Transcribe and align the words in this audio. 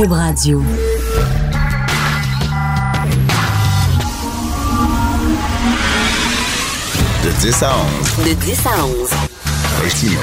Cube 0.00 0.12
Radio. 0.12 0.62
De 7.22 7.30
10 7.42 7.62
à 7.62 7.70
11. 8.16 8.24
De 8.24 8.32
10 8.32 8.66
à 8.66 8.86
11. 8.86 9.10
Richelieu. 9.82 10.18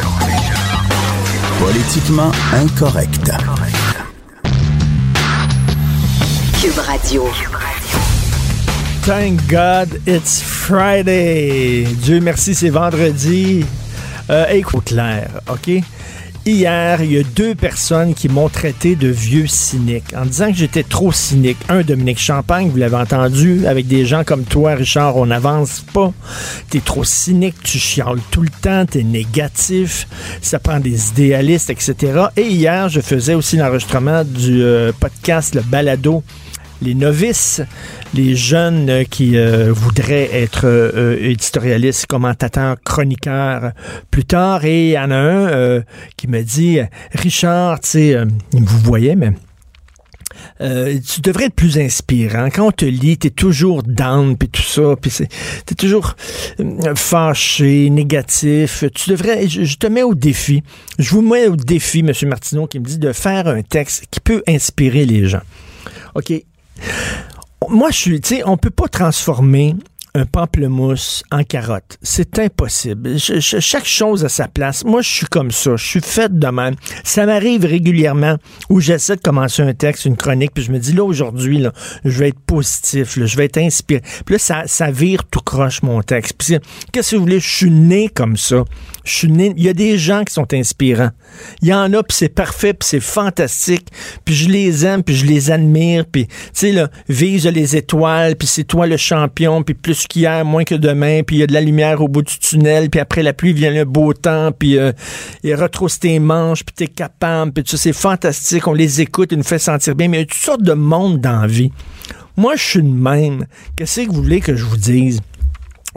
Politiquement 1.60 2.32
incorrect. 2.54 3.32
Cube 6.60 6.80
Radio. 6.80 7.28
Thank 9.06 9.48
God 9.48 10.02
it's 10.08 10.42
Friday. 10.42 11.86
Dieu 12.02 12.20
merci, 12.20 12.56
c'est 12.56 12.72
vendredi. 12.72 13.64
Euh, 14.32 14.48
écoute, 14.50 14.86
clair, 14.86 15.30
OK? 15.48 15.84
Hier, 16.48 17.04
il 17.04 17.12
y 17.12 17.20
a 17.20 17.24
deux 17.24 17.56
personnes 17.56 18.14
qui 18.14 18.30
m'ont 18.30 18.48
traité 18.48 18.96
de 18.96 19.10
vieux 19.10 19.48
cynique 19.48 20.14
en 20.16 20.26
disant 20.26 20.50
que 20.50 20.58
j'étais 20.58 20.84
trop 20.84 21.12
cynique. 21.12 21.58
Un, 21.68 21.82
Dominique 21.82 22.20
Champagne, 22.20 22.70
vous 22.70 22.78
l'avez 22.78 22.96
entendu, 22.96 23.68
avec 23.68 23.86
des 23.86 24.06
gens 24.06 24.24
comme 24.24 24.46
toi, 24.46 24.76
Richard, 24.76 25.18
on 25.18 25.26
n'avance 25.26 25.84
pas. 25.94 26.14
T'es 26.70 26.80
trop 26.80 27.04
cynique, 27.04 27.56
tu 27.62 27.80
chiales 27.80 28.22
tout 28.32 28.44
le 28.44 28.50
temps, 28.62 28.86
t'es 28.86 29.04
négatif, 29.04 30.08
ça 30.42 30.58
prend 30.58 30.80
des 30.80 31.10
idéalistes, 31.10 31.70
etc. 31.70 32.28
Et 32.38 32.48
hier, 32.48 32.88
je 32.88 33.02
faisais 33.02 33.34
aussi 33.34 33.58
l'enregistrement 33.58 34.24
du 34.24 34.64
euh, 34.64 34.94
podcast 34.98 35.54
Le 35.54 35.62
Balado 35.64 36.24
les 36.82 36.94
novices, 36.94 37.62
les 38.14 38.36
jeunes 38.36 38.90
euh, 38.90 39.04
qui 39.04 39.38
euh, 39.38 39.72
voudraient 39.74 40.30
être 40.32 40.66
euh, 40.66 41.18
éditorialistes, 41.20 42.06
commentateurs, 42.06 42.78
chroniqueurs 42.84 43.72
plus 44.12 44.26
tard. 44.26 44.66
Et 44.66 44.90
il 44.90 44.92
y 44.92 45.00
en 45.00 45.12
a 45.12 45.16
un 45.16 45.48
euh, 45.50 45.82
qui 46.18 46.28
me 46.28 46.42
dit, 46.42 46.80
Richard, 47.14 47.80
tu 47.80 47.90
sais, 47.90 48.16
euh, 48.16 48.26
vous 48.54 48.80
voyait, 48.80 49.16
mais... 49.16 49.32
euh, 50.62 51.00
tu 51.00 51.22
devrais 51.22 51.46
être 51.46 51.56
plus 51.56 51.78
inspirant. 51.78 52.50
Quand 52.54 52.68
on 52.68 52.72
te 52.72 52.86
lit, 52.86 53.18
t'es 53.18 53.30
toujours 53.30 53.84
down, 53.84 54.38
puis 54.38 54.50
tout 54.50 54.62
ça, 54.62 54.96
puis 55.02 55.12
t'es 55.66 55.76
toujours 55.76 56.16
euh, 56.60 56.96
fâché, 56.96 57.90
négatif. 57.90 58.84
Tu 58.94 59.10
devrais, 59.10 59.48
je, 59.48 59.64
je 59.64 59.78
te 59.78 59.88
mets 59.88 60.04
au 60.04 60.16
défi. 60.16 60.64
Je 61.00 61.10
vous 61.10 61.22
mets 61.22 61.48
au 61.48 61.56
défi, 61.56 62.00
M. 62.00 62.12
Martineau, 62.28 62.68
qui 62.68 62.80
me 62.80 62.86
dit 62.86 63.00
de 63.00 63.14
faire 63.14 63.48
un 63.48 63.62
texte 63.62 64.06
qui 64.12 64.20
peut 64.20 64.44
inspirer 64.48 65.06
les 65.06 65.28
gens. 65.28 65.44
OK. 66.16 66.34
Moi, 67.70 67.92
je 67.92 67.98
suis, 67.98 68.22
tu 68.22 68.36
sais, 68.36 68.44
on 68.46 68.58
peut 68.58 68.70
pas 68.70 68.88
transformer 68.88 69.76
un 70.14 70.26
pamplemousse 70.26 71.24
en 71.32 71.44
carotte. 71.44 71.98
C'est 72.02 72.40
impossible. 72.40 73.20
Chaque 73.20 73.86
chose 73.86 74.26
à 74.26 74.30
sa 74.30 74.48
place. 74.48 74.84
Moi, 74.84 75.02
je 75.02 75.10
suis 75.10 75.26
comme 75.28 75.52
ça. 75.52 75.76
Je 75.76 75.86
suis 75.86 76.02
faite 76.02 76.38
de 76.38 76.48
même. 76.48 76.76
Ça 77.04 77.26
m'arrive 77.26 77.66
régulièrement 77.66 78.38
où 78.70 78.80
j'essaie 78.80 79.16
de 79.16 79.22
commencer 79.22 79.62
un 79.62 79.74
texte, 79.74 80.06
une 80.06 80.18
chronique, 80.18 80.52
puis 80.54 80.64
je 80.64 80.72
me 80.72 80.80
dis, 80.80 80.94
là, 80.94 81.04
aujourd'hui, 81.04 81.64
je 82.04 82.20
vais 82.20 82.30
être 82.30 82.40
positif, 82.40 83.20
je 83.24 83.38
vais 83.38 83.46
être 83.46 83.58
inspiré. 83.58 84.02
Puis 84.26 84.34
là, 84.36 84.40
ça, 84.40 84.64
ça 84.66 84.92
vire 84.92 85.24
tout 85.26 85.42
croche, 85.42 85.82
mon 85.84 86.02
texte. 86.02 86.34
Puis 86.38 86.58
qu'est-ce 86.92 87.12
que 87.12 87.16
vous 87.18 87.24
voulez? 87.24 87.40
Je 87.40 87.56
suis 87.56 87.72
né 87.72 88.10
comme 88.10 88.38
ça. 88.38 88.64
Je 89.04 89.14
suis 89.14 89.32
né. 89.32 89.54
Il 89.56 89.64
y 89.64 89.70
a 89.70 89.74
des 89.74 89.98
gens 89.98 90.24
qui 90.24 90.34
sont 90.34 90.54
inspirants. 90.54 91.12
Il 91.62 91.68
y 91.68 91.74
en 91.74 91.94
a, 91.94 92.04
puis 92.04 92.16
c'est 92.18 92.30
parfait, 92.30 92.74
puis 92.74 92.88
c'est 92.88 93.00
fantastique. 93.00 93.88
Puis 94.26 94.36
je 94.36 94.50
les 94.50 94.86
aime, 94.86 95.04
puis 95.04 95.16
je 95.16 95.26
les 95.26 95.52
admire. 95.52 96.06
Puis, 96.12 96.28
tu 96.28 96.34
sais, 96.54 96.72
là, 96.72 96.90
vise 97.08 97.46
les 97.48 97.76
étoiles, 97.76 98.36
puis 98.36 98.48
c'est 98.48 98.64
toi 98.64 98.88
le 98.88 98.98
champion, 98.98 99.64
puis 99.64 99.74
plus 99.74 99.97
qu'hier, 100.06 100.44
moins 100.44 100.64
que 100.66 100.76
demain, 100.76 101.22
puis 101.26 101.38
il 101.38 101.40
y 101.40 101.44
a 101.44 101.48
de 101.48 101.54
la 101.54 101.62
lumière 101.62 102.02
au 102.02 102.08
bout 102.08 102.22
du 102.22 102.38
tunnel, 102.38 102.90
puis 102.90 103.00
après 103.00 103.24
la 103.24 103.34
pluie 103.34 103.54
vient 103.54 103.72
le 103.72 103.86
beau 103.86 104.14
temps, 104.14 104.52
puis 104.52 104.78
euh, 104.78 104.92
il 105.44 105.56
retrousse 105.56 106.00
tes 106.00 106.20
manches, 106.20 106.64
puis 106.64 106.74
t'es 106.76 106.88
capable, 106.88 107.54
puis 107.54 107.64
tout 107.64 107.72
ça, 107.72 107.78
c'est 107.78 107.94
fantastique. 107.94 108.68
On 108.68 108.74
les 108.74 109.02
écoute, 109.02 109.32
ils 109.32 109.38
nous 109.38 109.44
fait 109.44 109.60
sentir 109.60 109.96
bien, 109.96 110.10
mais 110.10 110.18
il 110.18 110.20
y 110.20 110.24
a 110.24 110.26
toutes 110.26 110.36
sortes 110.36 110.64
de 110.64 110.74
monde 110.74 111.22
dans 111.22 111.42
la 111.42 111.48
vie. 111.48 111.72
Moi, 112.36 112.56
je 112.56 112.64
suis 112.64 112.84
de 112.84 112.88
même. 112.88 113.46
Qu'est-ce 113.76 114.02
que 114.02 114.08
vous 114.08 114.22
voulez 114.22 114.42
que 114.42 114.56
je 114.56 114.64
vous 114.64 114.78
dise? 114.78 115.22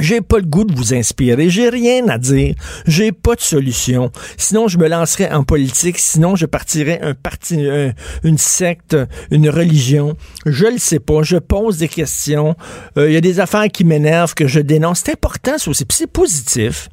J'ai 0.00 0.20
pas 0.20 0.38
le 0.38 0.44
goût 0.46 0.64
de 0.64 0.74
vous 0.74 0.94
inspirer. 0.94 1.48
J'ai 1.50 1.68
rien 1.68 2.08
à 2.08 2.18
dire. 2.18 2.54
J'ai 2.86 3.12
pas 3.12 3.34
de 3.36 3.40
solution. 3.40 4.10
Sinon, 4.36 4.66
je 4.68 4.78
me 4.78 4.88
lancerais 4.88 5.30
en 5.30 5.44
politique. 5.44 5.98
Sinon, 5.98 6.36
je 6.36 6.46
partirais 6.46 6.98
un 7.02 7.14
parti, 7.14 7.68
un- 7.68 7.92
une 8.24 8.38
secte, 8.38 8.96
une 9.30 9.48
religion. 9.48 10.16
Je 10.46 10.66
le 10.66 10.78
sais 10.78 10.98
pas. 11.00 11.22
Je 11.22 11.36
pose 11.36 11.78
des 11.78 11.88
questions. 11.88 12.56
Euh, 12.96 13.08
Il 13.10 13.14
y 13.14 13.16
a 13.16 13.20
des 13.20 13.40
affaires 13.40 13.68
qui 13.68 13.84
m'énervent, 13.84 14.34
que 14.34 14.46
je 14.48 14.60
dénonce. 14.60 15.02
C'est 15.04 15.12
important, 15.12 15.58
ça 15.58 15.70
aussi. 15.70 15.84
C'est 15.90 16.06
positif. 16.10 16.88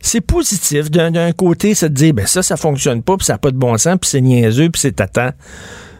C'est 0.00 0.20
positif. 0.20 0.90
D'un 0.90 1.32
côté, 1.32 1.74
c'est 1.74 1.88
de 1.88 1.94
dire, 1.94 2.12
ben 2.12 2.26
ça, 2.26 2.42
ça 2.42 2.56
fonctionne 2.58 3.02
pas, 3.02 3.16
puis 3.16 3.24
ça 3.24 3.34
n'a 3.34 3.38
pas 3.38 3.50
de 3.50 3.56
bon 3.56 3.76
sens, 3.78 3.96
puis 3.98 4.10
c'est 4.10 4.20
niaiseux, 4.20 4.68
puis 4.68 4.80
c'est 4.80 4.92
tâtant. 4.92 5.30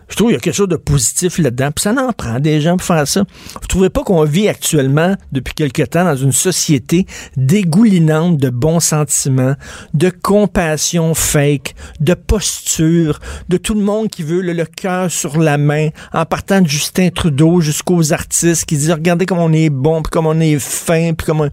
Je 0.09 0.17
trouve 0.17 0.29
qu'il 0.29 0.35
y 0.35 0.39
a 0.39 0.41
quelque 0.41 0.55
chose 0.55 0.69
de 0.69 0.77
positif 0.77 1.39
là-dedans. 1.39 1.71
Puis 1.73 1.83
ça 1.83 1.93
en 1.93 2.13
prend 2.13 2.39
des 2.41 2.61
gens 2.61 2.77
pour 2.77 2.87
faire 2.87 3.07
ça. 3.07 3.25
Vous 3.61 3.67
trouvez 3.67 3.91
pas 3.91 4.03
qu'on 4.03 4.25
vit 4.25 4.49
actuellement, 4.49 5.15
depuis 5.33 5.55
quelque 5.55 5.83
temps, 5.83 6.05
dans 6.05 6.17
une 6.17 6.33
société 6.33 7.07
dégoulinante 7.37 8.39
de 8.39 8.51
bons 8.51 8.81
sentiments, 8.81 9.55
de 9.93 10.11
compassion 10.11 11.15
fake, 11.15 11.75
de 12.01 12.15
posture, 12.15 13.21
de 13.49 13.57
tout 13.57 13.75
le 13.75 13.83
monde 13.83 14.09
qui 14.09 14.23
veut 14.23 14.41
le, 14.41 14.65
cœur 14.65 15.11
sur 15.11 15.39
la 15.39 15.59
main, 15.59 15.89
en 16.13 16.25
partant 16.25 16.61
de 16.61 16.69
Justin 16.69 17.11
Trudeau 17.11 17.61
jusqu'aux 17.61 18.13
artistes 18.13 18.65
qui 18.65 18.77
disent 18.77 18.93
regardez 18.93 19.27
comme 19.27 19.39
on 19.39 19.53
est 19.53 19.71
bon, 19.71 20.03
puis 20.03 20.11
comme 20.11 20.27
on 20.27 20.41
est 20.41 20.59
fin, 20.59 21.13
puis 21.13 21.27
comme 21.27 21.43
on... 21.43 21.51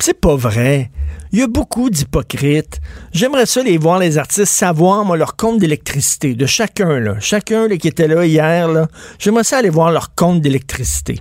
C'est 0.00 0.20
pas 0.20 0.36
vrai. 0.36 0.90
Il 1.32 1.40
y 1.40 1.42
a 1.42 1.46
beaucoup 1.46 1.90
d'hypocrites. 1.90 2.80
J'aimerais 3.12 3.46
ça 3.46 3.62
les 3.62 3.78
voir, 3.78 3.98
les 3.98 4.16
artistes, 4.16 4.52
savoir, 4.52 5.04
moi, 5.04 5.16
leur 5.16 5.36
compte 5.36 5.58
d'électricité, 5.58 6.34
de 6.34 6.46
chacun, 6.46 7.00
là. 7.00 7.16
Chacun 7.20 7.68
là, 7.68 7.76
qui 7.76 7.88
était 7.88 8.08
là 8.08 8.24
hier, 8.24 8.68
là. 8.68 8.88
J'aimerais 9.18 9.44
ça 9.44 9.58
aller 9.58 9.70
voir 9.70 9.90
leur 9.90 10.14
compte 10.14 10.40
d'électricité. 10.40 11.20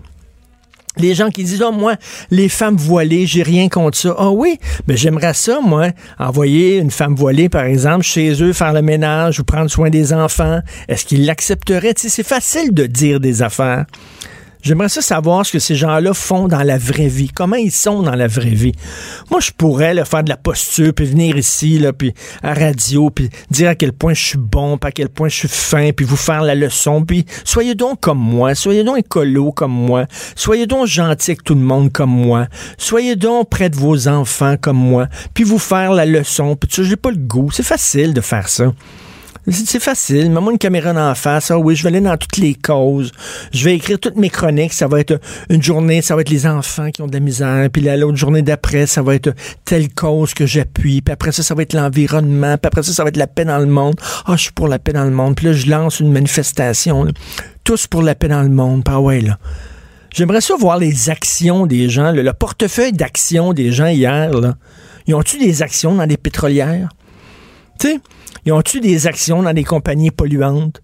Les 0.98 1.14
gens 1.14 1.30
qui 1.30 1.44
disent, 1.44 1.62
oh, 1.62 1.72
moi, 1.72 1.96
les 2.32 2.50
femmes 2.50 2.78
voilées, 2.78 3.26
j'ai 3.26 3.44
rien 3.44 3.70
contre 3.70 3.98
ça. 3.98 4.16
Ah 4.18 4.32
oui, 4.32 4.60
mais 4.88 4.98
j'aimerais 4.98 5.34
ça, 5.34 5.60
moi, 5.62 5.90
envoyer 6.18 6.78
une 6.78 6.92
femme 6.92 7.16
voilée, 7.16 7.50
par 7.50 7.66
exemple, 7.66 8.04
chez 8.04 8.42
eux, 8.42 8.54
faire 8.54 8.74
le 8.74 8.82
ménage 8.82 9.40
ou 9.40 9.44
prendre 9.44 9.70
soin 9.70 9.90
des 9.90 10.14
enfants. 10.14 10.62
Est-ce 10.88 11.06
qu'ils 11.06 11.26
l'accepteraient? 11.26 11.94
C'est 11.98 12.24
facile 12.24 12.74
de 12.74 12.86
dire 12.86 13.20
des 13.20 13.42
affaires. 13.42 13.86
J'aimerais 14.62 14.90
ça 14.90 15.02
savoir 15.02 15.46
ce 15.46 15.54
que 15.54 15.60
ces 15.60 15.76
gens-là 15.76 16.14
font 16.14 16.48
dans 16.48 16.64
la 16.64 16.78
vraie 16.78 17.08
vie. 17.08 17.30
Comment 17.34 17.56
ils 17.56 17.72
sont 17.72 18.02
dans 18.02 18.16
la 18.16 18.28
vraie 18.28 18.50
vie. 18.50 18.74
Moi, 19.30 19.40
je 19.40 19.52
pourrais 19.52 20.04
faire 20.06 20.24
de 20.24 20.30
la 20.30 20.38
posture, 20.38 20.94
puis 20.94 21.06
venir 21.06 21.38
ici, 21.38 21.84
puis 21.98 22.14
à 22.44 22.54
radio, 22.54 23.10
puis 23.10 23.30
dire 23.50 23.70
à 23.70 23.76
quel 23.76 23.94
point 23.94 24.14
je 24.14 24.26
suis 24.26 24.38
bon, 24.38 24.78
puis 24.78 24.88
à 24.88 24.92
quel 24.92 25.10
point 25.10 25.30
je 25.30 25.36
suis 25.36 25.48
fin, 25.48 25.92
puis 25.92 26.06
vous 26.06 26.16
faire 26.16 26.42
la 26.42 26.56
leçon. 26.56 27.04
Puis 27.04 27.26
soyez 27.44 27.76
donc 27.76 28.00
comme 28.02 28.20
moi, 28.20 28.56
soyez 28.56 28.84
donc 28.84 29.00
écolo 29.00 29.52
comme 29.52 29.72
moi, 29.72 30.06
soyez 30.36 30.68
donc 30.68 30.88
gentil 30.88 31.32
avec 31.32 31.44
tout 31.44 31.56
le 31.56 31.62
monde 31.62 31.92
comme 31.92 32.12
moi, 32.12 32.48
soyez 32.78 33.16
donc 33.16 33.50
près 33.50 33.70
de 33.70 33.76
vos 33.76 34.08
enfants 34.08 34.56
comme 34.60 34.78
moi, 34.78 35.08
puis 35.34 35.44
vous 35.44 35.60
faire 35.60 35.94
la 35.94 36.06
leçon. 36.06 36.56
Puis 36.56 36.70
sais, 36.72 36.84
j'ai 36.84 36.96
pas 36.96 37.12
le 37.12 37.18
goût. 37.18 37.52
C'est 37.52 37.64
facile 37.64 38.14
de 38.14 38.22
faire 38.22 38.48
ça. 38.48 38.72
C'est 39.50 39.80
facile. 39.80 40.30
Mets-moi 40.30 40.52
une 40.52 40.58
caméra 40.58 40.92
dans 40.92 41.08
la 41.08 41.16
face. 41.16 41.52
Ah 41.52 41.58
oui, 41.58 41.74
je 41.76 41.84
vais 41.84 41.88
aller 41.88 42.02
dans 42.02 42.18
toutes 42.18 42.36
les 42.38 42.54
causes. 42.54 43.14
Je 43.54 43.64
vais 43.64 43.76
écrire 43.76 43.98
toutes 43.98 44.18
mes 44.18 44.30
chroniques. 44.30 44.74
Ça 44.74 44.88
va 44.88 45.00
être 45.00 45.22
une 45.50 45.64
journée, 45.64 46.02
ça 46.02 46.16
va 46.16 46.22
être 46.22 46.30
les 46.30 46.46
enfants 46.46 46.92
qui 46.92 47.02
ont 47.02 47.08
de 47.08 47.14
la 47.14 47.22
misère. 47.22 47.70
Puis 47.72 47.82
la- 47.82 47.96
l'autre 47.96 48.18
journée 48.18 48.42
d'après, 48.42 48.88
ça 48.88 49.02
va 49.02 49.16
être 49.16 49.34
telle 49.64 49.88
cause 49.94 50.34
que 50.34 50.46
j'appuie. 50.46 51.02
Puis 51.02 51.14
après 51.14 51.32
ça, 51.32 51.44
ça 51.44 51.56
va 51.56 51.62
être 51.62 51.74
l'environnement. 51.74 52.58
Puis 52.58 52.68
après 52.68 52.84
ça, 52.84 52.92
ça 52.92 53.04
va 53.04 53.10
être 53.10 53.16
la 53.18 53.28
paix 53.28 53.46
dans 53.46 53.60
le 53.60 53.68
monde. 53.68 53.96
Ah, 54.26 54.34
je 54.36 54.44
suis 54.44 54.52
pour 54.52 54.68
la 54.68 54.80
paix 54.80 54.92
dans 54.92 55.06
le 55.06 55.12
monde. 55.12 55.36
Puis 55.36 55.46
là, 55.46 55.54
je 55.54 55.70
lance 55.70 56.02
une 56.02 56.12
manifestation. 56.12 57.06
là. 57.06 57.12
Tous 57.64 57.88
pour 57.88 58.02
la 58.02 58.16
paix 58.16 58.28
dans 58.28 58.44
le 58.44 58.50
monde. 58.50 58.84
Puis 58.84 58.94
ah 58.94 59.00
ouais, 59.00 59.22
là. 59.22 59.38
J'aimerais 60.14 60.42
ça 60.42 60.56
voir 60.60 60.78
les 60.78 61.10
actions 61.10 61.66
des 61.68 61.90
gens, 61.90 62.12
là, 62.12 62.24
le 62.24 62.34
portefeuille 62.34 62.92
d'action 62.92 63.54
des 63.54 63.72
gens 63.72 63.88
hier. 63.88 64.32
Là. 64.32 64.56
Ils 65.06 65.16
ont-tu 65.16 65.38
des 65.38 65.62
actions 65.64 65.96
dans 65.96 66.08
des 66.08 66.18
pétrolières? 66.18 66.90
Tu 67.80 67.88
sais, 67.90 68.00
ils 68.46 68.52
ont-tu 68.52 68.80
des 68.80 69.08
actions 69.08 69.44
dans 69.44 69.54
des 69.54 69.64
compagnies 69.64 70.12
polluantes? 70.12 70.82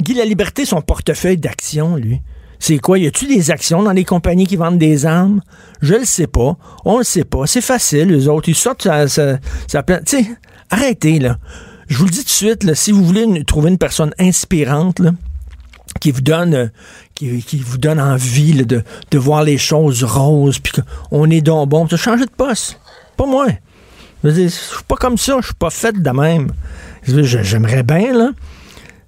Guy 0.00 0.14
La 0.14 0.24
Liberté, 0.24 0.64
son 0.64 0.80
portefeuille 0.80 1.38
d'action, 1.38 1.96
lui. 1.96 2.20
C'est 2.58 2.78
quoi? 2.78 2.98
Y 2.98 3.06
a-tu 3.06 3.26
des 3.26 3.50
actions 3.50 3.82
dans 3.82 3.92
des 3.92 4.04
compagnies 4.04 4.46
qui 4.46 4.56
vendent 4.56 4.78
des 4.78 5.06
armes? 5.06 5.42
Je 5.82 5.94
le 5.94 6.04
sais 6.04 6.26
pas. 6.26 6.56
On 6.84 6.98
le 6.98 7.04
sait 7.04 7.24
pas. 7.24 7.46
C'est 7.46 7.60
facile, 7.60 8.08
les 8.08 8.26
autres. 8.28 8.48
Ils 8.48 8.54
sortent 8.54 8.82
ça, 8.82 9.06
ça, 9.06 9.38
ça 9.66 9.82
Tu 9.82 9.94
sais, 10.06 10.26
arrêtez, 10.70 11.18
là. 11.18 11.38
Je 11.88 11.98
vous 11.98 12.06
le 12.06 12.10
dis 12.10 12.20
tout 12.20 12.24
de 12.24 12.30
suite, 12.30 12.64
là, 12.64 12.74
si 12.74 12.90
vous 12.90 13.04
voulez 13.04 13.44
trouver 13.44 13.70
une 13.70 13.78
personne 13.78 14.14
inspirante, 14.18 14.98
là, 15.00 15.12
qui 16.00 16.10
vous 16.10 16.22
donne 16.22 16.70
qui, 17.14 17.58
vous 17.58 17.78
donne 17.78 18.00
envie 18.00 18.52
là, 18.52 18.64
de, 18.64 18.82
de 19.10 19.18
voir 19.18 19.44
les 19.44 19.58
choses 19.58 20.02
roses 20.02 20.58
puis 20.58 20.72
qu'on 21.10 21.30
est 21.30 21.40
donc 21.40 21.68
bon, 21.68 21.86
changez 21.88 22.24
de 22.24 22.30
poste. 22.30 22.80
Pas 23.16 23.26
moi. 23.26 23.46
Je 24.24 24.30
je 24.30 24.48
suis 24.48 24.84
pas 24.88 24.96
comme 24.96 25.18
ça, 25.18 25.36
je 25.40 25.46
suis 25.46 25.54
pas 25.54 25.70
faite 25.70 26.02
de 26.02 26.10
même. 26.10 26.50
J'aimerais 27.06 27.82
bien, 27.82 28.12
là. 28.12 28.30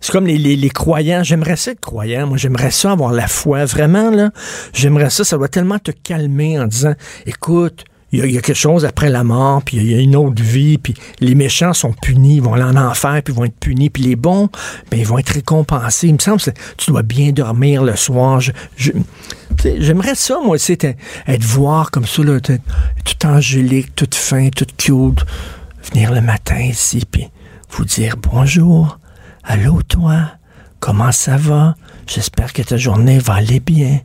C'est 0.00 0.12
comme 0.12 0.26
les, 0.26 0.36
les- 0.36 0.70
croyants. 0.70 1.24
J'aimerais 1.24 1.56
ça 1.56 1.70
être 1.70 1.80
croyant. 1.80 2.26
Moi, 2.26 2.36
j'aimerais 2.36 2.70
ça 2.70 2.92
avoir 2.92 3.12
la 3.12 3.26
foi. 3.26 3.64
Vraiment, 3.64 4.10
là. 4.10 4.30
J'aimerais 4.74 5.10
ça. 5.10 5.24
Ça 5.24 5.38
doit 5.38 5.48
tellement 5.48 5.78
te 5.78 5.90
calmer 5.90 6.60
en 6.60 6.66
disant, 6.66 6.94
écoute, 7.24 7.84
il 8.12 8.20
y, 8.30 8.38
a, 8.38 8.40
quelque 8.40 8.54
chose 8.54 8.84
après 8.84 9.08
la 9.08 9.24
mort, 9.24 9.62
puis 9.62 9.78
il 9.78 9.90
y 9.90 9.94
a 9.94 9.98
une 9.98 10.14
autre 10.14 10.40
vie, 10.40 10.78
puis 10.78 10.94
les 11.18 11.34
méchants 11.34 11.72
sont 11.72 11.92
punis, 11.92 12.36
ils 12.36 12.42
vont 12.42 12.54
aller 12.54 12.62
en 12.62 12.76
enfer, 12.76 13.20
puis 13.24 13.34
ils 13.34 13.36
vont 13.36 13.44
être 13.44 13.58
punis, 13.58 13.90
puis 13.90 14.04
les 14.04 14.16
bons, 14.16 14.48
ben, 14.90 15.00
ils 15.00 15.06
vont 15.06 15.18
être 15.18 15.30
récompensés. 15.30 16.06
Il 16.08 16.14
me 16.14 16.18
semble 16.18 16.40
que 16.40 16.50
tu 16.76 16.90
dois 16.90 17.02
bien 17.02 17.32
dormir 17.32 17.82
le 17.82 17.96
soir. 17.96 18.40
J'aimerais 19.78 20.14
ça, 20.14 20.38
moi 20.42 20.54
aussi, 20.54 20.72
être, 20.72 21.44
voir 21.44 21.90
comme 21.90 22.06
ça, 22.06 22.22
là, 22.22 22.38
tout 22.40 23.26
angélique, 23.26 23.94
tout 23.94 24.08
fin, 24.12 24.48
tout 24.50 24.66
cute, 24.76 25.24
venir 25.90 26.12
le 26.12 26.20
matin 26.20 26.58
ici, 26.58 27.04
puis 27.10 27.28
vous 27.70 27.84
dire 27.84 28.16
bonjour, 28.16 28.98
allô 29.44 29.82
toi, 29.82 30.32
comment 30.80 31.12
ça 31.12 31.36
va? 31.36 31.74
J'espère 32.06 32.52
que 32.52 32.62
ta 32.62 32.76
journée 32.76 33.18
va 33.18 33.34
aller 33.34 33.60
bien. 33.60 34.00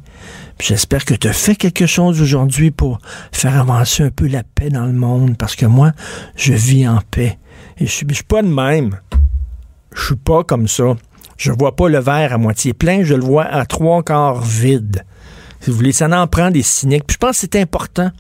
J'espère 0.60 1.06
que 1.06 1.14
tu 1.14 1.28
as 1.28 1.34
fait 1.34 1.56
quelque 1.56 1.86
chose 1.86 2.22
aujourd'hui 2.22 2.72
pour 2.72 3.00
faire 3.32 3.60
avancer 3.60 4.04
un 4.04 4.10
peu 4.10 4.28
la 4.28 4.44
paix 4.44 4.70
dans 4.70 4.86
le 4.86 4.94
monde, 4.94 5.38
parce 5.38 5.56
que 5.56 5.66
moi, 5.66 5.92
je 6.36 6.54
vis 6.54 6.88
en 6.88 7.00
paix. 7.12 7.38
Et 7.78 7.88
je 7.88 7.92
suis 7.92 8.06
pas 8.28 8.42
de 8.42 8.48
même. 8.48 9.00
Je 9.94 10.06
suis 10.06 10.16
pas 10.16 10.44
comme 10.44 10.68
ça. 10.68 10.96
Je 11.38 11.52
vois 11.52 11.76
pas 11.76 11.90
le 11.90 12.00
verre 12.00 12.34
à 12.34 12.38
moitié 12.38 12.74
plein, 12.74 13.04
je 13.04 13.16
le 13.16 13.24
vois 13.24 13.46
à 13.46 13.66
trois 13.66 14.04
quarts 14.04 14.42
vide. 14.42 15.04
Si 15.62 15.70
vous 15.70 15.78
voulez, 15.78 15.92
ça 15.92 16.10
en 16.10 16.28
prend 16.28 16.52
des 16.52 16.64
cyniques. 16.64 17.06
Puis 17.08 17.14
je 17.14 17.18
pense 17.18 17.40
que 17.40 17.48
c'est 17.50 17.62
important. 17.62 18.12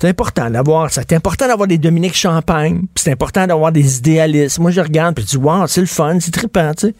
C'est 0.00 0.08
important 0.08 0.48
d'avoir, 0.48 0.90
c'est 0.90 1.12
important 1.12 1.46
d'avoir 1.46 1.68
des 1.68 1.76
Dominique 1.76 2.16
Champagne, 2.16 2.84
c'est 2.94 3.12
important 3.12 3.46
d'avoir 3.46 3.70
des 3.70 3.98
idéalistes. 3.98 4.58
Moi, 4.58 4.70
je 4.70 4.80
regarde, 4.80 5.14
puis 5.14 5.24
je 5.24 5.30
dis, 5.30 5.36
wow, 5.36 5.66
c'est 5.66 5.82
le 5.82 5.86
fun, 5.86 6.18
c'est 6.20 6.30
trippant, 6.30 6.72
tu 6.72 6.86
sais. 6.86 6.94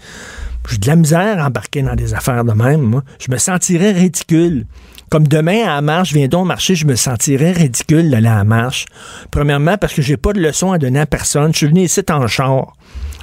J'ai 0.69 0.77
de 0.77 0.87
la 0.87 0.97
misère 0.97 1.43
à 1.43 1.47
embarquer 1.47 1.81
dans 1.81 1.95
des 1.95 2.13
affaires 2.13 2.45
de 2.45 2.53
même, 2.53 2.83
moi. 2.83 3.03
Je 3.19 3.33
me 3.33 3.39
sentirais 3.39 3.93
ridicule. 3.93 4.67
Comme 5.09 5.27
demain, 5.27 5.63
à 5.63 5.77
la 5.77 5.81
marche, 5.81 6.13
viens 6.13 6.29
donc 6.29 6.47
marcher, 6.47 6.75
je 6.75 6.87
me 6.87 6.95
sentirais 6.95 7.53
ridicule 7.53 8.11
d'aller 8.11 8.29
à 8.29 8.37
la 8.37 8.45
marche. 8.45 8.85
Premièrement, 9.31 9.79
parce 9.79 9.95
que 9.95 10.03
j'ai 10.03 10.19
pas 10.19 10.35
de 10.35 10.41
leçon 10.41 10.71
à 10.71 10.79
donner 10.79 11.01
à 11.01 11.07
personne. 11.07 11.53
Je 11.53 11.59
suis 11.59 11.67
venu 11.67 11.81
ici 11.81 12.03
en 12.11 12.27
char. 12.29 12.75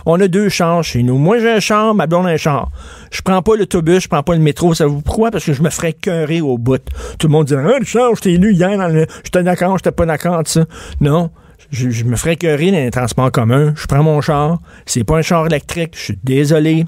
On 0.09 0.21
a 0.21 0.29
deux 0.29 0.47
chars 0.47 0.85
chez 0.85 1.03
nous. 1.03 1.17
Moi, 1.17 1.39
j'ai 1.39 1.51
un 1.51 1.59
char, 1.59 1.93
ma 1.93 2.07
blonde 2.07 2.27
a 2.27 2.29
un 2.29 2.37
char. 2.37 2.71
Je 3.11 3.21
prends 3.21 3.41
pas 3.41 3.57
l'autobus, 3.57 4.03
je 4.03 4.07
prends 4.07 4.23
pas 4.23 4.35
le 4.35 4.39
métro. 4.39 4.73
Savez-vous 4.73 5.01
pourquoi? 5.01 5.31
Parce 5.31 5.43
que 5.43 5.51
je 5.51 5.61
me 5.61 5.69
ferais 5.69 5.91
cœurer 5.91 6.39
au 6.39 6.57
bout. 6.57 6.81
Tout 7.19 7.27
le 7.27 7.33
monde 7.33 7.47
dirait, 7.47 7.61
ah, 7.65 7.77
Richard, 7.77 8.15
je 8.15 8.21
t'ai 8.21 8.37
lu 8.37 8.53
hier 8.53 8.77
dans 8.77 8.87
le... 8.87 9.05
J'étais 9.25 9.43
d'accord, 9.43 9.77
j'étais 9.77 9.91
pas 9.91 10.05
d'accord 10.05 10.43
ça. 10.45 10.63
Non. 11.01 11.29
Je, 11.71 11.89
je 11.89 12.05
me 12.05 12.15
ferais 12.15 12.37
cœurer 12.37 12.71
dans 12.71 12.77
les 12.77 12.89
transports 12.89 13.33
communs. 13.33 13.73
Je 13.75 13.85
prends 13.85 14.01
mon 14.01 14.21
char. 14.21 14.59
C'est 14.85 15.03
pas 15.03 15.17
un 15.17 15.21
char 15.21 15.45
électrique. 15.47 15.91
Je 15.97 16.01
suis 16.01 16.19
désolé. 16.23 16.85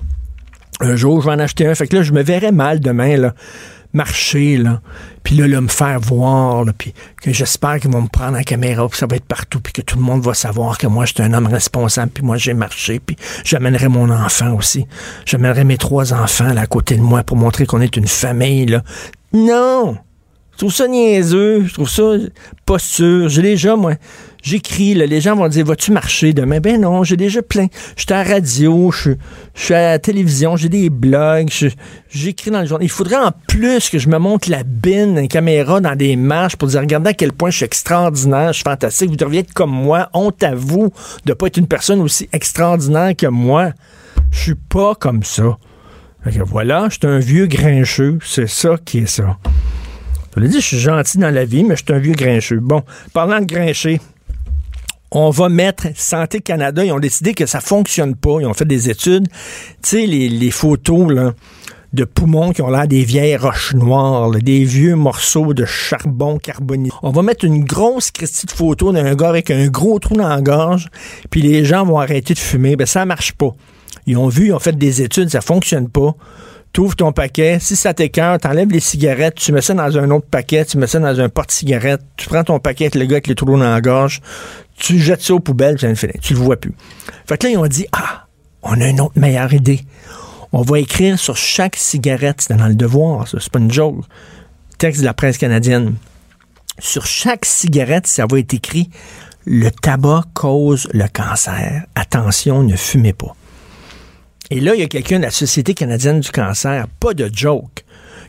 Un 0.80 0.96
jour, 0.96 1.20
je 1.20 1.28
vais 1.28 1.34
en 1.34 1.40
acheter 1.40 1.68
un. 1.68 1.76
Fait 1.76 1.88
que 1.88 1.98
là, 1.98 2.04
je 2.04 2.14
me 2.14 2.24
verrais 2.24 2.54
mal 2.54 2.80
demain, 2.80 3.18
là, 3.18 3.34
marcher, 3.94 4.58
là. 4.58 4.82
Puis 5.24 5.36
là, 5.36 5.62
me 5.62 5.68
faire 5.68 6.00
voir, 6.00 6.66
là. 6.66 6.74
Puis 6.78 6.94
que 7.22 7.34
j'espère 7.34 7.80
qu'ils 7.80 7.92
vont 7.92 8.04
me 8.04 8.08
prendre 8.08 8.38
en 8.38 8.42
caméra, 8.42 8.88
puis 8.88 8.98
ça 8.98 9.08
va 9.08 9.16
être 9.16 9.26
partout, 9.26 9.60
puis 9.60 9.74
que 9.74 9.82
tout 9.82 9.98
le 9.98 10.04
monde 10.04 10.22
va 10.24 10.34
savoir 10.34 10.78
que 10.78 10.88
moi, 10.88 11.06
je 11.06 11.14
un 11.22 11.34
homme 11.34 11.48
responsable, 11.48 12.12
puis 12.12 12.24
moi, 12.24 12.38
j'ai 12.38 12.54
marché, 12.54 13.00
puis 13.00 13.16
j'amènerai 13.44 13.88
mon 13.88 14.10
enfant 14.10 14.56
aussi. 14.56 14.86
J'amènerai 15.26 15.64
mes 15.64 15.78
trois 15.78 16.14
enfants, 16.14 16.54
là, 16.54 16.62
à 16.62 16.68
côté 16.68 16.96
de 16.96 17.02
moi, 17.02 17.24
pour 17.24 17.38
montrer 17.38 17.66
qu'on 17.66 17.82
est 17.82 17.96
une 17.98 18.08
famille, 18.08 18.68
là. 18.68 18.84
Non! 19.34 19.98
Je 20.54 20.66
trouve 20.66 20.74
ça 20.74 20.88
niaiseux, 20.88 21.66
je 21.68 21.74
trouve 21.74 21.90
ça 21.90 22.04
pas 22.66 22.80
sûr. 22.80 23.30
J'ai 23.30 23.42
déjà, 23.42 23.78
moi, 23.78 23.94
j'écris, 24.42 24.94
les 24.94 25.22
gens 25.22 25.36
vont 25.36 25.48
dire, 25.48 25.66
vas-tu 25.66 25.92
marcher 25.92 26.34
demain? 26.34 26.60
Ben 26.60 26.82
non, 26.82 27.04
j'ai 27.04 27.18
déjà 27.18 27.42
plein. 27.42 27.68
Je 27.96 28.04
suis 28.04 28.14
à 28.14 28.24
la 28.24 28.34
radio, 28.36 28.92
je 28.92 29.12
suis 29.54 29.74
à 29.74 29.92
la 29.92 30.00
télévision, 30.00 30.56
j'ai 30.56 30.70
des 30.70 30.90
blogs, 30.90 31.50
j'écris 32.10 32.52
dans 32.52 32.62
le 32.62 32.68
journal. 32.68 32.86
Il 32.86 32.90
faudrait 32.90 33.18
en 33.18 33.32
plus 33.48 33.90
que 33.90 34.00
je 34.00 34.10
me 34.10 34.18
montre 34.18 34.50
la 34.50 34.64
bine, 34.64 35.18
une 35.18 35.28
caméra 35.28 35.82
dans 35.82 35.96
des 35.96 36.16
marches 36.16 36.56
pour 36.56 36.68
dire, 36.68 36.82
regardez 36.82 37.10
à 37.10 37.14
quel 37.14 37.34
point 37.34 37.50
je 37.50 37.58
suis 37.58 37.66
extraordinaire, 37.66 38.50
je 38.50 38.58
suis 38.58 38.64
fantastique, 38.64 39.10
vous 39.10 39.16
devriez 39.16 39.42
être 39.42 39.54
comme 39.54 39.72
moi. 39.72 40.10
Honte 40.14 40.44
à 40.44 40.56
vous 40.56 40.92
de 41.26 41.34
pas 41.34 41.48
être 41.48 41.58
une 41.58 41.68
personne 41.68 42.02
aussi 42.02 42.30
extraordinaire 42.34 43.16
que 43.16 43.28
moi. 43.28 43.72
Je 44.32 44.40
suis 44.40 44.56
pas 44.56 44.96
comme 44.96 45.24
ça. 45.24 45.58
Voilà, 46.46 46.88
je 46.90 46.96
suis 46.96 47.08
un 47.08 47.20
vieux 47.20 47.48
grincheux, 47.48 48.20
c'est 48.24 48.50
ça 48.50 48.76
qui 48.84 49.00
est 49.00 49.06
ça. 49.08 49.38
Je 50.36 50.42
l'ai 50.42 50.50
dit, 50.50 50.62
je 50.62 50.66
suis 50.66 50.80
gentil 50.80 51.18
dans 51.18 51.34
la 51.34 51.46
vie, 51.46 51.64
mais 51.64 51.76
je 51.76 51.84
suis 51.84 51.94
un 51.94 52.00
vieux 52.00 52.14
grincheux. 52.14 52.60
Bon, 52.60 52.84
parlant 53.14 53.40
de 53.40 53.46
grincher, 53.46 54.00
on 55.12 55.30
va 55.30 55.50
mettre 55.50 55.88
Santé 55.96 56.40
Canada. 56.40 56.84
Ils 56.84 56.92
ont 56.92 57.00
décidé 57.00 57.34
que 57.34 57.46
ça 57.46 57.62
fonctionne 57.62 58.16
pas. 58.16 58.38
Ils 58.40 58.46
ont 58.46 58.54
fait 58.54 58.66
des 58.66 58.90
études. 58.90 59.28
Tu 59.82 59.90
sais, 59.90 60.06
les, 60.06 60.52
photos 60.52 61.34
de 61.94 62.04
poumons 62.04 62.52
qui 62.52 62.62
ont 62.62 62.70
l'air 62.70 62.88
des 62.88 63.04
vieilles 63.04 63.38
roches 63.38 63.74
noires, 63.74 64.30
des 64.32 64.64
vieux 64.64 64.96
morceaux 64.96 65.54
de 65.54 65.66
charbon 65.66 66.38
carbonisé. 66.38 66.94
On 67.02 67.12
va 67.12 67.24
mettre 67.24 67.46
une 67.46 67.64
grosse 67.64 68.12
christie 68.12 68.46
de 68.46 68.52
photo 68.52 68.92
d'un 68.92 69.16
gars 69.16 69.30
avec 69.30 69.50
un 69.50 69.68
gros 69.68 69.98
trou 70.00 70.16
dans 70.16 70.28
la 70.28 70.42
gorge, 70.42 70.90
puis 71.30 71.42
les 71.42 71.66
gens 71.66 71.86
vont 71.86 72.00
arrêter 72.00 72.34
de 72.34 72.40
fumer. 72.40 72.76
Ben, 72.76 72.86
ça 72.86 73.06
marche 73.06 73.34
pas. 73.34 73.52
Ils 74.06 74.18
ont 74.18 74.28
vu, 74.28 74.48
ils 74.48 74.54
ont 74.54 74.60
fait 74.60 74.78
des 74.78 75.02
études, 75.02 75.30
ça 75.30 75.42
fonctionne 75.42 75.90
pas. 75.90 76.16
Tu 76.72 76.82
ouvres 76.82 76.96
ton 76.96 77.12
paquet, 77.12 77.58
si 77.60 77.76
ça 77.76 77.96
t'écœure, 77.96 78.38
t'enlèves 78.38 78.70
les 78.70 78.80
cigarettes, 78.80 79.36
tu 79.36 79.52
mets 79.52 79.62
ça 79.62 79.74
dans 79.74 79.98
un 79.98 80.12
autre 80.12 80.28
paquet, 80.30 80.66
tu 80.66 80.78
mets 80.78 80.86
ça 80.86 81.00
dans 81.00 81.20
un 81.20 81.28
porte-cigarette, 81.28 82.02
tu 82.16 82.30
prends 82.30 82.44
ton 82.44 82.60
paquet 82.60 82.86
avec 82.86 82.96
le 82.96 83.06
gars 83.06 83.16
avec 83.16 83.28
les 83.28 83.34
trous 83.34 83.48
dans 83.48 83.58
la 83.58 83.82
gorge, 83.82 84.22
tu 84.80 85.00
jettes 85.00 85.22
ça 85.22 85.34
aux 85.34 85.40
poubelles. 85.40 85.78
Tu 86.22 86.34
le 86.34 86.40
vois 86.40 86.58
plus. 86.58 86.74
Fait 87.28 87.38
que 87.38 87.46
là, 87.46 87.54
ils 87.54 87.58
ont 87.58 87.68
dit, 87.68 87.86
ah, 87.92 88.26
on 88.64 88.80
a 88.82 88.88
une 88.88 89.02
autre 89.02 89.20
meilleure 89.20 89.54
idée. 89.54 89.82
On 90.52 90.64
va 90.64 90.80
écrire 90.80 91.20
sur 91.20 91.38
chaque 91.38 91.76
cigarette, 91.76 92.42
c'est 92.42 92.56
dans 92.56 92.68
le 92.68 92.76
devoir, 92.76 93.28
ça, 93.28 93.38
c'est 93.40 93.52
pas 93.52 93.60
une 93.60 93.72
joke. 93.72 94.04
Texte 94.80 95.02
de 95.02 95.06
la 95.06 95.14
presse 95.14 95.38
canadienne. 95.38 95.96
Sur 96.80 97.06
chaque 97.06 97.46
cigarette, 97.46 98.08
ça 98.08 98.26
va 98.30 98.40
être 98.40 98.54
écrit 98.54 98.90
le 99.46 99.70
tabac 99.70 100.24
cause 100.34 100.88
le 100.92 101.06
cancer. 101.08 101.86
Attention, 101.96 102.64
ne 102.64 102.76
fumez 102.76 103.14
pas. 103.14 103.36
Et 104.50 104.60
là, 104.60 104.74
il 104.74 104.80
y 104.80 104.84
a 104.84 104.88
quelqu'un 104.88 105.20
de 105.20 105.24
la 105.24 105.32
Société 105.32 105.74
canadienne 105.74 106.22
du 106.22 106.32
cancer, 106.32 106.88
pas 107.00 107.14
de 107.14 107.30
joke, 107.32 107.84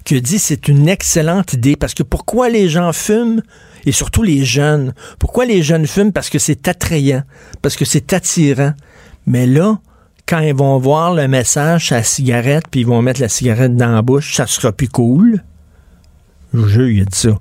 qui 0.05 0.17
a 0.17 0.21
dit 0.21 0.39
c'est 0.39 0.69
une 0.69 0.89
excellente 0.89 1.55
idée 1.55 1.77
parce 1.77 1.95
que 1.95 2.03
pourquoi 2.03 2.51
les 2.51 2.69
gens 2.69 2.93
fument? 2.93 3.43
Et 3.87 3.93
surtout 3.93 4.23
les 4.23 4.45
jeunes 4.45 4.95
Pourquoi 5.19 5.45
les 5.45 5.63
jeunes 5.63 5.87
fument? 5.87 6.13
Parce 6.13 6.31
que 6.31 6.39
c'est 6.39 6.69
attrayant, 6.69 7.23
parce 7.63 7.77
que 7.77 7.85
c'est 7.85 8.13
attirant. 8.13 8.75
Mais 9.27 9.47
là, 9.47 9.79
quand 10.27 10.41
ils 10.41 10.55
vont 10.55 10.79
voir 10.79 11.15
le 11.15 11.27
message 11.29 11.87
sur 11.87 11.97
la 11.97 12.03
cigarette 12.03 12.65
puis 12.71 12.81
ils 12.81 12.87
vont 12.87 13.03
mettre 13.03 13.21
la 13.21 13.29
cigarette 13.29 13.77
dans 13.77 13.93
la 13.93 14.03
bouche, 14.03 14.35
ça 14.35 14.47
sera 14.47 14.73
plus 14.73 14.89
cool. 14.89 15.43
Je 16.53 16.59
vous 16.59 16.69
jure, 16.69 16.89
il 16.89 17.03
a 17.03 17.05
dit 17.05 17.19
ça. 17.19 17.39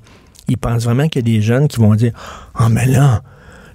Il 0.47 0.57
pense 0.57 0.83
vraiment 0.83 1.07
qu'il 1.07 1.27
y 1.27 1.31
a 1.31 1.38
des 1.38 1.41
jeunes 1.41 1.68
qui 1.68 1.80
vont 1.80 1.95
dire 1.95 2.13
Ah, 2.56 2.69
mais 2.69 2.85
là, 2.85 3.21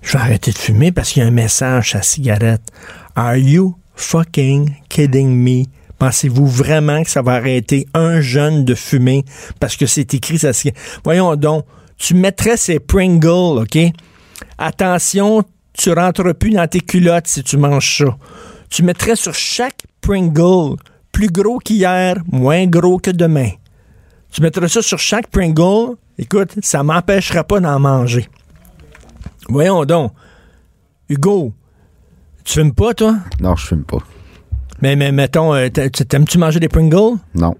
je 0.02 0.12
vais 0.12 0.18
arrêter 0.18 0.52
de 0.52 0.58
fumer 0.58 0.92
parce 0.92 1.10
qu'il 1.10 1.22
y 1.22 1.24
a 1.24 1.28
un 1.28 1.32
message 1.32 1.90
sur 1.90 1.98
la 1.98 2.02
cigarette. 2.02 2.62
Are 3.14 3.36
you 3.36 3.76
fucking 3.94 4.74
kidding 4.88 5.30
me? 5.30 5.64
Pensez-vous 5.98 6.46
vraiment 6.46 7.02
que 7.02 7.10
ça 7.10 7.22
va 7.22 7.34
arrêter 7.34 7.86
un 7.94 8.20
jeune 8.20 8.64
de 8.64 8.74
fumer 8.74 9.24
parce 9.60 9.76
que 9.76 9.86
c'est 9.86 10.12
écrit 10.12 10.38
ça? 10.38 10.50
Voyons 11.04 11.36
donc, 11.36 11.64
tu 11.96 12.14
mettrais 12.14 12.56
ces 12.56 12.78
Pringles, 12.80 13.58
OK? 13.62 13.78
Attention, 14.58 15.42
tu 15.72 15.92
rentres 15.92 16.34
plus 16.34 16.50
dans 16.50 16.66
tes 16.68 16.80
culottes 16.80 17.26
si 17.26 17.42
tu 17.42 17.56
manges 17.56 17.98
ça. 17.98 18.16
Tu 18.70 18.82
mettrais 18.82 19.16
sur 19.16 19.34
chaque 19.34 19.82
Pringle, 20.00 20.76
plus 21.12 21.28
gros 21.28 21.58
qu'hier, 21.58 22.16
moins 22.30 22.66
gros 22.66 22.98
que 22.98 23.10
demain. 23.10 23.50
Tu 24.30 24.42
mettrais 24.42 24.68
ça 24.68 24.82
sur 24.82 24.98
chaque 24.98 25.28
Pringle, 25.28 25.96
écoute, 26.18 26.54
ça 26.62 26.82
m'empêchera 26.82 27.44
pas 27.44 27.60
d'en 27.60 27.78
manger. 27.78 28.28
Voyons 29.48 29.84
donc. 29.84 30.12
Hugo, 31.08 31.52
tu 32.44 32.54
fumes 32.54 32.74
pas, 32.74 32.94
toi? 32.94 33.16
Non, 33.40 33.54
je 33.56 33.66
fume 33.66 33.84
pas. 33.84 33.98
Mais, 34.80 34.96
mais 34.96 35.12
mettons, 35.12 35.54
euh, 35.54 35.68
t'a- 35.68 35.88
t'aimes-tu 35.90 36.38
manger 36.38 36.60
des 36.60 36.68
Pringles? 36.68 37.18
Non. 37.34 37.54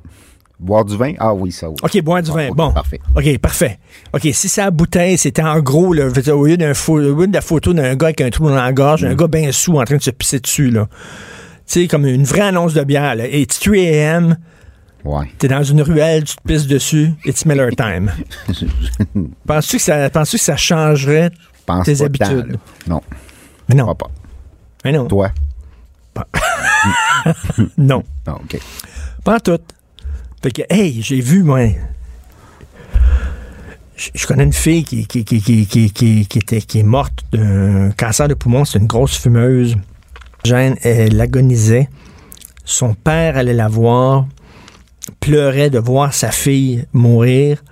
Boire 0.59 0.85
du 0.85 0.97
vin? 0.97 1.13
Ah 1.19 1.35
oui, 1.35 1.51
ça 1.53 1.69
oui. 1.69 1.75
OK, 1.83 2.01
boire 2.03 2.23
du 2.23 2.31
vin. 2.31 2.49
ok, 2.49 2.57
bon. 2.57 2.73
Parfait. 2.73 3.01
OK, 3.17 3.39
parfait. 3.39 3.79
OK, 4.13 4.23
si 4.33 4.49
c'est 4.49 4.61
la 4.63 4.71
bouteille, 4.71 5.19
c'était 5.19 5.43
en 5.43 5.59
gros, 5.61 5.93
là, 5.93 6.05
au 6.33 6.47
lieu, 6.47 6.57
de 6.57 7.33
la 7.33 7.41
photo 7.41 7.73
d'un 7.75 7.95
gars 7.97 8.07
avec 8.07 8.21
un 8.21 8.31
trou 8.31 8.49
dans 8.49 8.55
la 8.55 8.73
gorge, 8.73 9.05
un 9.05 9.15
gars 9.15 9.27
bien 9.27 9.51
sous 9.53 9.77
en 9.79 9.85
train 9.85 9.97
de 9.97 10.03
se 10.03 10.11
pisser 10.11 10.39
dessus, 10.41 10.71
là. 10.71 10.87
Tu 11.67 11.81
sais, 11.83 11.89
comme 11.89 12.07
une 12.07 12.25
vraie 12.25 12.43
annonce 12.43 12.73
de 12.75 12.85
bière, 12.85 13.15
là. 13.17 13.27
It's 13.27 13.59
3 13.61 13.77
a.m., 13.77 14.37
Ouais. 15.05 15.27
t'es 15.39 15.49
dans 15.49 15.63
une 15.63 15.83
ruelle, 15.83 16.25
tu 16.25 16.37
te 16.37 16.43
pisses 16.47 16.67
dessus, 16.67 17.11
it's 17.27 17.45
Miller 17.45 17.71
time. 17.77 18.11
Penses-tu 19.47 19.77
que, 19.77 19.83
ça- 19.83 20.09
penses-tu 20.09 20.39
que 20.39 20.43
ça 20.43 20.57
changerait 20.57 21.31
Pense 21.67 21.85
tes 21.85 21.97
pas 21.97 22.05
habitudes? 22.05 22.57
non, 22.87 23.03
Mais 23.69 23.75
non, 23.75 23.95
pas. 23.95 24.07
mais 24.85 24.93
non, 24.93 25.07
Toi? 25.07 25.31
non. 27.77 28.03
Non, 28.27 28.35
OK. 28.37 28.59
Pas 29.25 29.35
en 29.37 29.41
tout. 29.41 29.59
Fait 30.45 30.51
que, 30.51 30.63
hey, 30.69 31.01
j'ai 31.01 31.23
vu, 31.23 31.43
moi. 31.43 31.61
Je, 33.97 34.27
connais 34.27 34.45
une 34.45 34.53
fille 34.53 34.85
qui, 34.85 35.07
qui, 35.07 35.25
qui, 35.25 35.41
qui, 35.41 35.91
qui, 36.27 36.39
était, 36.39 36.61
qui 36.61 36.81
est 36.81 36.83
morte 36.83 37.25
d'un 37.33 37.91
cancer 37.93 38.29
de 38.29 38.35
poumon. 38.35 38.67
C'est 38.67 38.79
une 38.79 38.87
grosse 38.87 39.17
fumeuse. 39.17 39.75
Jeanne, 40.45 40.77
elle 40.83 41.19
agonisait. 41.19 41.89
Son 42.67 42.93
père 42.93 43.39
allait 43.39 43.55
la 43.55 43.69
voir, 43.69 44.27
pleurait 45.19 45.71
de 45.71 45.79
voir 45.79 46.13
sa 46.13 46.31
fille 46.31 46.85
mourir. 46.93 47.65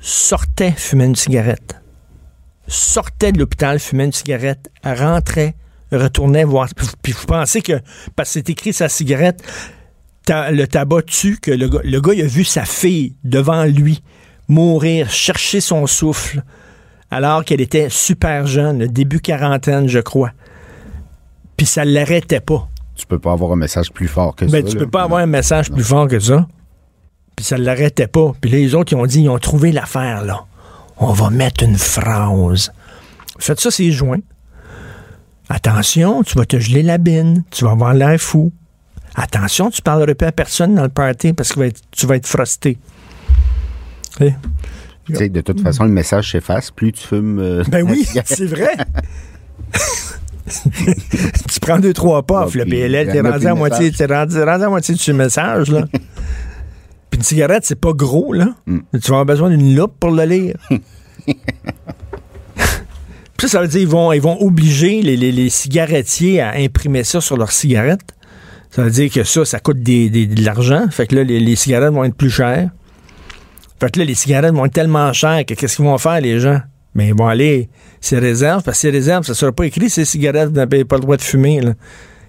sortait 0.00 0.70
fumer 0.70 1.06
une 1.06 1.16
cigarette. 1.16 1.74
Sortait 2.68 3.32
de 3.32 3.40
l'hôpital, 3.40 3.80
fumait 3.80 4.04
une 4.04 4.12
cigarette, 4.12 4.70
rentrait, 4.84 5.56
retournait 5.90 6.44
voir. 6.44 6.68
Puis 7.02 7.14
vous 7.14 7.26
pensez 7.26 7.62
que, 7.62 7.80
parce 8.14 8.28
que 8.28 8.32
c'est 8.34 8.50
écrit 8.50 8.72
sa 8.72 8.88
cigarette, 8.88 9.42
ta- 10.26 10.50
le 10.50 10.66
tabac 10.66 11.02
tue, 11.06 11.38
que 11.38 11.50
le 11.50 11.68
gars, 11.68 11.80
le 11.82 12.00
gars, 12.02 12.12
il 12.12 12.20
a 12.20 12.26
vu 12.26 12.44
sa 12.44 12.66
fille 12.66 13.14
devant 13.24 13.64
lui 13.64 14.02
mourir, 14.48 15.08
chercher 15.10 15.60
son 15.62 15.86
souffle, 15.86 16.42
alors 17.10 17.44
qu'elle 17.44 17.60
était 17.62 17.88
super 17.88 18.46
jeune, 18.46 18.86
début 18.88 19.20
quarantaine, 19.20 19.88
je 19.88 20.00
crois. 20.00 20.32
Puis 21.56 21.64
ça 21.66 21.84
l'arrêtait 21.86 22.40
pas. 22.40 22.68
Tu 22.94 23.06
peux 23.06 23.18
pas 23.18 23.32
avoir 23.32 23.52
un 23.52 23.56
message 23.56 23.90
plus 23.92 24.08
fort 24.08 24.34
que 24.36 24.44
Ben, 24.44 24.62
ça. 24.64 24.70
tu 24.70 24.76
là. 24.76 24.84
peux 24.84 24.90
pas 24.90 25.02
avoir 25.04 25.20
un 25.20 25.26
message 25.26 25.70
plus 25.70 25.84
fort 25.84 26.06
que 26.08 26.18
ça. 26.20 26.46
Puis 27.34 27.44
ça 27.44 27.56
l'arrêtait 27.58 28.06
pas. 28.06 28.32
Puis 28.40 28.50
les 28.50 28.74
autres, 28.74 28.92
ils 28.92 28.96
ont 28.96 29.06
dit, 29.06 29.22
ils 29.22 29.28
ont 29.28 29.38
trouvé 29.38 29.72
l'affaire, 29.72 30.24
là. 30.24 30.44
On 30.98 31.12
va 31.12 31.28
mettre 31.30 31.62
une 31.64 31.76
phrase. 31.76 32.72
Faites 33.38 33.60
ça, 33.60 33.70
c'est 33.70 33.90
joint. 33.90 34.20
Attention, 35.48 36.22
tu 36.22 36.36
vas 36.38 36.44
te 36.46 36.58
geler 36.58 36.82
la 36.82 36.98
bine. 36.98 37.44
Tu 37.50 37.64
vas 37.64 37.72
avoir 37.72 37.94
l'air 37.94 38.18
fou. 38.18 38.52
Attention, 39.18 39.70
tu 39.70 39.80
parleras 39.82 40.14
pas 40.14 40.26
à 40.26 40.32
personne 40.32 40.74
dans 40.74 40.82
le 40.82 40.88
party 40.90 41.32
parce 41.32 41.52
que 41.52 41.70
tu 41.90 42.06
vas 42.06 42.16
être 42.16 42.26
frosté. 42.26 42.76
Eh, 44.20 44.32
Tu 45.06 45.14
sais, 45.14 45.28
de 45.30 45.40
toute 45.40 45.60
façon, 45.62 45.84
le 45.84 45.90
message 45.90 46.32
s'efface. 46.32 46.70
Plus 46.70 46.92
tu 46.92 47.06
fumes. 47.06 47.38
euh, 47.38 47.64
Ben 47.68 47.82
oui, 47.88 48.06
c'est 48.26 48.44
vrai. 48.46 48.76
tu 51.50 51.60
prends 51.60 51.78
deux, 51.78 51.92
trois 51.92 52.22
puffs, 52.24 52.54
le 52.54 52.64
puis 52.64 52.72
PLL, 52.72 53.10
t'es 53.10 53.20
rendu 53.20 53.38
plus 53.38 53.46
à 53.48 53.54
moitié, 53.54 53.90
t'es 53.90 54.06
rendu, 54.06 54.40
rendu 54.42 54.64
à 54.64 54.68
moitié 54.68 54.94
de 54.94 55.00
ce 55.00 55.12
message, 55.12 55.70
là. 55.70 55.86
Puis 57.10 57.18
une 57.18 57.22
cigarette, 57.24 57.64
c'est 57.64 57.80
pas 57.80 57.92
gros, 57.92 58.32
là. 58.32 58.48
Mm. 58.66 58.78
Tu 58.92 58.98
vas 59.00 59.06
avoir 59.20 59.24
besoin 59.26 59.50
d'une 59.50 59.74
loupe 59.74 59.94
pour 59.98 60.10
le 60.10 60.24
lire. 60.24 60.56
Puis 63.36 63.48
ça, 63.48 63.48
ça 63.48 63.60
veut 63.62 63.68
dire 63.68 63.80
qu'ils 63.80 63.88
vont, 63.88 64.12
ils 64.12 64.20
vont 64.20 64.40
obliger 64.40 65.02
les, 65.02 65.16
les- 65.16 65.32
les 65.32 65.50
cigarettiers 65.50 66.40
à 66.40 66.52
imprimer 66.56 67.04
ça 67.04 67.20
sur 67.20 67.36
leurs 67.36 67.52
cigarettes. 67.52 68.00
Ça 68.70 68.82
veut 68.82 68.90
dire 68.90 69.10
que 69.10 69.24
ça, 69.24 69.44
ça 69.44 69.60
coûte 69.60 69.82
de 69.82 70.44
l'argent. 70.44 70.86
Fait 70.90 71.06
que 71.06 71.16
là, 71.16 71.24
les, 71.24 71.56
cigarettes 71.56 71.92
vont 71.92 72.04
être 72.04 72.14
plus 72.14 72.30
chères. 72.30 72.70
Fait 73.80 73.90
que 73.90 73.98
là, 73.98 74.04
les 74.04 74.14
cigarettes 74.14 74.54
vont 74.54 74.64
être 74.66 74.72
tellement 74.72 75.12
chères 75.12 75.44
que 75.44 75.54
qu'est-ce 75.54 75.76
qu'ils 75.76 75.84
vont 75.84 75.98
faire, 75.98 76.20
les 76.20 76.40
gens? 76.40 76.60
Mais 76.94 77.08
ils 77.08 77.14
vont 77.14 77.26
aller, 77.26 77.68
c'est 78.00 78.18
réserve, 78.18 78.62
parce 78.62 78.78
que 78.78 78.82
c'est 78.82 78.90
réserve, 78.90 79.24
ça 79.24 79.34
sera 79.34 79.52
pas 79.52 79.66
écrit, 79.66 79.90
ces 79.90 80.06
cigarettes, 80.06 80.48
vous 80.48 80.54
n'avez 80.54 80.84
pas 80.84 80.96
le 80.96 81.02
droit 81.02 81.16
de 81.16 81.22
fumer, 81.22 81.60
là. 81.60 81.74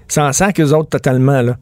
Ça 0.10 0.26
en 0.26 0.34
sent 0.34 0.52
qu'eux 0.54 0.72
autres 0.74 0.90
totalement, 0.90 1.42
là. 1.42 1.58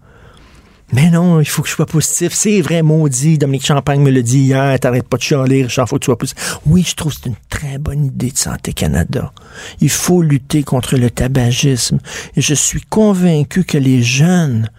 Mais 0.94 1.10
non, 1.10 1.40
il 1.42 1.46
faut 1.46 1.62
que 1.64 1.68
je 1.68 1.74
sois 1.74 1.86
positif. 1.88 2.32
C'est 2.34 2.62
vrai, 2.62 2.82
maudit. 2.84 3.38
Dominique 3.40 3.66
Champagne 3.66 4.02
me 4.02 4.12
l'a 4.12 4.22
dit 4.22 4.40
hier. 4.40 4.80
T'arrêtes 4.80 5.08
pas 5.08 5.18
de 5.18 5.24
chialer, 5.24 5.64
Richard, 5.64 5.90
faut 5.90 5.96
que 5.96 6.02
tu 6.02 6.06
sois 6.06 6.18
positif. 6.18 6.60
Oui, 6.68 6.86
je 6.88 6.94
trouve 6.96 7.14
que 7.14 7.22
c'est 7.24 7.30
une 7.30 7.36
très 7.50 7.78
bonne 7.80 8.06
idée 8.06 8.30
de 8.32 8.38
Santé 8.38 8.72
Canada. 8.72 9.34
Il 9.82 9.90
faut 9.90 10.22
lutter 10.22 10.64
contre 10.64 10.96
le 10.98 11.10
tabagisme. 11.10 11.98
Et 12.36 12.42
je 12.42 12.54
suis 12.54 12.82
convaincu 12.82 13.64
que 13.64 13.78
les 13.80 14.04
jeunes, 14.04 14.70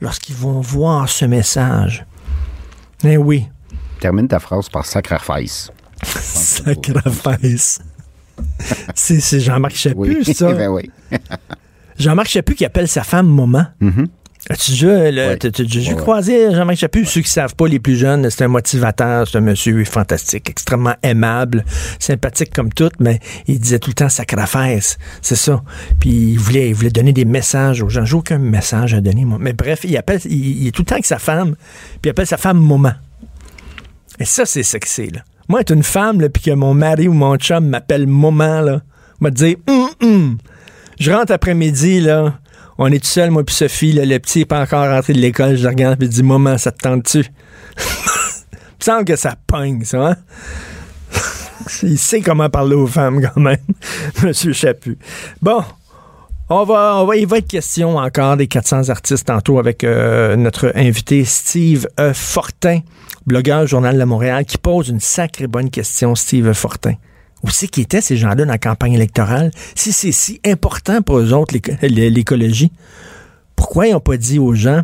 lorsqu'ils 0.00 0.36
vont 0.36 0.60
voir 0.60 1.08
ce 1.08 1.24
message, 1.24 2.04
eh 3.04 3.16
oui, 3.16 3.46
Termine 4.00 4.28
ta 4.28 4.38
phrase 4.38 4.68
par 4.68 4.84
sacrifice. 4.84 5.70
sacrifice. 6.04 7.80
c'est 8.94 9.40
Jean-Marc 9.40 9.74
Chaput, 9.76 9.96
Oui. 10.26 10.34
ça. 10.34 10.52
ben 10.52 10.68
oui. 10.68 10.90
Jean-Marc 11.98 12.28
Chaput 12.28 12.54
qui 12.54 12.64
appelle 12.64 12.88
sa 12.88 13.02
femme 13.02 13.28
maman. 13.34 13.66
Mhm. 13.80 14.08
As-tu 14.50 14.72
déjà, 14.72 15.10
le- 15.10 15.26
Ouais. 15.28 15.36
t'as- 15.38 15.50
t'as 15.50 15.62
déjà 15.62 15.80
Ouais, 15.80 15.96
ouais. 15.96 16.02
croisé 16.02 16.54
Jean-Marc 16.54 16.76
Chaput? 16.76 17.06
Ceux 17.06 17.22
qui 17.22 17.30
savent 17.30 17.54
pas, 17.54 17.66
les 17.66 17.78
plus 17.80 17.96
jeunes, 17.96 18.28
c'est 18.28 18.44
un 18.44 18.48
motivateur, 18.48 19.26
c'est 19.26 19.38
un 19.38 19.40
monsieur 19.40 19.82
fantastique, 19.84 20.50
extrêmement 20.50 20.94
aimable, 21.02 21.64
sympathique 21.98 22.52
comme 22.52 22.70
tout, 22.70 22.90
mais 23.00 23.20
il 23.46 23.58
disait 23.58 23.78
tout 23.78 23.88
le 23.90 23.94
temps 23.94 24.10
sacrifice. 24.10 24.98
C'est 25.22 25.36
ça. 25.36 25.62
Puis 25.98 26.10
il 26.10 26.38
voulait, 26.38 26.68
il 26.68 26.74
voulait 26.74 26.90
donner 26.90 27.14
des 27.14 27.24
messages 27.24 27.80
aux 27.82 27.88
gens. 27.88 28.04
J'ai 28.04 28.16
aucun 28.16 28.36
message 28.38 28.92
à 28.92 29.00
donner, 29.00 29.24
moi. 29.24 29.38
Mais 29.40 29.54
bref, 29.54 29.80
il 29.84 29.96
appelle, 29.96 30.20
il, 30.26 30.62
il 30.62 30.66
est 30.68 30.72
tout 30.72 30.82
le 30.82 30.86
temps 30.86 30.96
avec 30.96 31.06
sa 31.06 31.18
femme, 31.18 31.54
puis 32.02 32.08
il 32.08 32.10
appelle 32.10 32.26
sa 32.26 32.36
femme 32.36 32.60
maman. 32.60 32.92
Et 34.20 34.26
ça, 34.26 34.44
c'est 34.44 34.62
sexy, 34.62 35.08
là. 35.10 35.20
Moi, 35.48 35.62
être 35.62 35.72
une 35.72 35.82
femme, 35.82 36.20
là, 36.20 36.28
puis 36.28 36.42
que 36.42 36.50
mon 36.50 36.74
mari 36.74 37.08
ou 37.08 37.12
mon 37.14 37.36
chum 37.36 37.66
m'appelle 37.66 38.06
maman, 38.06 38.60
là, 38.60 38.82
m'a 39.20 39.30
dit, 39.30 39.56
hum, 39.68 39.88
hum. 40.02 40.38
Je 41.00 41.10
rentre 41.10 41.32
après-midi, 41.32 42.00
là. 42.00 42.38
On 42.78 42.90
est 42.90 42.98
tout 42.98 43.06
seul, 43.06 43.30
moi 43.30 43.44
puis 43.44 43.54
Sophie, 43.54 43.92
le 43.92 44.18
petit 44.18 44.40
n'est 44.40 44.44
pas 44.44 44.60
encore 44.60 44.88
rentré 44.88 45.12
de 45.12 45.20
l'école. 45.20 45.56
Je 45.56 45.68
regarde 45.68 46.02
et 46.02 46.08
dis 46.08 46.22
Maman, 46.22 46.58
ça 46.58 46.72
te 46.72 46.78
tente-tu? 46.78 47.20
Il 48.84 48.90
me 48.90 48.96
semble 48.96 49.04
que 49.04 49.16
ça 49.16 49.36
pogne, 49.46 49.84
ça, 49.84 50.08
hein? 50.08 50.16
Il 51.82 51.98
sait 51.98 52.20
comment 52.20 52.50
parler 52.50 52.74
aux 52.74 52.86
femmes, 52.86 53.22
quand 53.22 53.40
même, 53.40 53.56
Monsieur 54.22 54.52
Chaput. 54.52 54.98
Bon. 55.40 55.62
On 56.50 56.64
va, 56.64 56.96
on 56.96 57.06
va, 57.06 57.16
il 57.16 57.26
va 57.26 57.38
être 57.38 57.48
question 57.48 57.96
encore 57.96 58.36
des 58.36 58.46
400 58.46 58.90
artistes 58.90 59.26
tantôt 59.26 59.58
avec 59.58 59.82
euh, 59.82 60.36
notre 60.36 60.72
invité 60.74 61.24
Steve 61.24 61.88
E. 61.98 62.12
Fortin, 62.12 62.80
blogueur 63.26 63.66
Journal 63.66 63.98
de 63.98 64.04
Montréal, 64.04 64.44
qui 64.44 64.58
pose 64.58 64.90
une 64.90 65.00
sacrée 65.00 65.46
bonne 65.46 65.70
question, 65.70 66.14
Steve. 66.14 66.52
Fortin. 66.52 66.96
Où 67.44 67.50
c'est 67.50 67.68
qu'ils 67.68 67.82
étaient 67.84 68.00
ces 68.00 68.16
gens-là 68.16 68.36
dans 68.46 68.50
la 68.52 68.58
campagne 68.58 68.94
électorale? 68.94 69.50
Si 69.74 69.92
c'est 69.92 70.12
si 70.12 70.40
important 70.46 71.02
pour 71.02 71.18
eux 71.18 71.32
autres, 71.32 71.52
l'éco- 71.54 71.72
l'écologie, 71.82 72.72
pourquoi 73.54 73.86
ils 73.86 73.92
n'ont 73.92 74.00
pas 74.00 74.16
dit 74.16 74.38
aux 74.38 74.54
gens 74.54 74.82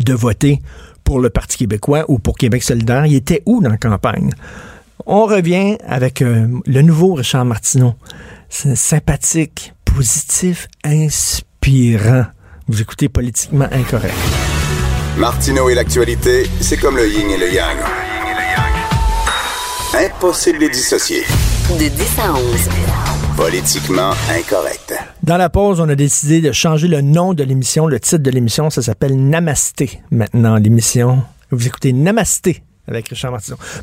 de 0.00 0.12
voter 0.12 0.60
pour 1.02 1.18
le 1.18 1.30
Parti 1.30 1.56
québécois 1.56 2.04
ou 2.08 2.18
pour 2.18 2.36
Québec 2.36 2.62
solidaire? 2.62 3.06
Ils 3.06 3.14
étaient 3.16 3.42
où 3.46 3.62
dans 3.62 3.70
la 3.70 3.78
campagne? 3.78 4.30
On 5.06 5.24
revient 5.24 5.78
avec 5.86 6.20
euh, 6.20 6.46
le 6.66 6.82
nouveau 6.82 7.14
Richard 7.14 7.44
Martineau. 7.44 7.94
C'est 8.50 8.76
sympathique, 8.76 9.72
positif, 9.84 10.68
inspirant. 10.84 12.26
Vous 12.68 12.80
écoutez 12.82 13.08
Politiquement 13.08 13.68
Incorrect. 13.72 14.14
Martineau 15.16 15.70
et 15.70 15.74
l'actualité, 15.74 16.44
c'est 16.60 16.76
comme 16.76 16.96
le 16.96 17.08
yin 17.08 17.30
et 17.30 17.38
le 17.38 17.52
yang. 17.54 17.76
Impossible 19.98 20.58
de 20.58 20.64
les 20.64 20.70
dissocier. 20.70 21.22
De 21.70 21.88
10 21.88 22.18
à 22.18 22.34
11. 22.34 22.68
Politiquement 23.34 24.10
incorrect. 24.30 24.92
Dans 25.22 25.38
la 25.38 25.48
pause, 25.48 25.80
on 25.80 25.88
a 25.88 25.94
décidé 25.94 26.42
de 26.42 26.52
changer 26.52 26.86
le 26.86 27.00
nom 27.00 27.32
de 27.32 27.42
l'émission. 27.42 27.86
Le 27.86 27.98
titre 27.98 28.18
de 28.22 28.30
l'émission, 28.30 28.68
ça 28.68 28.82
s'appelle 28.82 29.16
Namasté. 29.16 30.02
Maintenant, 30.10 30.56
l'émission. 30.56 31.22
Vous 31.50 31.66
écoutez 31.66 31.94
Namasté 31.94 32.62
avec 32.88 33.08
Richard. 33.08 33.36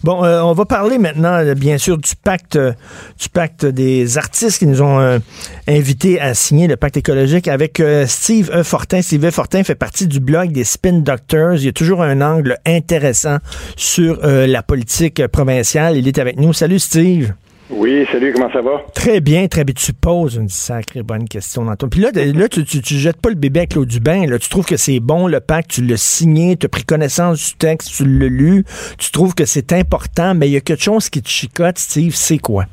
Bon, 0.04 0.24
euh, 0.24 0.42
on 0.42 0.54
va 0.54 0.66
parler 0.66 0.98
maintenant, 0.98 1.34
euh, 1.34 1.54
bien 1.56 1.78
sûr, 1.78 1.98
du 1.98 2.16
pacte, 2.16 2.56
euh, 2.56 2.74
du 3.20 3.30
pacte 3.30 3.66
des 3.66 4.18
artistes 4.18 4.60
qui 4.60 4.68
nous 4.68 4.82
ont 4.82 5.20
invités 5.68 6.20
à 6.20 6.34
signer 6.34 6.68
le 6.68 6.78
pacte 6.78 6.98
écologique 6.98 7.48
avec 7.48 7.82
Steve 8.08 8.50
E. 8.54 8.64
Fortin. 8.64 9.02
Steve 9.02 9.26
E. 9.26 9.32
Fortin 9.32 9.64
fait 9.64 9.76
partie 9.76 10.08
du 10.08 10.20
blog 10.20 10.52
des 10.52 10.64
Spin 10.64 11.00
Doctors. 11.00 11.56
Il 11.56 11.66
y 11.66 11.68
a 11.68 11.74
toujours 11.74 12.02
un 12.02 12.22
angle 12.22 12.58
intéressant 12.66 13.38
sur 13.76 14.20
la 14.24 14.64
politique 14.64 15.28
provinciale. 15.28 15.98
Il 15.98 16.08
est 16.08 16.20
avec 16.20 16.38
nous. 16.40 16.54
Salut, 16.54 16.80
Steve. 16.80 17.34
Oui, 17.70 18.06
salut, 18.12 18.34
comment 18.34 18.52
ça 18.52 18.62
va? 18.62 18.84
Très 18.94 19.20
bien, 19.22 19.48
très 19.48 19.64
bien. 19.64 19.74
Tu 19.74 19.94
poses 19.94 20.36
une 20.36 20.50
sacrée 20.50 21.02
bonne 21.02 21.28
question 21.28 21.66
ton. 21.76 21.88
Puis 21.88 22.02
là, 22.02 22.10
là 22.14 22.48
tu, 22.50 22.64
tu, 22.66 22.82
tu 22.82 22.94
jettes 22.96 23.20
pas 23.22 23.30
le 23.30 23.36
bébé 23.36 23.62
avec 23.62 23.76
l'eau 23.76 23.86
du 23.86 24.00
bain. 24.00 24.26
Là. 24.28 24.38
Tu 24.38 24.50
trouves 24.50 24.66
que 24.66 24.78
c'est 24.78 25.00
bon, 25.00 25.28
le 25.28 25.40
pacte, 25.40 25.72
tu 25.72 25.82
l'as 25.84 25.98
signé, 25.98 26.56
tu 26.58 26.66
as 26.66 26.70
pris 26.70 26.84
connaissance 26.84 27.52
du 27.52 27.58
texte, 27.58 27.96
tu 27.96 28.04
l'as 28.06 28.28
lu, 28.28 28.64
tu 29.00 29.12
trouves 29.12 29.34
que 29.34 29.46
c'est 29.46 29.72
important, 29.74 30.36
mais 30.36 30.48
il 30.50 30.52
y 30.54 30.58
a 30.58 30.62
quelque 30.62 30.84
chose 30.84 31.10
qui 31.10 31.22
te 31.22 31.30
chicote, 31.30 31.78
Steve, 31.78 32.14
c'est 32.16 32.38
quoi? 32.38 32.66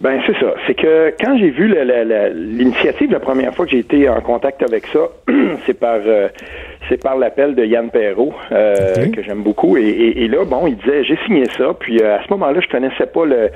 Ben 0.00 0.20
c'est 0.26 0.34
ça. 0.40 0.52
C'est 0.66 0.74
que 0.74 1.14
quand 1.20 1.38
j'ai 1.38 1.50
vu 1.50 1.72
l'initiative 2.34 3.12
la 3.12 3.20
première 3.20 3.54
fois 3.54 3.66
que 3.66 3.70
j'ai 3.70 3.78
été 3.78 4.08
en 4.08 4.20
contact 4.20 4.60
avec 4.64 4.84
ça, 4.88 4.98
c'est 5.64 5.78
par 5.78 5.98
euh, 6.04 6.28
c'est 6.88 7.00
par 7.00 7.16
l'appel 7.16 7.54
de 7.54 7.64
Yann 7.64 7.88
Perrault 7.88 8.34
euh, 8.50 9.06
que 9.14 9.22
j'aime 9.22 9.44
beaucoup. 9.44 9.76
Et, 9.76 9.82
et- 9.84 10.24
et 10.24 10.28
là, 10.28 10.44
bon, 10.44 10.66
il 10.66 10.76
disait 10.76 11.04
j'ai 11.04 11.16
signé 11.24 11.44
ça. 11.56 11.72
Puis 11.78 12.00
euh, 12.02 12.16
à 12.18 12.24
ce 12.24 12.30
moment-là, 12.32 12.58
je 12.60 12.66
connaissais 12.68 13.06
pas 13.06 13.24
le. 13.24 13.50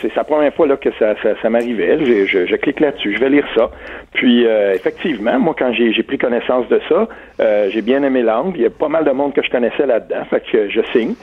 C'est 0.00 0.14
la 0.16 0.24
première 0.24 0.52
fois 0.54 0.66
là 0.66 0.76
que 0.76 0.90
ça, 0.98 1.14
ça, 1.22 1.30
ça 1.40 1.50
m'arrivait. 1.50 1.98
Je, 2.04 2.26
je, 2.26 2.46
je 2.46 2.56
clique 2.56 2.80
là-dessus, 2.80 3.14
je 3.14 3.20
vais 3.20 3.30
lire 3.30 3.46
ça. 3.54 3.70
Puis 4.14 4.46
euh, 4.46 4.74
effectivement, 4.74 5.38
moi 5.38 5.54
quand 5.58 5.72
j'ai 5.72 6.02
pris 6.02 6.18
connaissance 6.18 6.68
de 6.68 6.80
ça, 6.88 7.08
euh, 7.40 7.68
j'ai 7.72 7.82
bien 7.82 8.02
aimé 8.02 8.22
l'angle. 8.22 8.56
Il 8.56 8.62
y 8.62 8.66
a 8.66 8.70
pas 8.70 8.88
mal 8.88 9.04
de 9.04 9.10
monde 9.10 9.32
que 9.34 9.42
je 9.42 9.50
connaissais 9.50 9.86
là-dedans, 9.86 10.24
fait 10.30 10.42
que 10.50 10.68
je 10.70 10.80
signe. 10.92 11.14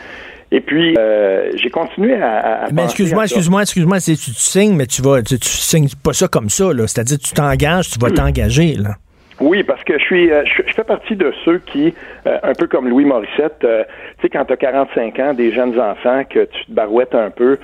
Et 0.50 0.62
puis 0.62 0.96
euh, 0.98 1.52
j'ai 1.56 1.70
continué 1.70 2.16
à, 2.16 2.38
à- 2.64 2.72
Mais 2.72 2.84
excuse-moi, 2.86 3.24
excuse-moi, 3.26 3.62
excuse-moi, 3.64 4.00
c'est- 4.00 4.16
tu, 4.16 4.32
tu 4.32 4.40
signes, 4.40 4.76
mais 4.76 4.86
tu 4.86 5.02
vas, 5.02 5.22
tu, 5.22 5.38
tu 5.38 5.50
signes 5.50 5.90
pas 6.02 6.14
ça 6.14 6.28
comme 6.30 6.50
ça, 6.50 6.72
là. 6.74 6.88
C'est-à-dire, 6.88 7.18
tu 7.20 7.34
t'engages, 7.34 7.90
tu 7.90 8.00
vas 8.00 8.10
t'engager, 8.12 8.76
là. 8.76 8.92
Oui, 9.40 9.62
parce 9.64 9.84
que 9.84 9.98
je 10.00 10.04
suis, 10.04 10.32
euh, 10.32 10.44
je, 10.46 10.74
fais 10.74 10.84
partie 10.84 11.16
de 11.16 11.32
ceux 11.46 11.60
qui, 11.60 11.94
euh, 12.26 12.38
un 12.42 12.54
peu 12.54 12.66
comme 12.66 12.88
Louis 12.88 13.06
Morissette, 13.06 13.64
euh, 13.64 13.84
tu 14.18 14.24
sais, 14.24 14.30
quand 14.30 14.46
tu 14.46 14.54
as 14.54 14.58
45 14.58 15.20
ans, 15.20 15.34
des 15.34 15.52
jeunes 15.52 15.80
enfants, 15.80 16.24
que 16.28 16.46
tu 16.46 16.66
te 16.66 16.72
barouettes 16.72 17.14
un 17.14 17.30
peu. 17.30 17.58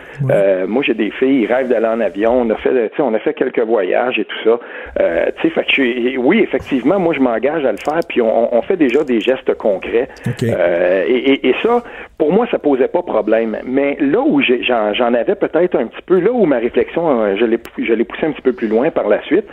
moi, 0.67 0.83
j'ai 0.85 0.93
des 0.93 1.09
filles, 1.11 1.41
ils 1.41 1.45
rêvent 1.51 1.69
d'aller 1.69 1.87
en 1.87 1.99
avion. 1.99 2.41
On 2.41 2.49
a 2.51 2.55
fait, 2.55 2.89
tu 2.89 2.95
sais, 2.97 3.01
on 3.01 3.13
a 3.13 3.19
fait 3.19 3.33
quelques 3.33 3.59
voyages 3.59 4.19
et 4.19 4.25
tout 4.25 4.37
ça. 4.43 4.59
tu 4.97 5.41
sais, 5.41 5.49
fait 5.49 5.63
que 5.63 5.69
je 5.69 5.73
suis, 5.73 6.17
oui, 6.17 6.41
effectivement, 6.41 6.99
moi, 6.99 7.13
je 7.15 7.19
m'engage 7.19 7.65
à 7.65 7.71
le 7.71 7.77
faire, 7.77 7.99
puis 8.07 8.21
on, 8.21 8.55
on, 8.55 8.61
fait 8.61 8.77
déjà 8.77 9.03
des 9.03 9.19
gestes 9.19 9.53
concrets. 9.55 10.09
Et, 10.41 11.49
et, 11.49 11.55
ça, 11.63 11.83
pour 12.17 12.31
moi, 12.31 12.47
ça 12.51 12.59
posait 12.59 12.87
pas 12.87 13.01
problème. 13.01 13.57
Mais 13.65 13.97
là 13.99 14.21
où 14.21 14.41
j'en 14.41 15.13
avais 15.13 15.35
peut-être 15.35 15.75
un 15.75 15.87
petit 15.87 16.01
peu, 16.05 16.19
là 16.19 16.31
où 16.31 16.45
ma 16.45 16.59
réflexion, 16.59 17.35
je 17.35 17.45
l'ai, 17.45 17.59
je 17.79 17.93
l'ai 17.93 18.03
poussé 18.03 18.27
un 18.27 18.31
petit 18.31 18.41
peu 18.41 18.53
plus 18.53 18.67
loin 18.67 18.91
par 18.91 19.07
la 19.07 19.21
suite, 19.23 19.45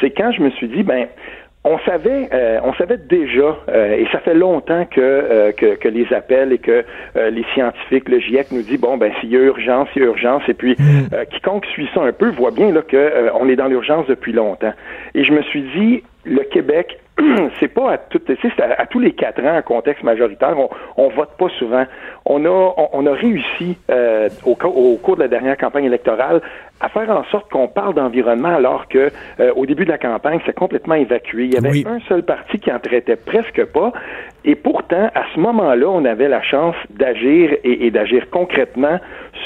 c'est 0.00 0.10
quand 0.10 0.30
je 0.32 0.42
me 0.42 0.50
suis 0.50 0.68
dit, 0.68 0.82
ben 0.82 1.06
on 1.64 1.78
savait, 1.78 2.28
euh, 2.32 2.60
on 2.62 2.74
savait 2.74 2.98
déjà, 2.98 3.56
euh, 3.70 3.96
et 3.96 4.06
ça 4.12 4.20
fait 4.20 4.34
longtemps 4.34 4.84
que, 4.84 5.00
euh, 5.00 5.52
que, 5.52 5.76
que, 5.76 5.88
les 5.88 6.12
appels 6.12 6.52
et 6.52 6.58
que 6.58 6.84
les 7.14 7.44
scientifiques, 7.54 8.08
le 8.10 8.20
GIEC 8.20 8.52
nous 8.52 8.62
dit 8.62 8.76
bon 8.76 8.98
ben 8.98 9.12
s'il 9.20 9.30
y 9.30 9.36
a 9.36 9.40
urgence, 9.40 9.88
il 9.96 10.02
y 10.02 10.04
a 10.04 10.08
urgence, 10.08 10.42
et 10.48 10.54
puis 10.54 10.76
mm. 10.78 11.24
quiconque 11.30 11.64
suit 11.66 11.88
ça 11.94 12.02
un 12.02 12.12
peu 12.12 12.30
voit 12.30 12.50
bien 12.50 12.70
là 12.70 12.82
que 12.82 13.30
on 13.34 13.48
est 13.48 13.56
dans 13.56 13.68
l'urgence 13.68 14.06
depuis 14.06 14.32
longtemps. 14.32 14.74
Et 15.14 15.24
je 15.24 15.32
me 15.32 15.42
suis 15.42 15.62
dit 15.62 16.02
le 16.24 16.42
Québec 16.42 16.98
c'est 17.60 17.68
pas 17.68 17.92
à 17.92 17.98
toutes, 17.98 18.30
c'est 18.42 18.60
à, 18.60 18.86
tous 18.86 18.98
les 18.98 19.12
quatre 19.12 19.40
ans 19.42 19.54
un 19.54 19.62
contexte 19.62 20.02
majoritaire. 20.02 20.58
On, 20.58 20.68
on 20.96 21.08
vote 21.08 21.30
pas 21.38 21.48
souvent. 21.58 21.84
On 22.26 22.44
a, 22.44 22.74
on, 22.92 23.06
a 23.06 23.12
réussi 23.12 23.76
euh, 23.90 24.28
au, 24.44 24.52
au, 24.52 24.96
cours 24.96 25.16
de 25.16 25.22
la 25.22 25.28
dernière 25.28 25.56
campagne 25.56 25.84
électorale 25.84 26.40
à 26.80 26.88
faire 26.88 27.08
en 27.10 27.24
sorte 27.24 27.50
qu'on 27.50 27.68
parle 27.68 27.94
d'environnement 27.94 28.54
alors 28.54 28.88
que 28.88 29.10
euh, 29.38 29.52
au 29.54 29.64
début 29.64 29.84
de 29.84 29.90
la 29.90 29.98
campagne, 29.98 30.40
c'est 30.44 30.54
complètement 30.54 30.96
évacué. 30.96 31.44
Il 31.44 31.54
y 31.54 31.56
avait 31.56 31.86
un 31.86 32.00
seul 32.08 32.24
parti 32.24 32.58
qui 32.58 32.72
en 32.72 32.80
traitait 32.80 33.16
presque 33.16 33.64
pas. 33.66 33.92
Et 34.44 34.56
pourtant, 34.56 35.10
à 35.14 35.22
ce 35.34 35.40
moment-là, 35.40 35.86
on 35.88 36.04
avait 36.04 36.28
la 36.28 36.42
chance 36.42 36.76
d'agir 36.90 37.52
et, 37.62 37.86
et 37.86 37.90
d'agir 37.90 38.28
concrètement 38.30 38.98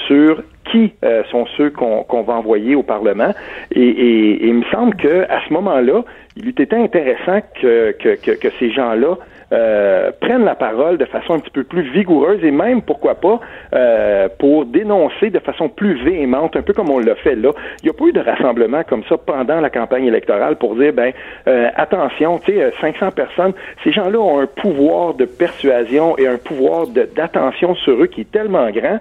sur 0.06 0.42
qui 0.70 0.92
euh, 1.04 1.22
sont 1.30 1.46
ceux 1.56 1.70
qu'on 1.70 2.22
va 2.22 2.34
envoyer 2.34 2.74
au 2.74 2.82
Parlement. 2.82 3.32
Et, 3.72 4.46
il 4.46 4.54
me 4.54 4.64
semble 4.70 4.94
que 4.96 5.24
à 5.30 5.40
ce 5.46 5.52
moment-là, 5.52 6.04
il 6.36 6.46
eût 6.46 6.50
été 6.50 6.76
intéressant 6.76 7.40
que, 7.60 7.92
que, 7.92 8.30
que 8.30 8.48
ces 8.58 8.70
gens-là 8.70 9.16
euh, 9.50 10.10
prennent 10.20 10.44
la 10.44 10.54
parole 10.54 10.98
de 10.98 11.06
façon 11.06 11.32
un 11.32 11.38
petit 11.38 11.50
peu 11.50 11.64
plus 11.64 11.90
vigoureuse 11.90 12.44
et 12.44 12.50
même, 12.50 12.82
pourquoi 12.82 13.14
pas, 13.14 13.40
euh, 13.72 14.28
pour 14.38 14.66
dénoncer 14.66 15.30
de 15.30 15.38
façon 15.38 15.70
plus 15.70 15.94
véhémente, 16.04 16.54
un 16.54 16.60
peu 16.60 16.74
comme 16.74 16.90
on 16.90 16.98
l'a 16.98 17.14
fait 17.14 17.34
là. 17.34 17.52
Il 17.82 17.86
n'y 17.86 17.90
a 17.90 17.94
pas 17.94 18.04
eu 18.04 18.12
de 18.12 18.20
rassemblement 18.20 18.82
comme 18.84 19.04
ça 19.08 19.16
pendant 19.16 19.60
la 19.62 19.70
campagne 19.70 20.04
électorale 20.04 20.56
pour 20.56 20.76
dire, 20.76 20.92
ben, 20.92 21.12
euh, 21.46 21.70
attention, 21.76 22.38
tu 22.40 22.52
sais, 22.52 22.72
500 22.78 23.12
personnes, 23.12 23.54
ces 23.84 23.92
gens-là 23.92 24.18
ont 24.18 24.38
un 24.38 24.46
pouvoir 24.46 25.14
de 25.14 25.24
persuasion 25.24 26.18
et 26.18 26.26
un 26.26 26.36
pouvoir 26.36 26.86
d'attention 26.86 27.74
sur 27.76 28.02
eux 28.02 28.06
qui 28.06 28.22
est 28.22 28.30
tellement 28.30 28.70
grand 28.70 28.98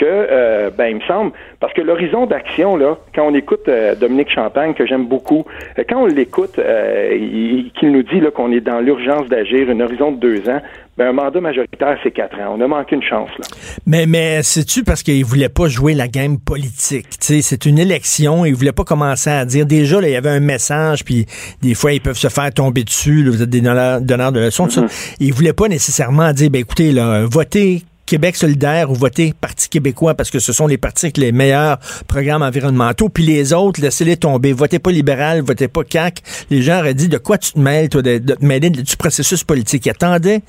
que, 0.00 0.06
euh, 0.06 0.70
ben, 0.76 0.86
il 0.86 0.96
me 0.96 1.00
semble, 1.02 1.32
parce 1.60 1.74
que 1.74 1.82
l'horizon 1.82 2.24
d'action, 2.24 2.76
là, 2.76 2.96
quand 3.14 3.26
on 3.28 3.34
écoute 3.34 3.68
euh, 3.68 3.94
Dominique 3.94 4.30
Champagne, 4.30 4.72
que 4.72 4.86
j'aime 4.86 5.06
beaucoup, 5.06 5.44
euh, 5.78 5.84
quand 5.86 6.02
on 6.02 6.06
l'écoute, 6.06 6.54
qu'il 6.54 7.92
nous 7.92 8.02
dit 8.02 8.22
qu'on 8.34 8.50
est 8.50 8.60
dans 8.60 8.80
l'urgence 8.80 9.28
d'agir, 9.28 9.70
une 9.70 9.82
horizon 9.82 10.12
de 10.12 10.16
deux 10.16 10.48
ans, 10.48 10.60
ben, 10.96 11.08
un 11.08 11.12
mandat 11.12 11.40
majoritaire, 11.40 11.98
c'est 12.02 12.10
quatre 12.10 12.38
ans. 12.40 12.56
On 12.58 12.60
a 12.62 12.66
manqué 12.66 12.96
une 12.96 13.02
chance, 13.02 13.30
là. 13.38 13.46
Mais, 13.86 14.06
mais 14.06 14.42
c'est-tu 14.42 14.84
parce 14.84 15.02
qu'il 15.02 15.24
voulait 15.24 15.48
pas 15.48 15.68
jouer 15.68 15.94
la 15.94 16.08
game 16.08 16.38
politique? 16.38 17.06
C'est 17.20 17.66
une 17.66 17.78
élection, 17.78 18.44
il 18.44 18.54
voulait 18.54 18.72
pas 18.72 18.84
commencer 18.84 19.30
à 19.30 19.44
dire, 19.44 19.66
déjà, 19.66 20.00
là, 20.00 20.08
il 20.08 20.12
y 20.12 20.16
avait 20.16 20.30
un 20.30 20.40
message, 20.40 21.04
puis 21.04 21.26
des 21.62 21.74
fois, 21.74 21.92
ils 21.92 22.00
peuvent 22.00 22.18
se 22.18 22.28
faire 22.28 22.52
tomber 22.52 22.84
dessus, 22.84 23.28
vous 23.28 23.42
êtes 23.42 23.50
des 23.50 23.60
donneurs, 23.60 24.00
de 24.00 24.40
leçons, 24.40 24.66
mm 24.66 24.86
Il 25.20 25.32
voulait 25.34 25.52
pas 25.52 25.68
nécessairement 25.68 26.32
dire, 26.32 26.50
ben, 26.50 26.60
écoutez, 26.60 26.92
là, 26.92 27.24
votez 27.30 27.82
Québec 28.10 28.34
solidaire 28.34 28.90
ou 28.90 28.94
voter 28.94 29.34
Parti 29.40 29.68
québécois 29.68 30.14
parce 30.14 30.32
que 30.32 30.40
ce 30.40 30.52
sont 30.52 30.66
les 30.66 30.78
partis 30.78 31.06
avec 31.06 31.16
les 31.16 31.30
meilleurs 31.30 31.78
programmes 32.08 32.42
environnementaux, 32.42 33.08
puis 33.08 33.22
les 33.22 33.52
autres, 33.52 33.80
laissez-les 33.80 34.16
tomber. 34.16 34.52
Votez 34.52 34.80
pas 34.80 34.90
libéral, 34.90 35.42
votez 35.42 35.68
pas 35.68 35.84
CAC. 35.84 36.20
Les 36.50 36.60
gens 36.60 36.80
auraient 36.80 36.94
dit, 36.94 37.08
de 37.08 37.18
quoi 37.18 37.38
tu 37.38 37.52
te 37.52 37.58
mêles, 37.60 37.88
toi, 37.88 38.02
de, 38.02 38.18
te 38.18 38.44
mêler 38.44 38.70
du 38.70 38.96
processus 38.96 39.44
politique? 39.44 39.86
Ils 39.86 39.90
attendaient 39.90 40.40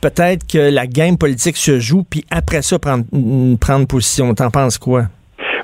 peut-être 0.00 0.44
que 0.44 0.58
la 0.58 0.88
game 0.88 1.16
politique 1.16 1.56
se 1.56 1.78
joue, 1.78 2.02
puis 2.02 2.24
après 2.32 2.62
ça, 2.62 2.80
prendre, 2.80 3.04
prendre 3.60 3.86
position. 3.86 4.34
T'en 4.34 4.50
penses 4.50 4.76
quoi? 4.76 5.04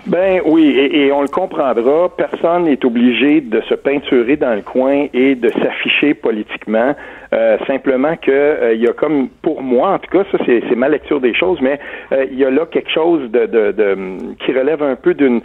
Ben 0.06 0.42
oui, 0.44 0.66
et, 0.66 1.10
on 1.12 1.22
le 1.22 1.28
comprendra. 1.28 2.10
Personne 2.14 2.64
n'est 2.64 2.84
obligé 2.84 3.40
de 3.40 3.62
se 3.62 3.74
peinturer 3.74 4.36
dans 4.36 4.54
le 4.54 4.60
coin 4.60 5.06
et 5.14 5.34
de 5.34 5.48
s'afficher 5.48 6.12
politiquement. 6.12 6.94
Euh, 7.32 7.58
simplement 7.66 8.16
que 8.16 8.30
euh, 8.30 8.74
il 8.74 8.82
y 8.82 8.86
a 8.86 8.92
comme 8.92 9.28
pour 9.42 9.62
moi, 9.62 9.90
en 9.92 9.98
tout 9.98 10.10
cas, 10.10 10.24
ça 10.30 10.38
c'est 10.46 10.74
ma 10.76 10.88
lecture 10.88 11.20
des 11.20 11.34
choses, 11.34 11.58
mais 11.60 11.80
euh, 12.12 12.26
il 12.30 12.38
y 12.38 12.44
a 12.44 12.50
là 12.50 12.66
quelque 12.66 12.90
chose 12.90 13.30
de, 13.30 13.46
de, 13.46 13.72
de 13.72 13.96
qui 14.44 14.52
relève 14.52 14.82
un 14.82 14.96
peu 14.96 15.14
d'une 15.14 15.40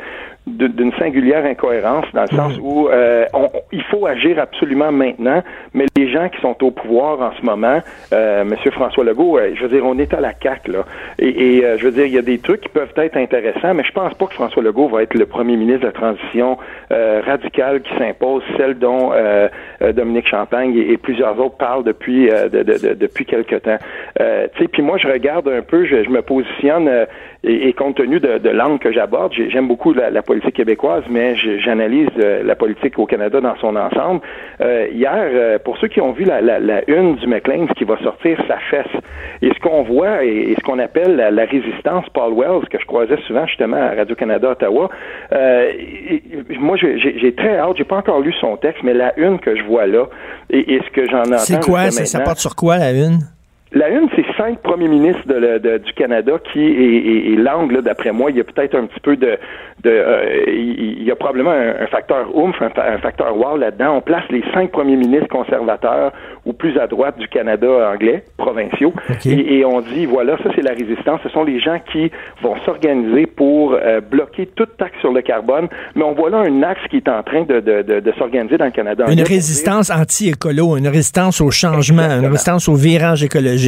d'une 0.50 0.92
singulière 0.94 1.46
incohérence 1.46 2.06
dans 2.14 2.24
le 2.24 2.36
sens 2.36 2.58
où 2.62 2.88
euh, 2.88 3.26
il 3.72 3.84
faut 3.84 4.06
agir 4.06 4.40
absolument 4.40 4.92
maintenant, 4.92 5.44
mais 5.74 5.86
les 5.96 6.12
gens 6.12 6.30
qui 6.30 6.42
sont 6.42 6.56
au 6.64 6.72
pouvoir 6.72 7.22
en 7.22 7.32
ce 7.40 7.46
moment, 7.46 7.80
Monsieur 8.46 8.72
François 8.72 9.04
Legault, 9.04 9.38
euh, 9.38 9.52
je 9.56 9.62
veux 9.64 9.70
dire, 9.70 9.86
on 9.86 9.98
est 10.00 10.14
à 10.14 10.20
la 10.20 10.34
CAQ 10.34 10.72
là, 10.72 10.86
et, 11.20 11.64
je 11.78 11.84
veux 11.84 11.92
dire, 11.92 12.06
il 12.06 12.14
y 12.14 12.18
a 12.18 12.22
des 12.22 12.40
trucs 12.40 12.62
qui 12.62 12.70
peuvent 12.70 12.94
être 12.96 13.18
intéressants, 13.18 13.74
mais 13.74 13.84
je 13.84 13.92
pense 13.92 14.14
pas 14.16 14.26
que 14.28 14.34
François 14.34 14.64
Legault 14.64 14.88
va 14.88 15.04
être 15.04 15.14
le 15.14 15.26
premier 15.26 15.56
ministre 15.56 15.82
de 15.82 15.88
la 15.88 15.92
transition 15.92 16.58
radicale 16.90 17.82
qui 17.82 17.96
s'impose, 17.98 18.44
celle 18.58 18.78
dont 18.78 19.12
Dominique 19.82 20.28
Champagne 20.28 20.76
et, 20.76 20.98
plusieurs 20.98 21.40
autres 21.40 21.58
parlent 21.58 21.79
depuis 21.84 22.28
de, 22.28 22.94
depuis 22.94 23.26
quelque 23.26 23.56
temps. 23.56 23.78
tu 24.18 24.24
sais, 24.60 24.68
puis 24.72 24.82
moi 24.82 24.98
je 24.98 25.08
regarde 25.08 25.48
un 25.48 25.62
peu, 25.62 25.86
je, 25.86 26.04
je 26.04 26.10
me 26.10 26.22
positionne 26.22 27.08
et, 27.44 27.72
compte 27.74 27.96
tenu 27.96 28.20
de, 28.20 28.50
l'angle 28.50 28.80
que 28.80 28.92
j'aborde, 28.92 29.34
j'aime 29.34 29.68
beaucoup 29.68 29.94
la, 29.94 30.22
politique 30.22 30.56
québécoise, 30.56 31.04
mais 31.10 31.36
j'analyse 31.36 32.10
euh, 32.20 32.44
la 32.44 32.56
politique 32.56 33.00
au 33.00 33.06
Canada 33.06 33.40
dans 33.40 33.56
son 33.58 33.76
ensemble. 33.78 34.22
Euh, 34.60 34.88
hier, 34.92 35.16
euh, 35.16 35.58
pour 35.58 35.78
ceux 35.78 35.88
qui 35.88 36.02
ont 36.02 36.12
vu 36.12 36.26
la, 36.26 36.42
une 36.88 37.16
du 37.16 37.28
McLean, 37.28 37.68
qui 37.78 37.86
va 37.86 37.98
sortir 38.04 38.38
sa 38.48 38.58
fesse, 38.70 38.92
et 39.42 39.52
ce 39.54 39.60
qu'on 39.62 39.84
voit 39.84 40.24
et, 40.26 40.54
ce 40.58 40.64
qu'on 40.66 40.80
appelle 40.80 41.16
la, 41.16 41.46
résistance 41.46 42.06
Paul 42.14 42.34
Wells, 42.34 42.68
que 42.70 42.78
je 42.78 42.86
croisais 42.86 43.18
souvent 43.26 43.48
justement 43.48 43.78
à 43.78 43.96
Radio-Canada 43.96 44.52
Ottawa, 44.52 44.90
moi 46.60 46.76
j'ai 46.78 47.34
très 47.36 47.58
hâte, 47.58 47.78
j'ai 47.78 47.86
pas 47.86 47.98
encore 47.98 48.20
lu 48.20 48.34
son 48.42 48.58
texte, 48.58 48.84
mais 48.84 48.94
la 48.94 49.18
une 49.18 49.40
que 49.40 49.56
je 49.56 49.64
vois 49.64 49.88
là, 49.88 50.06
et, 50.50 50.80
ce 50.86 50.92
que 50.92 51.10
j'en 51.10 51.22
entends... 51.22 51.38
C'est 51.38 51.64
quoi? 51.64 51.90
Ça 51.90 52.20
porte 52.20 52.40
sur 52.40 52.56
quoi 52.56 52.78
la 52.78 52.92
une? 52.92 53.20
La 53.72 53.90
une, 53.90 54.10
c'est 54.16 54.26
cinq 54.36 54.60
premiers 54.64 54.88
ministres 54.88 55.28
de, 55.28 55.78
du 55.78 55.94
Canada 55.94 56.34
qui 56.52 56.60
est, 56.60 57.36
l'angle, 57.36 57.84
d'après 57.84 58.12
moi. 58.12 58.32
Il 58.32 58.38
y 58.38 58.40
a 58.40 58.44
peut-être 58.44 58.74
un 58.74 58.88
petit 58.88 59.00
peu 59.00 59.16
de... 59.16 59.38
de 59.84 59.90
euh, 59.90 60.44
il 60.48 61.04
y 61.04 61.12
a 61.12 61.16
probablement 61.16 61.52
un, 61.52 61.86
facteur 61.86 62.36
oomph, 62.36 62.60
un, 62.62 62.98
facteur 62.98 63.38
wow 63.38 63.58
là-dedans. 63.58 63.98
On 63.98 64.02
place 64.02 64.24
les 64.32 64.44
cinq 64.56 64.72
premiers 64.72 64.96
ministres 64.96 65.28
conservateurs 65.28 66.14
ou 66.46 66.54
plus 66.54 66.80
à 66.80 66.88
droite 66.88 67.20
du 67.20 67.28
Canada 67.28 67.92
anglais, 67.94 68.24
provinciaux, 68.38 68.94
et, 69.26 69.64
on 69.66 69.82
dit, 69.82 70.08
voilà, 70.08 70.38
ça 70.38 70.50
c'est 70.56 70.64
la 70.64 70.72
résistance. 70.72 71.20
Ce 71.24 71.30
sont 71.30 71.44
les 71.44 71.60
gens 71.60 71.80
qui 71.92 72.12
vont 72.42 72.56
s'organiser 72.66 73.28
pour 73.28 73.74
euh, 73.74 74.02
bloquer 74.02 74.48
toute 74.48 74.78
taxe 74.78 74.98
sur 75.00 75.12
le 75.12 75.22
carbone. 75.22 75.68
Mais 75.96 76.04
on 76.04 76.14
voit 76.14 76.32
là 76.32 76.40
un 76.40 76.64
axe 76.64 76.82
qui 76.90 76.98
est 76.98 77.10
en 77.10 77.22
train 77.22 77.44
de, 77.44 77.60
de, 77.60 78.00
de, 78.00 78.14
s'organiser 78.18 78.58
dans 78.58 78.66
le 78.66 78.72
Canada 78.72 79.06
Une 79.12 79.22
résistance 79.22 79.92
anti-écolo, 79.92 80.78
une 80.78 80.88
résistance 80.88 81.40
au 81.40 81.52
changement, 81.52 82.02
une 82.02 82.26
résistance 82.26 82.68
au 82.68 82.74
virage 82.74 83.24
écologique 83.24 83.59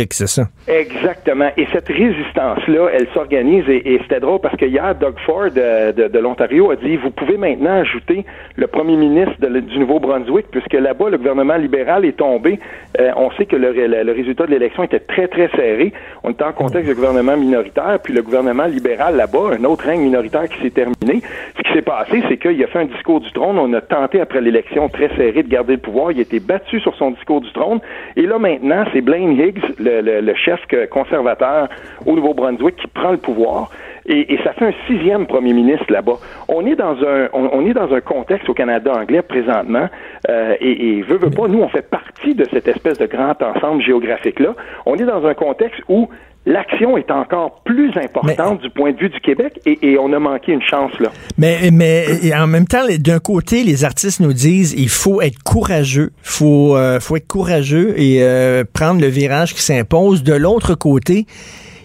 Exactement. 0.67 1.49
Et 1.57 1.67
cette 1.71 1.87
résistance-là, 1.87 2.89
elle 2.93 3.07
s'organise 3.13 3.63
et, 3.67 3.99
c'était 4.03 4.19
drôle 4.19 4.39
parce 4.39 4.55
que 4.55 4.65
hier, 4.65 4.95
Doug 4.95 5.15
Ford 5.25 5.49
euh, 5.55 5.91
de, 5.91 6.19
l'Ontario 6.19 6.71
a 6.71 6.75
dit 6.75 6.97
vous 6.97 7.11
pouvez 7.11 7.37
maintenant 7.37 7.81
ajouter 7.81 8.25
le 8.55 8.67
premier 8.67 8.95
ministre 8.95 9.35
du 9.39 9.79
Nouveau-Brunswick 9.79 10.47
puisque 10.51 10.73
là-bas, 10.73 11.09
le 11.09 11.17
gouvernement 11.17 11.55
libéral 11.55 12.05
est 12.05 12.17
tombé. 12.17 12.59
Euh, 12.99 13.11
on 13.15 13.31
sait 13.31 13.45
que 13.45 13.55
le, 13.55 14.11
résultat 14.11 14.45
de 14.45 14.51
l'élection 14.51 14.83
était 14.83 14.99
très, 14.99 15.27
très 15.27 15.49
serré. 15.49 15.93
On 16.23 16.31
était 16.31 16.43
en 16.43 16.53
contexte 16.53 16.89
de 16.89 16.93
gouvernement 16.93 17.37
minoritaire, 17.37 17.99
puis 18.03 18.13
le 18.13 18.21
gouvernement 18.21 18.65
libéral 18.65 19.15
là-bas, 19.15 19.51
un 19.59 19.63
autre 19.63 19.85
règne 19.85 20.01
minoritaire 20.01 20.47
qui 20.49 20.61
s'est 20.61 20.71
terminé. 20.71 21.21
Ce 21.57 21.61
qui 21.63 21.73
s'est 21.73 21.81
passé, 21.81 22.23
c'est 22.29 22.37
qu'il 22.37 22.61
a 22.63 22.67
fait 22.67 22.79
un 22.79 22.85
discours 22.85 23.21
du 23.21 23.31
trône. 23.31 23.57
On 23.57 23.71
a 23.73 23.81
tenté, 23.81 24.21
après 24.21 24.41
l'élection 24.41 24.89
très 24.89 25.09
serrée, 25.15 25.43
de 25.43 25.49
garder 25.49 25.73
le 25.73 25.79
pouvoir. 25.79 26.11
Il 26.11 26.19
a 26.19 26.21
été 26.21 26.39
battu 26.39 26.79
sur 26.79 26.95
son 26.95 27.11
discours 27.11 27.41
du 27.41 27.51
trône. 27.51 27.79
Et 28.15 28.25
là, 28.25 28.39
maintenant, 28.39 28.85
c'est 28.93 29.01
Blaine 29.01 29.39
Higgs, 29.39 29.61
le, 29.81 30.33
chef 30.35 30.59
conservateur 30.89 31.69
au 32.05 32.15
Nouveau-Brunswick 32.15 32.75
qui 32.77 32.87
prend 32.87 33.11
le 33.11 33.17
pouvoir. 33.17 33.69
Et, 34.05 34.37
ça 34.43 34.53
fait 34.53 34.65
un 34.65 34.73
sixième 34.87 35.27
premier 35.27 35.53
ministre 35.53 35.85
là-bas. 35.89 36.17
On 36.47 36.65
est 36.65 36.75
dans 36.75 36.95
un 37.03 37.29
on, 37.33 37.65
est 37.65 37.73
dans 37.73 37.93
un 37.93 38.01
contexte 38.01 38.49
au 38.49 38.53
Canada 38.53 38.91
anglais 38.93 39.21
présentement 39.21 39.87
euh, 40.29 40.55
et, 40.59 40.97
et 40.97 41.01
veut, 41.03 41.17
veut 41.17 41.29
pas, 41.29 41.47
nous 41.47 41.61
on 41.61 41.69
fait 41.69 41.87
partie 41.87 42.33
de 42.33 42.45
cette 42.51 42.67
espèce 42.67 42.97
de 42.97 43.05
grand 43.05 43.39
ensemble 43.41 43.83
géographique 43.83 44.39
là. 44.39 44.55
On 44.87 44.95
est 44.95 45.05
dans 45.05 45.25
un 45.25 45.35
contexte 45.35 45.81
où 45.87 46.09
l'action 46.45 46.97
est 46.97 47.11
encore 47.11 47.61
plus 47.63 47.91
importante 47.95 48.61
du 48.61 48.69
point 48.69 48.91
de 48.91 48.97
vue 48.97 49.09
du 49.09 49.19
Québec 49.19 49.59
et, 49.65 49.97
on 49.99 50.11
a 50.13 50.19
manqué 50.19 50.51
une 50.53 50.61
chance 50.61 50.91
là. 50.99 51.09
Mais, 51.37 51.69
mais 51.71 52.33
en 52.33 52.47
même 52.47 52.67
temps, 52.67 52.85
d'un 52.99 53.19
côté, 53.19 53.63
les 53.63 53.83
artistes 53.83 54.19
nous 54.19 54.33
disent 54.33 54.73
il 54.77 54.89
faut 54.89 55.21
être 55.21 55.41
courageux, 55.43 56.11
faut 56.23 56.75
euh, 56.75 56.99
faut 56.99 57.15
être 57.17 57.27
courageux 57.27 57.93
et 57.99 58.23
euh, 58.23 58.63
prendre 58.73 59.01
le 59.01 59.07
virage 59.07 59.53
qui 59.53 59.61
s'impose. 59.61 60.23
De 60.23 60.33
l'autre 60.33 60.73
côté, 60.75 61.27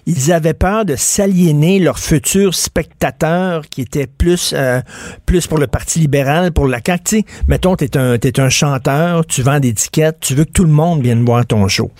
ils 0.07 0.33
avaient 0.33 0.55
peur 0.55 0.85
de 0.85 0.97
s'aliéner 0.97 1.79
leurs 1.79 1.99
futurs 1.99 2.55
spectateurs 2.55 3.62
qui 3.69 3.83
étaient 3.83 4.07
plus 4.07 4.55
euh, 4.57 4.81
plus 5.27 5.47
pour 5.47 5.59
le 5.59 5.66
Parti 5.66 5.99
libéral, 5.99 6.53
pour 6.53 6.66
la 6.66 6.79
CAQ. 6.85 7.03
Tu 7.05 7.16
sais, 7.19 7.25
mettons, 7.49 7.77
t'es 7.77 7.97
un, 7.99 8.14
es 8.14 8.40
un 8.40 8.49
chanteur, 8.49 9.27
tu 9.27 9.42
vends 9.42 9.61
des 9.61 9.75
tickets, 9.75 10.21
tu 10.21 10.35
veux 10.35 10.45
que 10.45 10.53
tout 10.53 10.64
le 10.64 10.71
monde 10.71 11.03
vienne 11.03 11.25
voir 11.25 11.45
ton 11.45 11.69
show. 11.69 11.90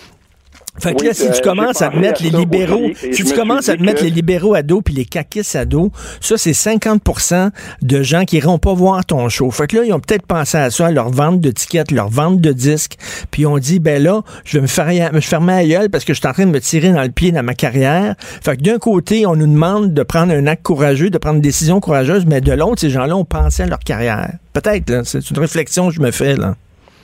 Fait 0.79 0.95
que 0.95 1.05
là, 1.05 1.15
si 1.15 1.31
tu 1.31 1.41
commences 1.43 1.83
à 1.83 1.89
te 1.89 1.97
mettre 1.97 2.23
les 2.23 2.31
libéraux, 2.31 2.91
si 3.13 3.25
tu 3.25 3.35
commences 3.35 3.69
à 3.69 3.77
te 3.77 3.83
mettre 3.83 4.03
les 4.03 4.11
libéraux 4.11 4.55
à 4.55 4.63
dos 4.63 4.83
puis 4.83 4.95
les 4.95 5.05
caquistes 5.05 5.57
à 5.57 5.65
dos, 5.65 5.91
ça, 6.21 6.37
c'est 6.37 6.53
50% 6.53 7.51
de 7.83 8.03
gens 8.03 8.25
qui 8.25 8.37
iront 8.37 8.59
pas 8.59 8.75
voir 8.75 9.05
ton 9.05 9.29
show. 9.29 9.51
Fait 9.51 9.67
que 9.67 9.77
là, 9.77 9.85
ils 9.85 9.93
ont 9.93 10.01
peut-être 10.01 10.27
pensé 10.27 10.59
à 10.59 10.71
ça, 10.71 10.87
à 10.87 10.91
leur 10.91 11.11
vente 11.11 11.41
de 11.41 11.51
tickets, 11.51 11.91
leur 11.91 12.09
vente 12.09 12.41
de 12.41 12.53
disques, 12.53 12.97
puis 13.31 13.47
on 13.47 13.59
dit, 13.59 13.79
ben 13.79 14.03
là, 14.03 14.23
je 14.45 14.59
vais 14.59 14.63
me, 14.63 14.67
faire, 14.67 15.13
me 15.13 15.21
fermer 15.21 15.53
à 15.53 15.65
gueule 15.65 15.91
parce 15.91 16.05
que 16.05 16.15
je 16.15 16.21
suis 16.21 16.29
en 16.29 16.33
train 16.33 16.47
de 16.47 16.51
me 16.51 16.61
tirer 16.61 16.91
dans 16.93 17.03
le 17.03 17.11
pied 17.11 17.33
dans 17.33 17.43
ma 17.43 17.55
carrière. 17.55 18.15
Fait 18.19 18.57
que 18.57 18.63
d'un 18.63 18.79
côté, 18.79 19.27
on 19.27 19.37
nous 19.37 19.47
demande 19.47 19.95
de 19.95 20.03
prendre 20.03 20.33
un 20.33 20.47
acte 20.47 20.63
courageux, 20.63 21.11
de 21.11 21.19
prendre 21.19 21.37
une 21.37 21.43
décision 21.43 21.81
courageuse, 21.81 22.27
mais 22.27 22.41
de 22.41 22.53
l'autre, 22.53 22.81
ces 22.81 22.91
gens-là 22.91 23.17
ont 23.17 23.25
pensé 23.25 23.63
à 23.63 23.67
leur 23.67 23.81
carrière. 23.81 24.33
Peut-être, 24.53 24.89
là, 24.91 25.03
c'est 25.05 25.31
une 25.31 25.39
réflexion 25.39 25.89
que 25.89 25.95
je 25.95 26.01
me 26.01 26.11
fais, 26.11 26.37
là. 26.37 26.55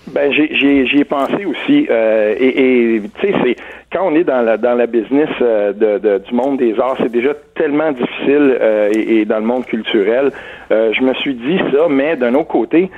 Ben, 0.09 0.33
j'y 0.33 0.99
ai 0.99 1.05
pensé 1.05 1.45
aussi. 1.45 1.87
Euh, 1.91 2.35
et, 2.39 2.97
et 2.97 3.03
tu 3.03 3.21
sais, 3.21 3.35
c'est 3.45 3.57
quand 3.93 4.07
on 4.07 4.15
est 4.15 4.25
dans 4.25 4.43
la 4.43 4.57
dans 4.57 4.75
la 4.75 4.87
business 4.87 5.29
euh, 5.41 5.73
de, 5.73 5.99
de, 5.99 6.19
du 6.19 6.35
monde 6.35 6.57
des 6.59 6.79
arts, 6.81 6.97
c'est 6.99 7.13
déjà 7.13 7.35
tellement 7.55 7.93
difficile 7.93 8.57
euh, 8.61 8.91
et, 8.95 9.25
dans 9.25 9.39
le 9.39 9.45
monde 9.45 9.67
culturel. 9.67 10.31
Euh, 10.71 10.93
je 10.95 11.03
me 11.03 11.13
suis 11.15 11.35
dit 11.35 11.59
ça, 11.71 11.87
mais 11.91 12.17
d'un 12.17 12.35
autre 12.35 12.49
côté, 12.49 12.91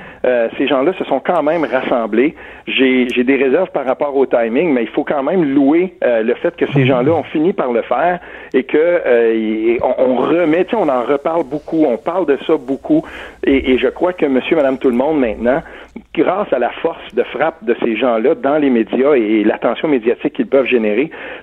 ces 0.57 0.67
gens-là 0.67 0.93
se 0.93 1.03
sont 1.03 1.19
quand 1.19 1.43
même 1.43 1.65
rassemblés. 1.65 2.33
J'ai 2.67 3.05
des 3.05 3.35
réserves 3.35 3.69
par 3.71 3.85
rapport 3.85 4.15
au 4.15 4.25
timing, 4.25 4.73
mais 4.73 4.83
il 4.83 4.89
faut 4.89 5.03
quand 5.03 5.21
même 5.21 5.43
louer 5.43 5.93
le 6.01 6.33
fait 6.35 6.55
que 6.55 6.65
ces 6.71 6.85
gens-là 6.85 7.11
ont 7.11 7.23
fini 7.23 7.53
par 7.53 7.71
le 7.71 7.81
faire 7.83 8.19
et 8.53 8.63
que 8.63 9.77
on, 9.83 9.93
on, 9.99 10.15
remet, 10.15 10.65
on 10.73 10.89
en 10.89 11.03
reparle 11.03 11.43
beaucoup, 11.43 11.85
on 11.85 11.97
parle 11.97 12.25
de 12.25 12.37
ça 12.47 12.53
beaucoup, 12.57 13.03
et, 13.45 13.73
et 13.73 13.77
je 13.77 13.87
crois 13.87 14.13
que 14.13 14.25
Monsieur, 14.25 14.55
Madame, 14.55 14.79
tout 14.79 14.89
le 14.89 14.95
monde 14.95 15.19
maintenant, 15.19 15.61
grâce 16.13 16.51
à 16.51 16.59
la 16.59 16.71
force 16.81 17.13
de 17.13 17.23
frappe 17.23 17.63
de 17.63 17.75
ces 17.83 17.95
gens-là 17.95 18.35
dans 18.35 18.57
les 18.57 18.69
médias 18.69 19.13
et 19.13 19.43
l'attention 19.43 19.87
médiatique 19.87 20.33
qu'ils 20.33 20.47
peuvent 20.47 20.65
générer 20.65 20.84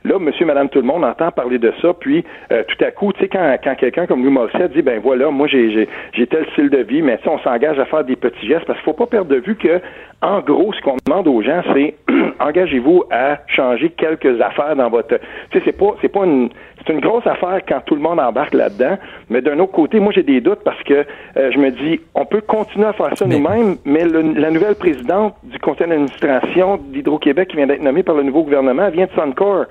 Là, 0.04 0.18
monsieur, 0.18 0.46
madame, 0.46 0.68
tout 0.68 0.80
le 0.80 0.86
monde 0.86 1.04
entend 1.04 1.30
parler 1.30 1.58
de 1.58 1.72
ça, 1.80 1.92
puis 1.98 2.24
euh, 2.50 2.62
tout 2.68 2.84
à 2.84 2.90
coup, 2.90 3.12
tu 3.12 3.20
sais, 3.20 3.28
quand, 3.28 3.56
quelqu'un 3.76 4.06
comme 4.06 4.22
Louis 4.22 4.32
Morissette 4.32 4.72
dit, 4.72 4.82
ben 4.82 5.00
voilà, 5.02 5.30
moi, 5.30 5.46
j'ai 5.48 5.88
tel 6.30 6.46
style 6.52 6.70
de 6.70 6.78
vie, 6.78 7.02
mais 7.02 7.18
si 7.22 7.28
on 7.28 7.38
s'engage 7.40 7.78
à 7.78 7.84
faire 7.86 8.04
des 8.04 8.16
petits 8.16 8.46
gestes, 8.46 8.64
parce 8.66 8.78
qu'il 8.78 8.84
faut 8.84 8.92
pas 8.92 9.06
perdre 9.06 9.30
de 9.30 9.40
vue 9.40 9.56
que, 9.56 9.80
en 10.20 10.40
gros, 10.40 10.72
ce 10.72 10.80
qu'on 10.82 10.96
demande 11.04 11.26
aux 11.26 11.42
gens, 11.42 11.62
c'est 11.74 11.94
engagez-vous 12.40 13.04
à 13.10 13.38
changer 13.48 13.90
quelques 13.90 14.40
affaires 14.40 14.76
dans 14.76 14.88
votre... 14.88 15.18
Tu 15.50 15.58
sais, 15.58 15.62
c'est 15.64 15.78
pas, 15.78 15.94
c'est 16.00 16.12
pas 16.12 16.24
une 16.24 16.48
c'est 16.84 16.92
une 16.92 17.00
grosse 17.00 17.26
affaire 17.26 17.60
quand 17.66 17.80
tout 17.86 17.94
le 17.94 18.00
monde 18.00 18.20
embarque 18.20 18.54
là-dedans. 18.54 18.98
Mais 19.30 19.40
d'un 19.40 19.58
autre 19.58 19.72
côté, 19.72 20.00
moi, 20.00 20.12
j'ai 20.14 20.22
des 20.22 20.40
doutes 20.40 20.60
parce 20.64 20.82
que 20.84 20.94
euh, 21.36 21.50
je 21.52 21.58
me 21.58 21.70
dis, 21.70 22.00
on 22.14 22.24
peut 22.24 22.40
continuer 22.40 22.86
à 22.86 22.92
faire 22.92 23.16
ça 23.16 23.26
nous-mêmes, 23.26 23.76
mais 23.84 24.04
la 24.04 24.50
nouvelle 24.50 24.74
présidente 24.74 25.34
du 25.44 25.58
conseil 25.58 25.88
d'administration 25.88 26.78
d'Hydro-Québec 26.78 27.48
qui 27.48 27.56
vient 27.56 27.66
d'être 27.66 27.82
nommée 27.82 28.02
par 28.02 28.14
le 28.14 28.22
nouveau 28.22 28.42
gouvernement 28.42 28.88
vient 28.90 29.06
de 29.06 29.12
Suncor. 29.12 29.66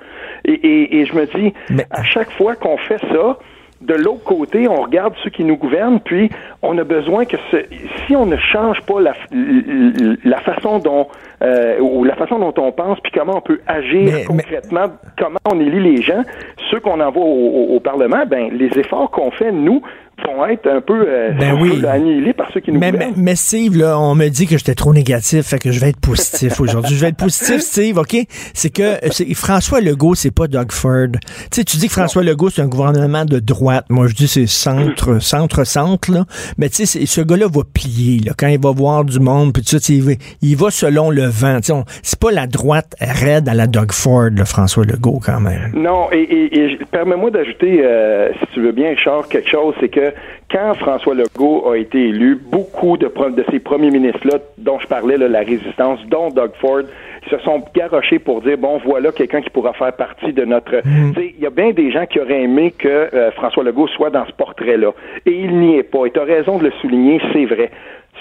Et, 0.45 0.99
et, 0.99 1.05
je 1.05 1.15
me 1.15 1.25
dis, 1.25 1.53
à 1.89 2.03
chaque 2.03 2.31
fois 2.31 2.55
qu'on 2.55 2.77
fait 2.77 2.99
ça, 3.11 3.37
de 3.81 3.93
l'autre 3.95 4.23
côté, 4.23 4.67
on 4.67 4.81
regarde 4.81 5.13
ceux 5.23 5.29
qui 5.29 5.43
nous 5.43 5.57
gouvernent, 5.57 5.99
puis 5.99 6.29
on 6.61 6.77
a 6.77 6.83
besoin 6.83 7.25
que 7.25 7.37
ce, 7.49 7.57
si 8.05 8.15
on 8.15 8.25
ne 8.25 8.37
change 8.37 8.81
pas 8.81 9.01
la, 9.01 9.13
la 10.23 10.39
façon 10.39 10.79
dont 10.79 11.07
euh, 11.41 11.79
ou 11.79 12.03
la 12.03 12.15
façon 12.15 12.37
dont 12.37 12.53
on 12.57 12.71
pense, 12.71 12.99
puis 12.99 13.11
comment 13.11 13.37
on 13.37 13.41
peut 13.41 13.59
agir 13.65 14.25
concrètement, 14.27 14.85
comment 15.17 15.39
on 15.51 15.59
élit 15.59 15.95
les 15.95 16.01
gens, 16.01 16.21
ceux 16.69 16.79
qu'on 16.79 16.99
envoie 16.99 17.25
au, 17.25 17.75
au, 17.75 17.79
Parlement, 17.79 18.25
ben 18.27 18.51
les 18.51 18.69
efforts 18.77 19.09
qu'on 19.09 19.31
fait 19.31 19.51
nous 19.51 19.81
vont 20.25 20.45
être 20.45 20.67
un 20.67 20.81
peu, 20.81 21.05
euh, 21.07 21.31
ben 21.39 21.57
oui. 21.59 21.85
annihilés 21.85 22.33
par 22.33 22.51
ceux 22.51 22.59
qui 22.59 22.71
nous 22.71 22.79
mais, 22.79 22.91
mais, 22.91 23.11
mais, 23.15 23.35
Steve, 23.35 23.77
là, 23.77 23.99
on 23.99 24.15
me 24.15 24.27
dit 24.29 24.47
que 24.47 24.57
j'étais 24.57 24.75
trop 24.75 24.93
négatif, 24.93 25.47
fait 25.47 25.59
que 25.59 25.71
je 25.71 25.79
vais 25.79 25.89
être 25.89 25.99
positif 25.99 26.59
aujourd'hui. 26.59 26.95
Je 26.95 27.01
vais 27.01 27.09
être 27.09 27.17
positif, 27.17 27.59
Steve, 27.61 27.97
OK? 27.97 28.15
C'est 28.53 28.69
que 28.69 28.99
François 29.33 29.81
Legault, 29.81 30.15
c'est 30.15 30.33
pas 30.33 30.47
Doug 30.47 30.71
Ford. 30.71 31.07
Tu 31.13 31.19
sais, 31.51 31.63
tu 31.63 31.77
dis 31.77 31.87
que 31.87 31.93
François 31.93 32.23
Legault, 32.23 32.49
c'est 32.49 32.61
un 32.61 32.67
gouvernement 32.67 33.25
de 33.25 33.39
droite. 33.39 33.85
Moi, 33.89 34.07
je 34.07 34.15
dis 34.15 34.27
c'est 34.27 34.47
centre, 34.47 35.19
centre, 35.19 35.63
centre, 35.63 36.11
là. 36.11 36.25
Mais 36.57 36.69
tu 36.69 36.85
sais, 36.85 37.05
ce 37.05 37.21
gars-là 37.21 37.47
va 37.51 37.61
plier, 37.73 38.19
là, 38.19 38.33
quand 38.37 38.47
il 38.47 38.59
va 38.59 38.71
voir 38.71 39.05
du 39.05 39.19
monde, 39.19 39.53
puis 39.53 39.63
tout 39.63 39.77
ça, 39.77 39.93
il 39.93 40.03
va, 40.03 40.11
il 40.41 40.55
va 40.55 40.69
selon 40.69 41.09
le 41.09 41.25
vent. 41.25 41.59
C'est 42.03 42.19
pas 42.19 42.31
la 42.31 42.47
droite 42.47 42.95
raide 42.99 43.47
à 43.49 43.53
la 43.53 43.67
Doug 43.67 43.91
Ford, 43.91 44.29
François 44.45 44.85
Legault, 44.85 45.19
quand 45.23 45.39
même. 45.39 45.71
Non, 45.73 46.07
et, 46.11 46.21
et, 46.21 46.59
et 46.59 46.79
permets-moi 46.91 47.31
d'ajouter, 47.31 47.81
euh, 47.83 48.29
si 48.39 48.53
tu 48.53 48.61
veux 48.61 48.71
bien, 48.71 48.95
Charles, 48.95 49.25
quelque 49.29 49.49
chose, 49.49 49.73
c'est 49.79 49.89
que 49.89 50.10
quand 50.51 50.73
François 50.75 51.15
Legault 51.15 51.69
a 51.69 51.77
été 51.77 52.09
élu, 52.09 52.35
beaucoup 52.35 52.97
de, 52.97 53.07
de 53.07 53.45
ces 53.51 53.59
premiers 53.59 53.91
ministres-là, 53.91 54.39
dont 54.57 54.79
je 54.79 54.87
parlais, 54.87 55.17
la 55.17 55.39
résistance, 55.39 55.99
dont 56.07 56.29
Doug 56.29 56.51
Ford, 56.59 56.83
se 57.29 57.37
sont 57.39 57.63
garochés 57.75 58.19
pour 58.19 58.41
dire 58.41 58.57
bon 58.57 58.79
voilà 58.83 59.11
quelqu'un 59.11 59.41
qui 59.41 59.49
pourra 59.49 59.73
faire 59.73 59.93
partie 59.93 60.33
de 60.33 60.43
notre 60.43 60.77
mhm. 60.85 61.13
il 61.17 61.39
y 61.39 61.45
a 61.45 61.51
bien 61.51 61.71
des 61.71 61.91
gens 61.91 62.05
qui 62.05 62.19
auraient 62.19 62.41
aimé 62.41 62.73
que 62.77 62.87
euh, 62.87 63.31
François 63.31 63.63
Legault 63.63 63.87
soit 63.89 64.09
dans 64.09 64.25
ce 64.25 64.31
portrait 64.31 64.77
là 64.77 64.91
et 65.25 65.31
il 65.31 65.59
n'y 65.59 65.77
est 65.77 65.83
pas. 65.83 66.05
Et 66.05 66.11
tu 66.11 66.19
as 66.19 66.23
raison 66.23 66.57
de 66.57 66.65
le 66.65 66.71
souligner 66.81 67.21
c'est 67.31 67.45
vrai. 67.45 67.69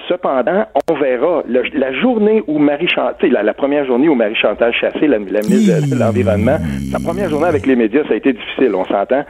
Cependant, 0.08 0.66
on 0.90 0.94
verra. 0.94 1.42
La 1.46 1.92
journée 1.92 2.42
où 2.46 2.58
Marie 2.58 2.88
Chantal, 2.88 3.30
la, 3.30 3.42
la, 3.42 3.54
première 3.54 3.84
journée 3.84 4.08
où 4.08 4.14
Marie 4.14 4.34
Chantal 4.34 4.72
Chassé, 4.72 5.06
la, 5.06 5.18
ministre 5.18 5.88
de, 5.88 5.98
l'Environnement, 5.98 6.56
sa 6.90 6.98
première 6.98 7.28
journée 7.28 7.48
avec 7.48 7.66
les 7.66 7.76
médias, 7.76 8.02
ça 8.04 8.14
a 8.14 8.16
été 8.16 8.32
difficile, 8.32 8.74
on 8.74 8.84
s'entend. 8.84 9.24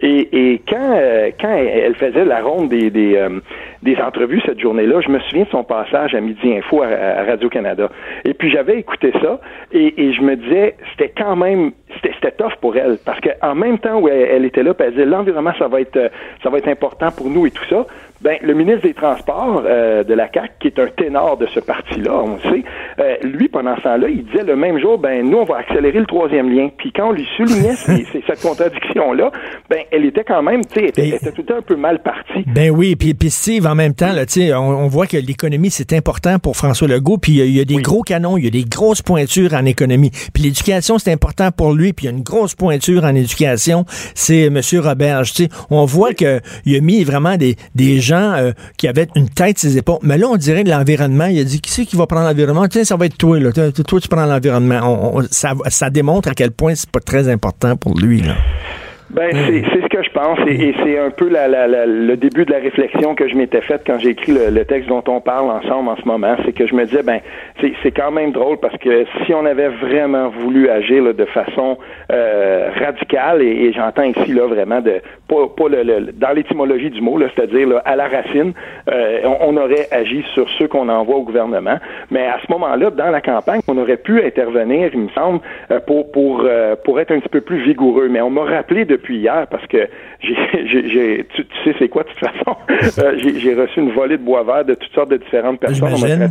Et, 0.00 0.52
et 0.52 0.62
quand, 0.68 0.94
euh, 0.94 1.30
quand 1.40 1.54
elle 1.54 1.94
faisait 1.94 2.24
la 2.24 2.42
ronde 2.42 2.68
des, 2.68 2.90
des, 2.90 3.16
euh, 3.16 3.40
des 3.82 3.96
entrevues 3.96 4.42
cette 4.44 4.60
journée-là, 4.60 5.00
je 5.00 5.08
me 5.08 5.18
souviens 5.20 5.44
de 5.44 5.48
son 5.48 5.64
passage 5.64 6.14
à 6.14 6.20
Midi 6.20 6.54
Info 6.54 6.82
à, 6.82 7.24
Radio-Canada. 7.24 7.88
Et 8.24 8.34
puis 8.34 8.50
j'avais 8.50 8.78
écouté 8.78 9.12
ça 9.22 9.40
et, 9.72 9.94
et 10.02 10.12
je 10.12 10.20
me 10.20 10.36
disais, 10.36 10.76
c'était 10.90 11.12
quand 11.16 11.36
même, 11.36 11.72
c'était 12.02 12.32
tough 12.32 12.56
pour 12.60 12.76
elle 12.76 12.98
parce 13.04 13.20
qu'en 13.20 13.54
même 13.54 13.78
temps 13.78 13.98
où 13.98 14.08
elle, 14.08 14.44
était 14.44 14.62
là, 14.62 14.74
elle 14.78 14.90
disait 14.90 15.06
l'environnement 15.06 15.52
ça 15.58 15.68
va 15.68 15.80
être 15.80 16.10
ça 16.42 16.50
va 16.50 16.58
être 16.58 16.68
important 16.68 17.10
pour 17.10 17.30
nous 17.30 17.46
et 17.46 17.50
tout 17.50 17.64
ça. 17.70 17.86
Ben, 18.22 18.38
le 18.42 18.54
ministre 18.54 18.82
des 18.82 18.94
Transports 18.94 19.62
euh, 19.66 20.02
de 20.02 20.14
la 20.14 20.28
CAC, 20.28 20.58
qui 20.58 20.68
est 20.68 20.78
un 20.78 20.86
ténor 20.86 21.36
de 21.36 21.46
ce 21.46 21.60
parti-là, 21.60 22.12
on 22.14 22.36
le 22.36 22.40
sait, 22.40 22.64
euh, 22.98 23.16
lui, 23.22 23.48
pendant 23.48 23.76
ce 23.76 23.82
temps-là, 23.82 24.08
il 24.08 24.24
disait 24.24 24.44
le 24.44 24.56
même 24.56 24.78
jour, 24.78 24.98
ben, 24.98 25.28
nous, 25.28 25.38
on 25.38 25.44
va 25.44 25.58
accélérer 25.58 25.98
le 26.00 26.06
troisième 26.06 26.50
lien. 26.50 26.68
Puis 26.76 26.92
quand 26.92 27.08
on 27.08 27.12
lui 27.12 27.26
soulignait 27.36 27.74
cette 28.26 28.42
contradiction-là, 28.42 29.30
ben, 29.70 29.80
elle 29.90 30.04
était 30.04 30.24
quand 30.24 30.42
même, 30.42 30.64
tu 30.64 30.80
sais, 30.80 30.92
elle, 30.96 31.14
était 31.14 31.32
tout 31.32 31.46
un 31.52 31.62
peu 31.62 31.76
mal 31.76 32.02
partie. 32.02 32.44
Ben 32.46 32.70
oui, 32.70 32.96
puis, 32.96 33.14
puis 33.14 33.30
Steve, 33.30 33.66
en 33.66 33.74
même 33.74 33.94
temps, 33.94 34.12
là, 34.12 34.26
tu 34.26 34.40
sais, 34.40 34.54
on, 34.54 34.86
voit 34.88 35.06
que 35.06 35.16
l'économie, 35.16 35.70
c'est 35.70 35.92
important 35.92 36.38
pour 36.38 36.56
François 36.56 36.88
Legault, 36.88 37.18
puis 37.18 37.32
il 37.32 37.56
y, 37.56 37.60
a 37.60 37.64
des 37.64 37.76
gros 37.76 38.02
canons, 38.02 38.36
il 38.36 38.44
y 38.44 38.48
a 38.48 38.50
des 38.50 38.64
grosses 38.64 39.02
pointures 39.02 39.54
en 39.54 39.64
économie. 39.64 40.10
Puis 40.32 40.42
l'éducation, 40.42 40.98
c'est 40.98 41.12
important 41.12 41.50
pour 41.50 41.74
lui, 41.74 41.92
puis 41.92 42.06
il 42.06 42.10
y 42.10 42.14
a 42.14 42.16
une 42.16 42.22
grosse 42.22 42.54
pointure 42.54 43.04
en 43.04 43.14
éducation, 43.14 43.84
c'est 44.14 44.44
M. 44.44 44.60
Roberge, 44.82 45.32
tu 45.32 45.44
sais. 45.44 45.48
On 45.70 45.84
voit 45.84 46.12
que 46.12 46.26
qu'il 46.64 46.76
a 46.76 46.80
mis 46.80 47.04
vraiment 47.04 47.36
des, 47.36 47.56
des 47.74 48.00
gens 48.00 48.32
euh, 48.32 48.52
qui 48.76 48.88
avaient 48.88 49.08
une 49.14 49.28
tête 49.28 49.58
ses 49.58 49.76
épaules. 49.78 49.98
Mais 50.02 50.18
là, 50.18 50.28
on 50.28 50.36
dirait 50.36 50.64
que 50.64 50.70
l'environnement, 50.70 51.26
il 51.26 51.38
a 51.40 51.44
dit, 51.44 51.60
qui 51.60 51.70
c'est 51.70 51.86
qui 51.86 51.96
va 51.96 52.06
prendre 52.06 52.26
l'environnement? 52.26 52.66
Ça 52.86 52.96
va 52.96 53.06
être 53.06 53.18
toi, 53.18 53.40
là. 53.40 53.50
Toi, 53.52 54.00
tu 54.00 54.08
prends 54.08 54.26
l'environnement. 54.26 55.20
ça, 55.30 55.54
ça 55.66 55.90
démontre 55.90 56.28
à 56.28 56.34
quel 56.34 56.52
point 56.52 56.74
c'est 56.76 56.88
pas 56.90 57.00
très 57.00 57.28
important 57.28 57.76
pour 57.76 57.98
lui, 57.98 58.22
là. 58.22 58.36
Ben, 59.10 59.30
c'est 59.32 59.62
ce 59.62 59.85
que 59.96 60.02
je 60.02 60.10
pense 60.10 60.38
et, 60.46 60.74
c'est 60.82 60.98
un 60.98 61.10
peu 61.10 61.28
la, 61.28 61.48
la, 61.48 61.86
le 61.86 62.16
début 62.16 62.44
de 62.44 62.52
la 62.52 62.58
réflexion 62.58 63.14
que 63.14 63.28
je 63.28 63.34
m'étais 63.34 63.60
faite 63.60 63.82
quand 63.86 63.98
j'ai 63.98 64.10
écrit 64.10 64.32
le, 64.32 64.64
texte 64.64 64.88
dont 64.88 65.04
on 65.06 65.20
parle 65.20 65.50
ensemble 65.50 65.88
en 65.90 65.96
ce 65.96 66.04
moment. 66.04 66.36
C'est 66.44 66.52
que 66.52 66.66
je 66.66 66.74
me 66.74 66.84
disais, 66.84 67.02
ben, 67.02 67.20
c'est 67.60 67.92
quand 67.92 68.10
même 68.10 68.32
drôle 68.32 68.58
parce 68.58 68.76
que 68.78 69.04
si 69.24 69.32
on 69.32 69.44
avait 69.46 69.68
vraiment 69.68 70.28
voulu 70.28 70.68
agir 70.68 71.14
de 71.14 71.24
façon 71.26 71.78
euh, 72.12 72.70
radicale, 72.78 73.42
et, 73.42 73.72
j'entends 73.72 74.02
ici 74.02 74.32
là 74.32 74.46
vraiment 74.46 74.80
de 74.80 75.00
pas, 75.28 75.68
le, 75.68 76.12
dans 76.12 76.32
l'étymologie 76.32 76.90
du 76.90 77.00
mot, 77.00 77.18
c'est-à-dire 77.20 77.80
à 77.84 77.96
la 77.96 78.08
racine, 78.08 78.52
euh, 78.90 79.20
on, 79.40 79.56
aurait 79.56 79.88
agi 79.90 80.24
sur 80.34 80.48
ceux 80.58 80.68
qu'on 80.68 80.88
envoie 80.88 81.16
au 81.16 81.22
gouvernement. 81.22 81.78
Mais 82.10 82.26
à 82.26 82.38
ce 82.44 82.52
moment-là, 82.52 82.90
dans 82.90 83.10
la 83.10 83.20
campagne, 83.20 83.60
on 83.68 83.78
aurait 83.78 83.96
pu 83.96 84.22
intervenir, 84.22 84.90
il 84.92 85.00
me 85.00 85.08
semble, 85.10 85.40
euh, 85.70 85.80
pour 85.80 86.10
pour 86.10 86.46
pour 86.84 87.00
être 87.00 87.12
un 87.12 87.20
petit 87.20 87.28
peu 87.28 87.40
plus 87.40 87.58
vigoureux. 87.58 88.08
Mais 88.08 88.20
on 88.20 88.30
m'a 88.30 88.44
rappelé 88.44 88.84
de 88.84 88.96
depuis 88.96 89.18
hier 89.18 89.46
parce 89.50 89.66
que 89.66 89.85
que 89.86 90.26
j'ai, 90.66 91.26
tu, 91.34 91.44
tu 91.44 91.64
sais 91.64 91.76
c'est 91.78 91.88
quoi 91.88 92.02
de 92.04 92.08
toute 92.08 92.18
façon? 92.18 92.56
Euh, 92.98 93.18
j'ai, 93.18 93.54
reçu 93.54 93.80
une 93.80 93.90
volée 93.92 94.16
de 94.16 94.22
bois 94.22 94.42
vert 94.42 94.64
de 94.64 94.74
toutes 94.74 94.92
sortes 94.92 95.10
de 95.10 95.16
différentes 95.16 95.58
personnes. 95.60 95.88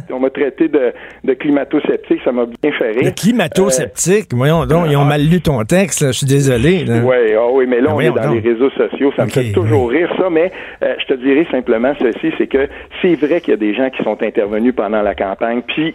On 0.10 0.20
m'a, 0.20 0.30
traité, 0.30 0.68
de, 0.68 0.94
de 1.24 1.34
climato-sceptique, 1.34 2.22
ça 2.24 2.32
m'a 2.32 2.46
bien 2.46 2.72
fait 2.72 2.94
Le 2.94 3.00
rire. 3.02 3.15
climato-sceptique, 3.15 4.28
voyons 4.34 4.65
donc, 4.65 4.86
ils 4.89 4.96
ont 4.98 5.06
mal 5.06 5.22
lu 5.22 5.41
ton 5.41 5.63
texte, 5.63 6.02
là, 6.02 6.08
je 6.12 6.18
suis 6.20 6.28
désolé. 6.28 6.86
Oui, 6.88 7.15
ah 7.38 7.48
oui, 7.52 7.65
mais 7.68 7.82
là, 7.82 7.89
Ben 7.89 7.96
on 7.96 8.00
est 8.00 8.10
dans 8.10 8.30
donc. 8.30 8.44
les 8.44 8.52
réseaux 8.54 8.70
sociaux. 8.72 9.12
Ça 9.15 9.26
me 9.26 9.30
fait 9.30 9.52
toujours 9.52 9.89
rire, 9.89 10.12
ça. 10.18 10.30
Mais 10.30 10.52
euh, 10.84 10.96
je 11.00 11.13
te 11.13 11.13
dirais 11.20 11.46
simplement 11.52 11.94
ceci, 12.00 12.34
c'est 12.38 12.48
que 12.48 12.68
c'est 13.02 13.15
vrai 13.15 13.41
qu'il 13.41 13.52
y 13.52 13.54
a 13.54 13.58
des 13.58 13.74
gens 13.74 13.89
qui 13.89 14.04
sont 14.04 14.22
intervenus 14.24 14.74
pendant 14.76 15.02
la 15.02 15.15
campagne, 15.15 15.62
puis 15.68 15.94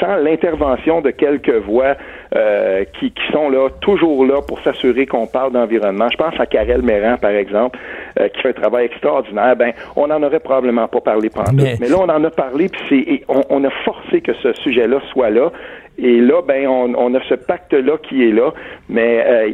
sans 0.00 0.16
l'intervention 0.16 1.00
de 1.00 1.10
quelques 1.10 1.62
voix 1.64 1.94
euh, 2.34 2.84
qui, 2.98 3.10
qui 3.10 3.32
sont 3.32 3.50
là, 3.50 3.68
toujours 3.80 4.24
là 4.24 4.40
pour 4.46 4.60
s'assurer 4.62 5.06
qu'on 5.06 5.26
parle 5.26 5.52
d'environnement. 5.52 6.08
Je 6.10 6.16
pense 6.16 6.38
à 6.40 6.46
Karel 6.46 6.82
Méran, 6.82 7.16
par 7.18 7.30
exemple, 7.32 7.78
euh, 8.18 8.28
qui 8.28 8.40
fait 8.40 8.48
un 8.50 8.52
travail 8.52 8.86
extraordinaire. 8.86 9.54
Ben, 9.56 9.72
on 9.96 10.06
n'en 10.06 10.22
aurait 10.22 10.40
probablement 10.40 10.88
pas 10.88 11.00
parlé 11.00 11.28
pendant. 11.30 11.52
Mais- 11.52 11.76
Mais... 11.80 11.88
là, 11.88 11.96
on 11.98 12.08
en 12.08 12.24
a 12.24 12.30
parlé, 12.30 12.68
puis 12.68 13.22
on, 13.28 13.42
on 13.50 13.64
a 13.64 13.70
forcé 13.84 14.20
que 14.20 14.32
ce 14.42 14.52
sujet-là 14.54 15.00
soit 15.12 15.30
là. 15.30 15.50
Et 15.98 16.20
là, 16.22 16.40
ben, 16.40 16.66
on, 16.66 16.94
on 16.96 17.14
a 17.14 17.20
ce 17.28 17.34
pacte-là 17.34 17.98
qui 18.02 18.26
est 18.26 18.32
là, 18.32 18.50
mais 18.88 19.24
euh, 19.26 19.50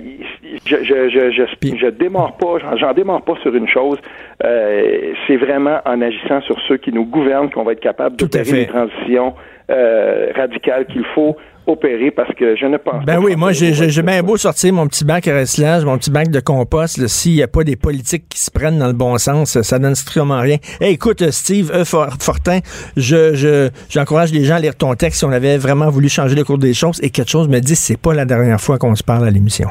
je, 0.66 0.76
je, 0.84 1.08
je, 1.08 1.30
je, 1.32 1.76
je 1.76 1.86
démarre 1.88 2.34
pas, 2.36 2.58
j'en, 2.76 2.92
démarre 2.92 3.22
pas 3.22 3.34
sur 3.42 3.52
une 3.54 3.66
chose. 3.66 3.98
Euh, 4.44 5.12
c'est 5.26 5.36
vraiment 5.36 5.80
en 5.84 6.00
agissant 6.00 6.40
sur 6.42 6.56
ceux 6.68 6.76
qui 6.76 6.92
nous 6.92 7.04
gouvernent 7.04 7.50
qu'on 7.50 7.64
va 7.64 7.72
être 7.72 7.80
capable 7.80 8.14
d'opérer 8.16 8.44
fait. 8.44 8.56
les 8.56 8.66
transitions 8.66 9.34
euh, 9.70 10.28
radicales 10.36 10.86
qu'il 10.86 11.04
faut 11.06 11.36
opérer 11.68 12.10
parce 12.10 12.34
que 12.34 12.56
je 12.56 12.66
ne 12.66 12.76
pense 12.78 13.04
pas. 13.04 13.12
Ben 13.14 13.18
oui, 13.22 13.36
moi, 13.36 13.52
j'ai 13.52 14.02
bien 14.02 14.22
beau 14.22 14.36
sortir 14.36 14.72
mon 14.72 14.86
petit 14.86 15.04
bac 15.04 15.28
à 15.28 15.38
recyclage, 15.38 15.84
mon 15.84 15.98
petit 15.98 16.10
bac 16.10 16.28
de 16.30 16.40
compost, 16.40 17.06
s'il 17.06 17.34
n'y 17.34 17.42
a 17.42 17.48
pas 17.48 17.62
des 17.64 17.76
politiques 17.76 18.28
qui 18.28 18.38
se 18.40 18.50
prennent 18.50 18.78
dans 18.78 18.86
le 18.86 18.92
bon 18.92 19.16
sens, 19.18 19.60
ça 19.62 19.78
donne 19.78 19.94
strictement 19.94 20.40
rien. 20.40 20.56
Hey, 20.80 20.94
écoute, 20.94 21.22
euh, 21.22 21.30
Steve 21.30 21.70
E. 21.74 21.84
For- 21.84 22.08
Fortin, 22.20 22.60
je 22.96 23.34
je- 23.34 23.68
j'encourage 23.88 24.32
les 24.32 24.44
gens 24.44 24.56
à 24.56 24.60
lire 24.60 24.74
ton 24.76 24.94
texte 24.94 25.18
si 25.20 25.24
on 25.24 25.32
avait 25.32 25.58
vraiment 25.58 25.88
voulu 25.90 26.08
changer 26.08 26.34
le 26.34 26.44
cours 26.44 26.58
des 26.58 26.74
choses 26.74 26.98
et 27.02 27.10
quelque 27.10 27.30
chose 27.30 27.48
me 27.48 27.60
dit 27.60 27.76
c'est 27.76 27.98
pas 28.00 28.14
la 28.14 28.24
dernière 28.24 28.60
fois 28.60 28.78
qu'on 28.78 28.94
se 28.94 29.02
parle 29.04 29.26
à 29.26 29.30
l'émission. 29.30 29.68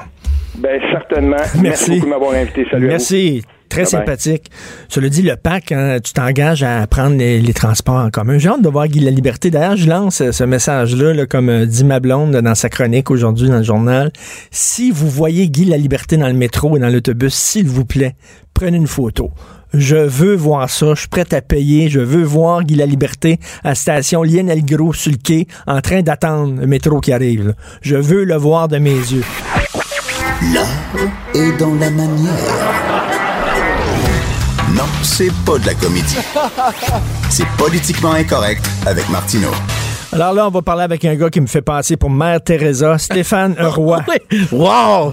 Ben 0.58 0.80
certainement. 0.92 1.38
Merci. 1.62 1.62
Merci 1.62 1.92
beaucoup 1.92 2.06
de 2.06 2.10
m'avoir 2.10 2.34
invité. 2.34 2.66
Salut. 2.72 2.92
à 2.94 2.98
vous. 2.98 3.57
Très 3.70 3.84
Bye 3.84 3.92
bye. 3.92 4.00
sympathique. 4.00 4.50
Cela 4.90 5.10
dit, 5.10 5.22
le 5.22 5.36
PAC, 5.36 5.72
hein, 5.72 5.98
tu 6.04 6.14
t'engages 6.14 6.64
à 6.64 6.86
prendre 6.88 7.16
les, 7.18 7.40
les 7.42 7.54
transports 7.54 7.96
en 7.98 8.10
commun. 8.10 8.38
J'ai 8.38 8.50
hâte 8.50 8.62
de 8.62 8.70
voir 8.70 8.88
Guy 8.88 9.00
La 9.00 9.12
Liberté. 9.12 9.52
D'ailleurs, 9.52 9.76
je 9.78 9.88
lance 9.88 10.22
euh, 10.22 10.32
ce 10.32 10.44
message-là, 10.44 11.14
là, 11.14 11.26
comme 11.26 11.50
euh, 11.50 11.66
dit 11.66 11.84
ma 11.84 12.00
blonde 12.00 12.36
dans 12.36 12.56
sa 12.56 12.70
chronique 12.70 13.12
aujourd'hui 13.12 13.50
dans 13.50 13.58
le 13.58 13.64
journal. 13.64 14.12
Si 14.52 14.92
vous 14.92 15.10
voyez 15.10 15.50
Guy 15.50 15.66
La 15.66 15.78
Liberté 15.78 16.18
dans 16.18 16.28
le 16.28 16.34
métro 16.34 16.76
et 16.78 16.80
dans 16.80 16.90
l'autobus, 16.90 17.34
s'il 17.34 17.68
vous 17.68 17.86
plaît, 17.86 18.16
prenez 18.54 18.78
une 18.78 18.88
photo. 18.88 19.32
Je 19.74 19.98
veux 19.98 20.34
voir 20.34 20.70
ça. 20.70 20.94
Je 20.96 21.02
suis 21.02 21.10
prêt 21.10 21.26
à 21.34 21.42
payer. 21.42 21.90
Je 21.90 22.00
veux 22.00 22.24
voir 22.24 22.64
Guy 22.64 22.76
La 22.76 22.86
Liberté 22.86 23.38
à 23.66 23.70
la 23.70 23.76
station 23.76 24.24
Lionel 24.24 24.64
Gros 24.64 24.94
sur 24.94 25.12
le 25.12 25.18
quai 25.18 25.46
en 25.68 25.82
train 25.82 26.02
d'attendre 26.02 26.62
le 26.62 26.68
métro 26.68 27.02
qui 27.02 27.12
arrive. 27.12 27.48
là. 27.48 27.54
Je 27.82 27.98
veux 27.98 28.24
le 28.24 28.36
voir 28.36 28.70
de 28.70 28.78
mes 28.78 28.92
yeux. 28.96 29.24
L'art 30.54 30.68
est 31.36 31.58
dans 31.60 31.74
la 31.76 31.90
manière. 31.90 32.97
Non, 34.78 34.86
c'est 35.02 35.32
pas 35.44 35.58
de 35.58 35.66
la 35.66 35.74
comédie. 35.74 36.18
C'est 37.30 37.48
politiquement 37.58 38.12
incorrect 38.12 38.64
avec 38.86 39.10
Martineau. 39.10 39.52
Alors 40.14 40.34
là, 40.34 40.48
on 40.48 40.50
va 40.52 40.62
parler 40.62 40.84
avec 40.84 41.04
un 41.04 41.16
gars 41.16 41.30
qui 41.30 41.42
me 41.42 41.48
fait 41.48 41.62
passer 41.62 41.98
pour 41.98 42.10
Mère 42.10 42.42
Teresa, 42.42 42.98
Stéphane 42.98 43.56
Roy. 43.60 44.02
Oui. 44.08 44.38
Wow! 44.52 45.12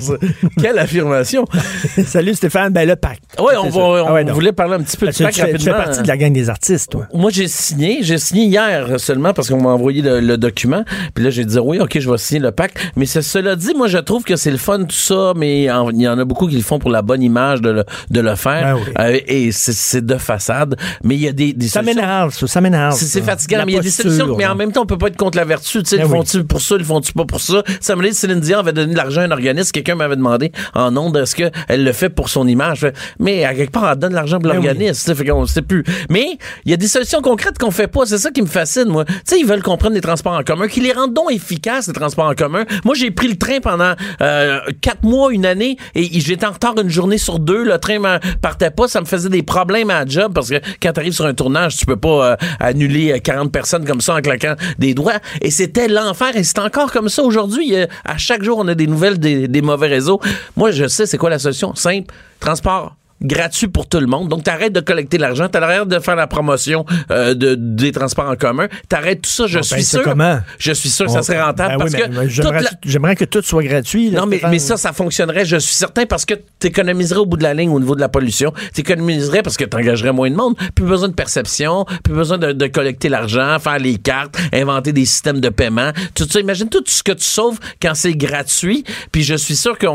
Quelle 0.63 0.79
affirmation! 0.79 1.45
Salut 2.07 2.35
Stéphane, 2.35 2.73
ben 2.73 2.89
le 2.89 2.95
pacte. 2.95 3.23
Oui, 3.39 3.55
on, 3.61 3.69
va, 3.71 3.81
on 3.81 4.07
Ah 4.07 4.13
ouais, 4.15 4.25
voulait 4.25 4.53
parler 4.53 4.75
un 4.75 4.83
petit 4.83 4.97
peu 4.97 5.07
du 5.09 5.13
tu, 5.13 5.25
pack 5.25 5.35
tu 5.35 5.41
fais, 5.41 5.53
tu 5.55 5.59
fais 5.65 5.71
rapidement. 5.73 5.85
partie 5.85 6.03
de 6.03 6.09
la 6.09 6.17
gang 6.17 6.33
des 6.33 6.49
artistes, 6.49 6.93
toi. 6.93 7.07
Moi, 7.13 7.31
j'ai 7.33 7.49
signé. 7.49 7.99
J'ai 8.03 8.19
signé 8.19 8.45
hier 8.45 9.01
seulement 9.01 9.35
parce 9.35 9.49
qu'on 9.49 9.61
m'a 9.61 9.71
envoyé 9.71 10.01
le, 10.01 10.21
le 10.21 10.37
document. 10.39 10.85
Puis 11.13 11.25
là, 11.25 11.31
j'ai 11.31 11.45
dit 11.45 11.59
oui, 11.59 11.81
ok, 11.81 11.99
je 11.99 12.09
vais 12.09 12.17
signer 12.19 12.41
le 12.41 12.53
pack. 12.53 12.75
Mais 12.95 13.07
cela 13.07 13.57
dit, 13.57 13.75
moi, 13.77 13.89
je 13.89 13.99
trouve 13.99 14.23
que 14.23 14.37
c'est 14.37 14.53
le 14.53 14.59
fun 14.59 14.79
tout 14.85 14.95
ça, 14.95 15.33
mais 15.37 15.63
il 15.65 16.01
y 16.01 16.09
en 16.09 16.19
a 16.19 16.25
beaucoup 16.25 16.47
qui 16.47 16.57
le 16.57 16.63
font 16.63 16.79
pour 16.79 16.91
la 16.91 17.03
bonne 17.03 17.23
image 17.23 17.61
de 17.61 17.71
le, 17.71 17.85
de 18.11 18.21
le 18.21 18.37
faire. 18.37 18.77
Ben 18.77 18.83
oui. 18.87 18.93
Euh, 19.17 19.21
et 19.27 19.53
c'est- 19.53 20.01
de 20.05 20.17
façade. 20.19 20.77
Mais 21.03 21.15
il 21.17 21.21
y 21.23 21.29
a 21.29 21.33
des, 21.33 21.53
des 21.53 21.67
Ça 21.69 21.81
solutions- 21.81 22.01
m'énerve, 22.01 22.33
ça, 22.35 22.47
ça 22.47 22.61
m'énerve. 22.61 22.95
C'est 22.95 23.23
fatigant, 23.23 23.59
La 23.59 23.67
mais 23.67 23.73
il 23.73 23.77
y 23.77 23.79
a 23.79 23.83
des 23.83 23.91
solutions. 23.91 24.37
Mais 24.37 24.47
en 24.47 24.55
même 24.55 24.71
temps, 24.73 24.84
on 24.85 24.87
peut 24.87 24.99
pas 24.99 25.09
être 25.09 25.17
contre 25.17 25.37
la 25.39 25.45
vertu. 25.45 25.83
Tu 25.83 25.89
sais, 25.91 25.97
Ben 25.97 26.03
le 26.05 26.09
oui. 26.09 26.19
font-tu 26.19 26.45
pour 26.45 26.61
ça, 26.61 26.77
le 26.77 26.85
font-tu 26.85 27.13
pas 27.13 27.25
pour 27.25 27.41
ça? 27.41 27.63
Ça 27.81 27.97
me 27.97 28.07
dit, 28.07 28.15
Céline 28.15 28.41
Dion 28.41 28.59
avait 28.61 28.73
donné 28.73 28.93
de 28.93 28.97
l'argent 28.97 29.23
à 29.23 29.25
un 29.25 29.31
organisme. 29.31 29.71
Quelqu'un 29.73 29.95
m'avait 29.95 30.17
demandé 30.17 30.53
en 30.75 30.97
ondes, 30.97 31.17
est-ce 31.17 31.35
qu'elle 31.35 31.53
le 31.85 31.93
fait 31.93 32.09
pour 32.11 32.29
son 32.29 32.47
image? 32.47 32.87
Mais 33.19 33.45
à 33.45 33.55
quelque 33.55 33.73
part, 33.73 33.91
elle 33.91 33.99
donne 33.99 34.11
de 34.11 34.15
l'argent 34.15 34.39
pour 34.39 34.51
Ben 34.51 34.59
oui. 34.59 34.65
l'organisme. 34.67 34.95
sais, 34.95 35.15
Fait 35.15 35.25
qu'on 35.25 35.47
sait 35.47 35.63
plus. 35.63 35.85
Mais 36.11 36.39
il 36.65 36.71
y 36.71 36.75
a 36.75 36.77
des 36.77 36.89
solutions 36.89 37.21
concrètes 37.23 37.59
qu'on 37.59 37.71
fait 37.71 37.89
pas. 37.89 38.07
C'est 38.07 38.19
ça 38.19 38.31
qui 38.31 38.43
me 38.43 38.47
fascine, 38.47 38.87
moi. 38.89 39.05
Tu 39.05 39.15
sais, 39.25 39.41
ils 39.41 39.47
veulent 39.47 39.63
qu'on 39.63 39.77
prenne 39.77 39.95
les 39.95 40.01
transports 40.01 40.35
en 40.35 40.43
commun, 40.43 40.69
qu'ils 40.69 40.83
les 40.85 40.93
rendent 40.93 41.15
donc 41.15 41.33
efficaces, 41.33 41.87
les 41.89 41.93
transports 41.95 42.27
en 42.29 42.35
commun. 42.35 42.65
Moi, 42.85 42.95
j'ai 42.95 43.11
pris 43.11 43.29
le 43.29 43.37
train 43.37 43.61
pendant 43.61 43.95
euh, 44.21 44.61
quatre 44.81 45.03
mois, 45.03 45.33
une 45.33 45.47
année, 45.47 45.77
et 45.95 46.21
j'étais 46.21 46.47
en 46.47 46.53
retard 46.53 46.75
une 46.81 46.91
journée 46.91 47.19
sur 47.19 47.39
deux. 47.39 47.65
Le 47.65 47.79
train 47.79 47.99
me 47.99 48.19
partait 48.41 48.71
pas. 48.71 48.89
Ça 48.89 49.01
me 49.01 49.07
faisait 49.07 49.29
des 49.29 49.43
problèmes 49.43 49.91
à 49.91 50.05
la 50.05 50.07
job 50.07 50.33
parce 50.35 50.51
que 50.51 50.57
quand 50.83 50.93
tu 50.93 51.01
arrives 51.01 51.13
sur 51.13 51.27
un 51.27 51.35
tournage, 51.35 51.77
tu 51.77 51.87
peux 51.87 51.97
pas 51.97 52.33
euh, 52.33 52.37
annuler 52.61 53.13
euh, 53.13 53.19
40 53.19 53.51
personnes 53.53 53.85
comme 53.87 54.01
ça 54.01 54.15
en 54.17 54.21
claquant 54.21 54.55
des 54.79 54.95
doigts. 54.95 55.21
Et 55.41 55.51
c'était 55.51 55.89
l'enfer. 55.89 56.37
Et 56.37 56.45
c'est 56.45 56.59
encore 56.59 56.93
comme 56.93 57.09
ça 57.09 57.23
aujourd'hui. 57.23 57.75
Euh, 57.77 57.87
À 58.05 58.17
chaque 58.17 58.43
jour, 58.43 58.59
on 58.59 58.69
a 58.69 58.75
des 58.75 58.87
nouvelles 58.87 59.19
des, 59.19 59.49
des 59.49 59.63
mauvais 59.63 59.89
réseaux. 59.89 60.21
Moi, 60.57 60.71
je 60.71 60.87
sais 60.89 61.07
c'est 61.07 61.19
quoi 61.19 61.31
la 61.31 61.39
solution. 61.39 61.75
Simple. 61.75 62.13
Transport 62.41 62.97
gratuit 63.25 63.69
pour 63.69 63.89
tout 63.89 63.99
le 64.01 64.07
monde. 64.07 64.29
Donc, 64.29 64.45
t'arrêtes 64.45 64.73
de 64.73 64.81
collecter 64.81 65.19
l'argent, 65.19 65.49
t'arrêtes 65.49 65.89
de 65.89 65.99
faire 65.99 66.17
la 66.17 66.27
promotion 66.27 66.85
euh, 67.11 67.35
de, 67.35 67.55
des 67.59 67.91
transports 67.93 68.29
en 68.29 68.37
commun, 68.37 68.69
t'arrêtes 68.89 69.23
tout 69.23 69.31
ça. 69.31 69.47
Je 69.47 69.59
On 69.59 69.63
suis 69.63 69.83
sûr. 69.83 70.03
comment? 70.03 70.39
Je 70.59 70.73
suis 70.73 70.89
sûr 70.91 71.07
que 71.07 71.13
ça 71.13 71.23
serait 71.23 71.43
rentable 71.43 71.73
Ben 71.75 71.79
parce 71.79 71.93
oui, 71.93 72.01
que 72.01 72.09
mais- 72.09 72.29
j'aimerais, 72.29 73.09
la- 73.11 73.15
que 73.17 73.25
tout 73.25 73.43
soit 73.43 73.63
gratuit. 73.63 74.11
là, 74.11 74.21
non, 74.21 74.27
mais, 74.27 74.41
mais 74.51 74.59
ça, 74.59 74.77
ça 74.77 74.93
fonctionnerait, 74.93 75.45
je 75.45 75.57
suis 75.57 75.75
certain, 75.75 76.07
parce 76.07 76.25
que 76.25 76.35
tu 76.61 76.67
économiserais 76.67 77.21
au 77.21 77.27
bout 77.27 77.37
de 77.37 77.43
la 77.43 77.55
ligne 77.55 77.71
au 77.71 77.81
niveau 77.81 77.95
de 77.95 78.01
la 78.01 78.09
pollution. 78.09 78.53
Tu 78.75 78.81
économiserais 78.81 79.43
parce 79.43 79.57
que 79.57 79.65
tu 79.65 79.77
engagerais 79.77 80.13
moins 80.13 80.31
de 80.31 80.37
monde. 80.37 80.55
Plus 80.75 80.85
besoin 80.85 81.09
de 81.09 81.15
perception, 81.15 81.85
plus 82.03 82.15
besoin 82.15 82.39
de, 82.39 82.53
de 82.53 82.67
collecter 82.67 83.09
l'argent, 83.09 83.59
faire 83.59 83.79
les 83.79 83.97
cartes, 83.97 84.37
inventer 84.53 84.93
des 84.93 85.05
systèmes 85.05 85.41
de 85.41 85.49
paiement. 85.49 85.91
Tout 86.15 86.27
ça, 86.29 86.41
imagine 86.41 86.69
tout 86.69 86.83
ce 86.87 87.03
que 87.03 87.13
tu 87.13 87.25
sauves 87.25 87.59
quand 87.81 87.95
c'est 87.95 88.15
gratuit. 88.15 88.85
Puis 89.13 89.23
je 89.23 89.35
suis 89.35 89.57
sûr 89.57 89.79
que 89.79 89.87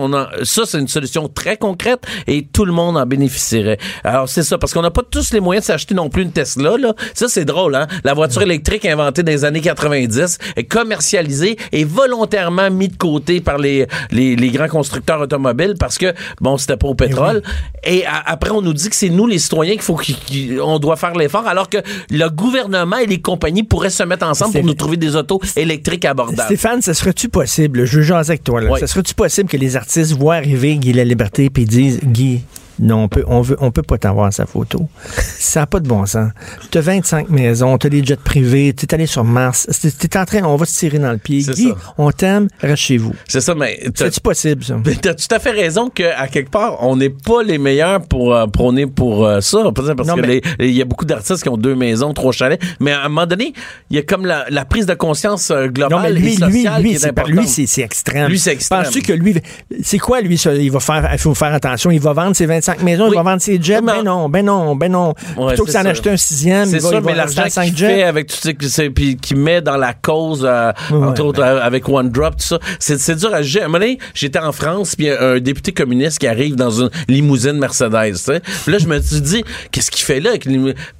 ça, 0.44 0.64
c'est 0.66 0.80
une 0.80 0.88
solution 0.88 1.28
très 1.28 1.58
concrète 1.58 2.02
et 2.28 2.46
tout 2.52 2.66
le 2.66 2.72
monde 2.72 2.98
en 2.98 3.06
bénéficierait. 3.20 3.78
Alors, 4.04 4.30
c'est 4.30 4.44
ça, 4.44 4.58
parce 4.58 4.74
qu'on 4.74 4.82
n'a 4.82 4.92
pas 4.92 5.02
tous 5.10 5.32
les 5.34 5.40
moyens 5.40 5.66
de 5.66 5.68
s'acheter 5.68 5.94
non 5.94 6.10
plus 6.10 6.24
une 6.24 6.32
Tesla, 6.32 6.78
là. 6.78 6.94
Ça, 7.14 7.28
c'est 7.28 7.46
drôle, 7.46 7.76
hein? 7.76 7.88
La 8.04 8.14
voiture 8.14 8.42
électrique 8.42 8.86
inventée 8.86 9.24
dans 9.24 9.32
les 9.32 9.44
années 9.46 9.62
90 9.62 10.38
est 10.56 10.64
commercialisée 10.64 11.58
et 11.72 11.84
volontairement 11.84 12.70
mis 12.72 12.88
de 12.88 12.96
côté 12.98 13.42
par 13.42 13.58
les, 13.58 13.88
les, 14.12 14.36
les 14.36 14.50
grands 14.50 14.68
constructeurs 14.68 15.20
automobiles 15.22 15.76
parce 15.80 15.98
que, 15.98 16.14
bon, 16.42 16.58
c'était 16.58 16.78
pas 16.78 16.88
au 16.88 16.96
pétrole. 16.96 17.42
Et 17.84 18.06
a- 18.06 18.24
après, 18.26 18.52
on 18.52 18.62
nous 18.62 18.74
dit 18.74 18.90
que 18.90 18.96
c'est 18.96 19.10
nous, 19.10 19.28
les 19.28 19.40
citoyens, 19.40 19.74
qu'il 19.74 19.82
faut 19.82 19.98
qu'on 20.00 20.80
doit 20.80 20.96
faire 20.96 21.14
l'effort, 21.14 21.48
alors 21.48 21.70
que 21.70 21.78
le 22.10 22.28
gouvernement 22.30 22.98
et 22.98 23.06
les 23.06 23.20
compagnies 23.22 23.64
pourraient 23.64 23.90
se 23.90 24.04
mettre 24.04 24.26
ensemble 24.26 24.54
pour 24.54 24.64
nous 24.64 24.74
trouver 24.74 24.98
des 24.98 25.16
autos 25.16 25.40
électriques 25.56 26.06
abordables. 26.06 26.44
Stéphane, 26.46 26.82
ça 26.82 26.94
serait-tu 26.94 27.30
possible, 27.30 27.86
je 27.86 27.98
veux 27.98 28.04
jaser 28.04 28.32
avec 28.32 28.44
toi, 28.44 28.62
là, 28.62 28.70
Oui. 28.72 28.80
ça 28.80 28.88
serait-tu 28.88 29.14
possible 29.14 29.50
que 29.50 29.58
les 29.58 29.76
artistes 29.76 30.14
voient 30.14 30.36
arriver 30.36 30.76
Guy 30.78 30.94
La 30.94 31.04
Liberté 31.04 31.50
puis 31.50 31.66
disent 31.66 32.00
Guy, 32.04 32.42
non, 32.80 33.04
on 33.04 33.08
peut, 33.10 33.24
on 33.28 33.42
veut, 33.42 33.58
on 33.60 33.72
peut 33.72 33.82
pas 33.84 33.98
t'avoir 33.98 34.32
sa 34.32 34.46
photo. 34.46 34.88
Ça 35.22 35.62
n'a 35.62 35.66
pas 35.68 35.80
de 35.80 35.88
bon 35.88 36.06
sens. 36.06 36.32
T'as 36.72 36.82
25 36.82 37.30
maisons, 37.30 37.78
t'as 37.78 37.90
des 37.90 38.04
jets 38.04 38.16
privés, 38.16 38.74
t'es 38.74 38.94
allé 38.94 39.06
sur 39.06 39.24
Mars, 39.24 39.68
t'es 39.82 39.92
t'es 39.92 40.18
en 40.18 40.26
train, 40.26 40.44
on 40.44 40.56
va 40.56 40.66
se 40.66 40.78
tirer 40.78 41.00
dans 41.00 41.12
le 41.12 41.18
pied. 41.18 41.42
C'est 41.42 41.54
Guy, 41.54 41.70
ça. 41.70 41.76
on 41.98 42.12
t'aime, 42.12 42.48
reste 42.62 42.82
chez 42.84 42.98
vous. 42.98 43.14
C'est 43.28 43.42
ça, 43.42 43.54
mais 43.56 43.80
C'est-tu 43.96 44.22
possible, 44.22 44.64
ça? 44.64 44.78
Mais 44.86 44.96
t'as 44.96 45.14
tout 45.14 45.28
à 45.32 45.40
fait 45.40 45.52
raison 45.52 45.90
qu'à 45.90 46.28
quelque 46.28 46.50
part, 46.52 46.84
on 46.86 46.96
n'est 46.96 47.10
pas 47.10 47.44
les 47.44 47.58
meilleurs 47.58 48.02
pour 48.02 48.34
euh, 48.34 48.48
prôner 48.48 48.88
pour 48.88 49.26
euh, 49.26 49.42
ça. 49.42 49.60
Parce 49.76 49.90
Non, 50.08 50.16
que 50.16 50.42
il 50.64 50.72
y 50.72 50.82
a 50.82 50.86
beaucoup 50.86 51.06
d'artistes 51.06 51.44
qui 51.44 51.50
ont 51.50 51.58
deux 51.58 51.76
maisons, 51.76 52.14
trois 52.14 52.32
chalets. 52.32 52.62
Mais 52.80 52.92
à 52.92 53.02
un 53.06 53.10
moment 53.10 53.26
donné, 53.28 53.54
il 53.90 53.96
y 53.98 54.00
a 54.00 54.04
comme 54.04 54.26
la, 54.26 54.46
la 54.50 54.66
prise 54.66 54.86
de 54.86 54.94
conscience 54.94 55.52
euh, 55.52 55.68
globale 55.68 55.98
Non, 55.98 56.04
mais 56.04 56.14
lui, 56.14 56.34
et 56.34 56.38
sociale 56.38 56.82
lui, 56.82 56.90
qui 56.92 56.96
est 56.96 57.00
c'est 57.00 57.10
importante. 57.10 57.36
lui, 57.36 57.48
c'est 57.48 57.66
c'est 57.66 57.82
extrême. 57.82 58.30
Lui, 58.30 58.40
c'est 58.40 58.54
extrême. 58.54 58.84
Penses-tu 58.84 59.02
que 59.02 59.14
lui, 59.14 59.36
c'est 59.84 59.98
quoi, 60.00 60.22
lui, 60.22 60.38
ça? 60.38 60.54
Il 60.54 60.72
va 60.72 60.80
faire, 60.80 61.10
il 61.12 61.20
faut 61.20 61.34
faire 61.36 61.54
attention. 61.54 61.92
Il 61.92 62.00
va 62.00 62.14
vendre 62.14 62.36
ses 62.36 62.46
25 62.46 62.69
maisons, 62.82 63.06
Oui. 63.06 63.12
il 63.14 63.16
va 63.16 63.24
vendre 63.24 63.42
ses 63.42 63.62
jets. 63.62 63.82
Ben 63.82 64.04
non, 64.04 64.30
ben 64.30 64.46
non, 64.46 64.76
ben 64.76 64.92
non. 64.92 65.14
Ouais, 65.38 65.48
Plutôt 65.50 65.66
que 65.66 65.72
s'en 65.72 65.84
ça. 65.84 65.90
acheter 65.90 66.10
un 66.12 66.18
sixième, 66.18 66.66
il 66.66 66.72
C'est 66.72 66.80
va, 66.80 66.90
sûr, 66.90 66.98
il 67.00 67.04
va 67.04 67.12
mais 67.12 67.18
l'argent 67.18 67.44
5 67.50 67.66
qu'il 67.66 67.78
jets. 67.78 67.88
fait 67.96 68.04
avec 68.04 68.28
tout 68.28 68.36
ce 68.42 68.82
puis 68.90 69.18
qu'il 69.18 69.38
met 69.38 69.62
dans 69.62 69.78
la 69.78 69.94
cause, 69.94 70.44
euh, 70.48 70.72
Ouais, 70.92 71.06
entre 71.08 71.24
autres, 71.24 71.40
ben- 71.42 71.58
avec 71.58 71.88
One 71.90 72.10
Drop, 72.10 72.36
tout 72.38 72.46
ça, 72.46 72.60
c'est, 72.80 73.00
c'est 73.00 73.16
dur 73.16 73.34
à 73.34 73.42
juger. 73.42 73.62
À 73.62 73.66
un 73.66 73.68
moment 73.68 73.80
donné, 73.80 73.98
j'étais 74.14 74.40
en 74.40 74.52
France, 74.52 74.96
puis 74.96 75.06
il 75.08 75.10
y 75.10 75.12
a 75.12 75.22
un 75.22 75.40
député 75.40 75.72
communiste 75.72 76.20
qui 76.20 76.28
arrive 76.28 76.56
dans 76.56 76.70
une 76.72 76.90
limousine 77.08 77.54
Mercedes, 77.54 78.14
tu 78.14 78.18
sais. 78.18 78.40
Puis 78.64 78.72
là, 78.72 78.78
je 78.78 78.88
me 78.88 79.00
suis 79.02 79.22
dit, 79.22 79.44
qu'est-ce 79.72 79.92
qu'il 79.92 80.06
fait 80.06 80.20
là? 80.20 80.32
Puis 80.40 80.54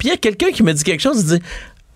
il 0.04 0.08
y 0.08 0.10
a 0.12 0.16
quelqu'un 0.16 0.50
qui 0.52 0.62
me 0.62 0.72
dit 0.72 0.82
quelque 0.84 1.00
chose, 1.00 1.20
il 1.20 1.26
dit, 1.26 1.42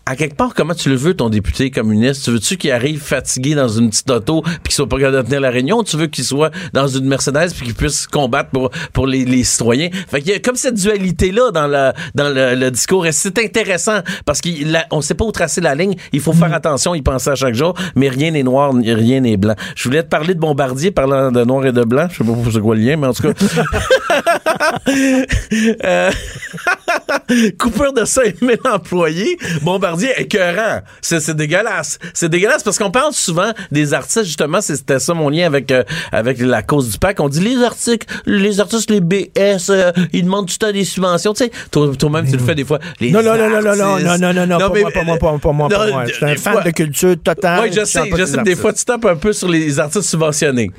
à 0.07 0.17
quelque 0.17 0.37
part, 0.37 0.55
comment 0.55 0.75
tu 0.75 0.91
le 0.91 0.97
veux, 0.97 1.15
ton 1.15 1.31
député 1.31 1.71
communiste? 1.71 2.25
Tu 2.25 2.31
veux-tu 2.31 2.57
qu'il 2.57 2.71
arrive 2.73 3.01
fatigué 3.01 3.55
dans 3.55 3.69
une 3.69 3.91
petite 3.91 4.11
auto 4.11 4.43
puis 4.43 4.55
qu'il 4.65 4.75
soit 4.75 4.89
pas 4.89 4.99
capable 4.99 5.17
de 5.17 5.23
tenir 5.23 5.41
la 5.41 5.51
réunion? 5.51 5.83
Tu 5.83 5.97
veux 5.97 6.09
qu'il 6.09 6.25
soit 6.25 6.51
dans 6.73 6.87
une 6.87 7.07
Mercedes 7.07 7.53
puis 7.55 7.67
qu'il 7.67 7.75
puisse 7.75 8.07
combattre 8.07 8.51
pour, 8.51 8.71
pour 8.93 9.07
les, 9.07 9.25
les 9.25 9.45
citoyens? 9.45 9.89
Fait 10.09 10.21
qu'il 10.21 10.33
y 10.33 10.35
a 10.35 10.41
comme 10.41 10.57
cette 10.57 10.75
dualité-là 10.75 11.51
dans, 11.53 11.67
le, 11.67 11.93
dans 12.15 12.29
le, 12.29 12.55
le 12.55 12.71
discours. 12.71 13.07
Et 13.07 13.13
c'est 13.13 13.39
intéressant 13.39 14.01
parce 14.27 14.41
qu'on 14.41 15.01
sait 15.01 15.15
pas 15.15 15.25
où 15.25 15.33
tracer 15.33 15.61
la 15.61 15.75
ligne. 15.75 15.95
Il 16.13 16.21
faut 16.21 16.33
faire 16.33 16.53
attention, 16.53 16.95
y 16.95 17.03
penser 17.03 17.31
à 17.31 17.35
chaque 17.35 17.55
jour, 17.55 17.75
mais 17.97 18.09
rien 18.09 18.31
n'est 18.31 18.43
noir, 18.43 18.73
rien 18.75 19.21
n'est 19.21 19.37
blanc. 19.37 19.55
Je 19.75 19.89
voulais 19.89 20.03
te 20.03 20.09
parler 20.09 20.35
de 20.35 20.41
Bombardier 20.41 20.91
parlant 20.91 21.33
de 21.33 21.45
noir 21.45 21.65
et 21.67 21.73
de 21.73 21.83
blanc. 21.83 22.09
Je 22.11 22.19
sais 22.19 22.25
pas 22.25 22.33
pour 22.33 22.53
c'est 22.53 22.61
quoi 22.61 22.75
le 22.75 22.83
lien, 22.83 22.97
mais 22.97 23.07
en 23.07 23.15
tout 23.15 23.23
cas. 23.23 23.33
Euh, 25.85 26.11
coupure 27.59 27.93
de 27.93 28.05
5000 28.05 28.59
employés. 28.71 29.37
Bombardier 29.63 30.11
écœurant. 30.19 30.81
C'est, 31.01 31.21
c'est 31.21 31.35
dégueulasse. 31.35 31.99
C'est 32.13 32.29
dégueulasse 32.29 32.63
parce 32.63 32.79
qu'on 32.79 32.91
parle 32.91 33.13
souvent 33.13 33.53
des 33.73 33.95
artistes, 33.95 34.25
justement, 34.25 34.61
c'était 34.61 34.99
ça 34.99 35.15
mon 35.15 35.29
lien 35.29 35.47
avec, 35.47 35.71
euh, 35.71 35.85
avec 36.13 36.39
la 36.41 36.63
cause 36.63 36.91
du 36.91 36.99
PAC. 36.99 37.21
On 37.21 37.29
dit 37.29 37.41
les 37.41 37.63
artistes, 37.63 38.07
les 38.27 38.61
artistes, 38.61 38.91
les 38.91 39.01
BS, 39.01 39.71
euh, 39.71 39.93
ils 40.13 40.25
demandent 40.25 40.47
tout 40.47 40.55
le 40.61 40.67
temps 40.67 40.73
des 40.73 40.85
subventions. 40.85 41.33
Tu 41.35 41.45
sais, 41.45 41.51
toi, 41.71 41.91
toi-même, 41.99 42.27
tu 42.27 42.37
le 42.37 42.43
fais 42.43 42.55
des 42.55 42.65
fois. 42.65 42.79
Les 43.01 43.11
Non, 43.11 43.23
non, 43.23 43.37
non, 43.37 43.49
non, 43.49 43.61
non, 43.63 43.77
non, 43.77 44.19
non, 44.19 44.33
non, 44.33 44.47
non, 44.47 44.47
non, 44.47 44.59
pas 44.59 44.75
mais- 44.75 44.81
moi, 44.83 44.91
pas 44.93 45.03
moi, 45.05 45.19
pas 45.19 45.31
moi, 45.31 45.39
pas 45.41 45.53
moi, 45.53 45.69
pas 45.69 45.87
Non, 45.87 45.93
moi. 45.93 46.05
Je 46.07 46.13
suis 46.15 46.25
un 46.25 46.37
fan 46.37 46.53
fois- 46.55 46.63
de 46.63 46.71
culture 46.71 47.15
totale. 47.23 47.61
Oui, 47.65 47.69
je 47.73 47.81
je 47.81 47.85
sais, 47.85 48.01
je 48.11 48.17
des 48.17 48.27
sais, 48.27 48.43
des 48.43 48.57
fois, 48.57 48.73
tu 48.73 48.85
tapes 48.85 49.05
un 49.05 49.17
peu 49.17 49.33
sur 49.33 49.49
les 49.49 49.79
artistes 49.79 50.09
subventionnés. 50.09 50.71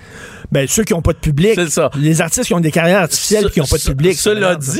Ben, 0.51 0.67
ceux 0.67 0.83
qui 0.83 0.93
n'ont 0.93 1.01
pas 1.01 1.13
de 1.13 1.17
public. 1.17 1.51
C'est 1.55 1.69
ça. 1.69 1.89
Les 1.97 2.21
artistes 2.21 2.45
qui 2.45 2.53
ont 2.53 2.59
des 2.59 2.71
carrières 2.71 3.01
artificielles 3.01 3.47
et 3.47 3.49
qui 3.51 3.59
n'ont 3.59 3.65
pas 3.65 3.77
de 3.77 3.81
Ce- 3.81 3.89
public. 3.89 4.13
Cela 4.17 4.55
dit, 4.55 4.79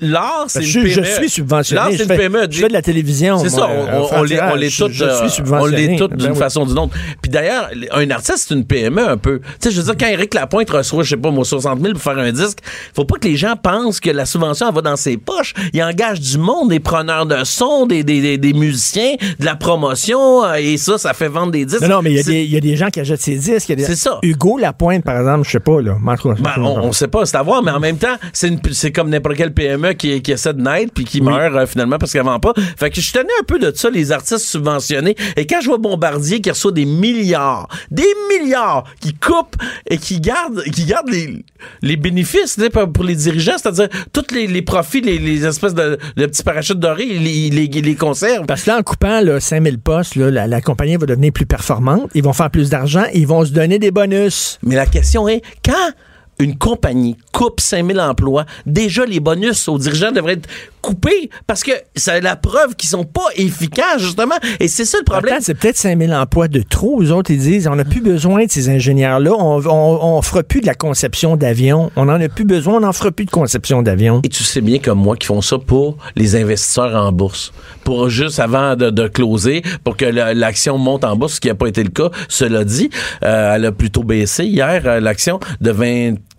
l'art, 0.00 0.44
c'est 0.48 0.60
Ben, 0.60 0.66
une 0.66 0.72
PME. 0.72 0.88
je 0.90 1.02
suis 1.02 1.30
subventionné. 1.30 1.80
L'art, 1.80 1.90
c'est 1.96 2.02
une 2.04 2.08
PME. 2.16 2.46
Je 2.50 2.60
fais 2.60 2.68
de 2.68 2.72
la 2.72 2.82
télévision. 2.82 3.38
C'est 3.38 3.48
ça, 3.48 3.68
on, 3.68 3.86
euh, 3.86 4.06
on- 4.12 4.22
les, 4.22 4.40
on 4.40 4.54
les 4.54 4.68
je- 4.70 4.84
toutes, 4.84 5.00
euh, 5.00 5.28
on 5.52 5.66
les 5.66 5.96
toutes 5.96 6.10
Ben 6.12 6.16
d'une 6.18 6.32
oui. 6.32 6.38
façon 6.38 6.62
ou 6.62 6.66
d'une 6.66 6.78
autre. 6.78 6.94
Puis 7.22 7.30
d'ailleurs, 7.30 7.70
un 7.92 8.10
artiste, 8.10 8.46
c'est 8.48 8.54
une 8.54 8.64
PME 8.64 9.08
un 9.08 9.16
peu. 9.16 9.40
Tu 9.40 9.46
sais, 9.60 9.70
je 9.70 9.80
veux 9.80 9.84
dire, 9.86 9.94
quand 9.98 10.06
Éric 10.12 10.34
Lapointe 10.34 10.70
reçoit, 10.70 11.02
je 11.02 11.10
sais 11.10 11.16
pas, 11.16 11.30
moi, 11.30 11.44
60 11.44 11.80
000 11.80 11.94
pour 11.94 12.02
faire 12.02 12.18
un 12.18 12.30
disque, 12.32 12.58
faut 12.94 13.04
pas 13.04 13.18
que 13.18 13.26
les 13.26 13.36
gens 13.36 13.56
pensent 13.56 14.00
que 14.00 14.10
la 14.10 14.26
subvention, 14.26 14.68
elle 14.68 14.74
va 14.74 14.82
dans 14.82 14.96
ses 14.96 15.16
poches. 15.16 15.54
Il 15.72 15.82
engage 15.82 16.20
du 16.20 16.38
monde, 16.38 16.68
des 16.70 16.80
preneurs 16.80 17.26
de 17.26 17.42
son, 17.44 17.86
des, 17.86 18.04
des, 18.04 18.38
des, 18.38 18.52
musiciens, 18.52 19.14
de 19.38 19.44
la 19.44 19.56
promotion, 19.56 20.44
euh, 20.44 20.54
et 20.54 20.76
ça, 20.76 20.98
ça 20.98 21.14
fait 21.14 21.28
vendre 21.28 21.52
des 21.52 21.64
disques. 21.64 21.82
Non, 21.82 21.88
non, 21.88 22.02
mais 22.02 22.12
il 22.12 22.16
y, 22.52 22.56
a 22.56 22.60
des- 22.60 22.76
gens 22.76 22.88
qui 22.90 23.00
achètent 23.00 23.20
ses 23.22 23.36
disques. 23.36 23.72
C'est 23.78 23.96
ça. 23.96 24.18
Hugo 24.22 24.58
Lapointe, 24.58 25.02
par 25.04 25.18
exemple, 25.18 25.44
je 25.46 25.50
sais 25.52 25.60
pas, 25.60 25.80
là. 25.80 25.96
Ben, 26.38 26.52
on, 26.58 26.92
sait 26.92 27.08
pas, 27.08 27.24
c'est 27.26 27.36
à 27.36 27.42
voir, 27.42 27.62
mais 27.62 27.70
en 27.72 27.80
même 27.80 27.96
temps, 27.96 28.16
c'est 28.32 28.48
une- 28.48 28.60
c'est 28.72 28.92
comme 28.92 29.08
n'importe 29.10 29.36
quel 29.38 29.54
PME 29.54 29.92
qui, 29.92 30.20
qui 30.20 30.32
essaie 30.32 30.52
de 30.52 30.60
naître 30.60 30.92
puis 30.92 31.04
qui 31.04 31.20
meurt 31.20 31.54
euh, 31.54 31.64
finalement 31.64 31.96
parce 31.96 32.12
qu'elle 32.12 32.24
vend 32.24 32.40
pas. 32.40 32.52
Fait 32.76 32.90
que 32.90 33.00
je 33.00 33.12
tenais 33.12 33.28
un 33.40 33.44
peu 33.44 33.60
de 33.60 33.72
ça, 33.72 33.88
les 33.88 34.10
artistes 34.10 34.44
subventionnés. 34.44 35.14
Et 35.36 35.46
quand 35.46 35.60
je 35.60 35.66
vois 35.68 35.78
Bombardier 35.78 36.40
qui 36.40 36.50
reçoit 36.50 36.72
des 36.72 36.84
milliards, 36.84 37.68
des 37.92 38.08
milliards, 38.30 38.84
qui 39.00 39.14
coupe 39.14 39.54
et 39.88 39.96
qui 39.96 40.20
garde, 40.20 40.64
qui 40.64 40.84
garde 40.86 41.08
les, 41.08 41.44
les 41.82 41.96
bénéfices 41.96 42.58
pour 42.92 43.04
les 43.04 43.14
dirigeants, 43.14 43.56
c'est-à-dire 43.56 43.88
tous 44.12 44.34
les, 44.34 44.48
les 44.48 44.62
profits, 44.62 45.02
les, 45.02 45.18
les 45.18 45.46
espèces 45.46 45.74
de, 45.74 45.98
de 46.16 46.26
petits 46.26 46.42
parachutes 46.42 46.80
dorés, 46.80 47.06
les, 47.06 47.50
les, 47.50 47.66
les 47.68 47.94
conserves. 47.94 48.46
Parce 48.46 48.62
que 48.62 48.70
là, 48.70 48.78
en 48.78 48.82
coupant 48.82 49.20
là, 49.20 49.38
5000 49.38 49.78
postes, 49.78 50.16
là, 50.16 50.32
la, 50.32 50.46
la 50.48 50.60
compagnie 50.60 50.96
va 50.96 51.06
devenir 51.06 51.32
plus 51.32 51.46
performante. 51.46 52.10
Ils 52.14 52.24
vont 52.24 52.32
faire 52.32 52.50
plus 52.50 52.70
d'argent. 52.70 53.04
Ils 53.14 53.26
vont 53.26 53.44
se 53.44 53.52
donner 53.52 53.78
des 53.78 53.92
bonus. 53.92 54.58
Mais 54.64 54.74
la 54.74 54.86
question 54.86 55.28
est, 55.28 55.42
quand 55.64 55.92
une 56.40 56.56
compagnie 56.56 57.16
coupe 57.32 57.60
5000 57.60 58.00
emplois, 58.00 58.44
déjà 58.66 59.04
les 59.04 59.20
bonus 59.20 59.68
aux 59.68 59.78
dirigeants 59.78 60.12
devraient 60.12 60.34
être 60.34 60.48
coupés 60.82 61.30
parce 61.46 61.62
que 61.64 61.72
c'est 61.96 62.20
la 62.20 62.36
preuve 62.36 62.74
qu'ils 62.76 62.88
sont 62.90 63.04
pas 63.04 63.26
efficaces, 63.36 64.00
justement. 64.00 64.36
Et 64.60 64.68
c'est 64.68 64.84
ça 64.84 64.98
le 64.98 65.04
problème. 65.04 65.38
C'est 65.40 65.54
peut-être 65.54 65.76
5000 65.76 66.12
emplois 66.14 66.48
de 66.48 66.62
trop. 66.62 67.02
Eux 67.02 67.12
autres, 67.12 67.30
ils 67.30 67.38
disent, 67.38 67.68
on 67.68 67.76
n'a 67.76 67.84
plus 67.84 68.00
besoin 68.00 68.44
de 68.46 68.50
ces 68.50 68.68
ingénieurs-là. 68.68 69.32
On, 69.32 69.60
on, 69.66 70.16
on 70.16 70.22
fera 70.22 70.42
plus 70.42 70.60
de 70.60 70.66
la 70.66 70.74
conception 70.74 71.36
d'avions. 71.36 71.90
On 71.96 72.04
n'en 72.06 72.20
a 72.20 72.28
plus 72.28 72.44
besoin. 72.44 72.74
On 72.76 72.80
n'en 72.80 72.92
fera 72.92 73.10
plus 73.10 73.24
de 73.26 73.30
conception 73.30 73.82
d'avions. 73.82 74.20
Et 74.24 74.28
tu 74.28 74.44
sais 74.44 74.60
bien 74.60 74.78
comme 74.78 74.98
moi 75.00 75.16
qu'ils 75.16 75.26
font 75.26 75.40
ça 75.42 75.58
pour 75.58 75.96
les 76.16 76.36
investisseurs 76.36 76.94
en 76.94 77.12
bourse. 77.12 77.52
Pour 77.84 78.08
juste 78.08 78.38
avant 78.38 78.76
de, 78.76 78.90
de 78.90 79.08
closer, 79.08 79.62
pour 79.84 79.96
que 79.96 80.04
la- 80.04 80.34
l'action 80.34 80.78
monte 80.78 81.04
en 81.04 81.16
bourse, 81.16 81.34
ce 81.34 81.40
qui 81.40 81.48
n'a 81.48 81.54
pas 81.54 81.66
été 81.68 81.82
le 81.82 81.90
cas. 81.90 82.10
Cela 82.28 82.64
dit, 82.64 82.90
euh, 83.24 83.54
elle 83.56 83.66
a 83.66 83.72
plutôt 83.72 84.04
baissé 84.04 84.44
hier, 84.44 84.82
euh, 84.86 85.00
l'action 85.00 85.40
de 85.60 85.70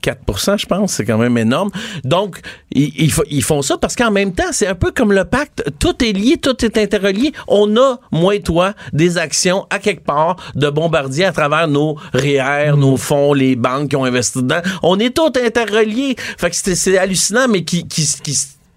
24% 0.04 0.58
je 0.60 0.66
pense. 0.66 0.94
C'est 0.94 1.06
quand 1.06 1.18
même 1.18 1.38
énorme. 1.38 1.70
Donc, 2.04 2.40
ils, 2.72 3.12
ils 3.30 3.44
font 3.44 3.62
ça 3.62 3.78
parce 3.78 3.96
qu'en 3.96 4.12
même 4.12 4.34
temps, 4.34 4.52
c'est 4.52 4.68
un 4.68 4.76
peu 4.76 4.92
comme 4.92 5.14
le 5.14 5.26
pacte. 5.26 5.64
Tout 5.80 6.04
est 6.04 6.12
lié, 6.14 6.38
tout 6.38 6.64
est 6.66 6.78
interrelié. 6.78 7.32
On 7.48 7.76
a, 7.78 8.00
moi 8.12 8.36
et 8.36 8.42
toi, 8.42 8.74
des 8.94 9.18
actions 9.18 9.66
à 9.70 9.80
quelque 9.80 10.04
part 10.04 10.36
de 10.56 10.70
bombardier 10.70 11.26
à 11.26 11.32
travers 11.32 11.68
nos 11.68 11.98
REER, 12.14 12.74
nos 12.78 12.98
fonds, 12.98 13.34
les 13.34 13.56
banques 13.56 13.90
qui 13.90 13.96
ont 13.96 14.06
investi 14.06 14.40
dedans. 14.42 14.62
On 14.84 15.00
est 15.00 15.16
tous 15.16 15.32
interreliés. 15.44 16.16
Fait 16.38 16.50
que 16.50 16.56
c'est- 16.56 16.98
hallucinant, 16.98 17.48
mais 17.48 17.64
qui 17.64 17.86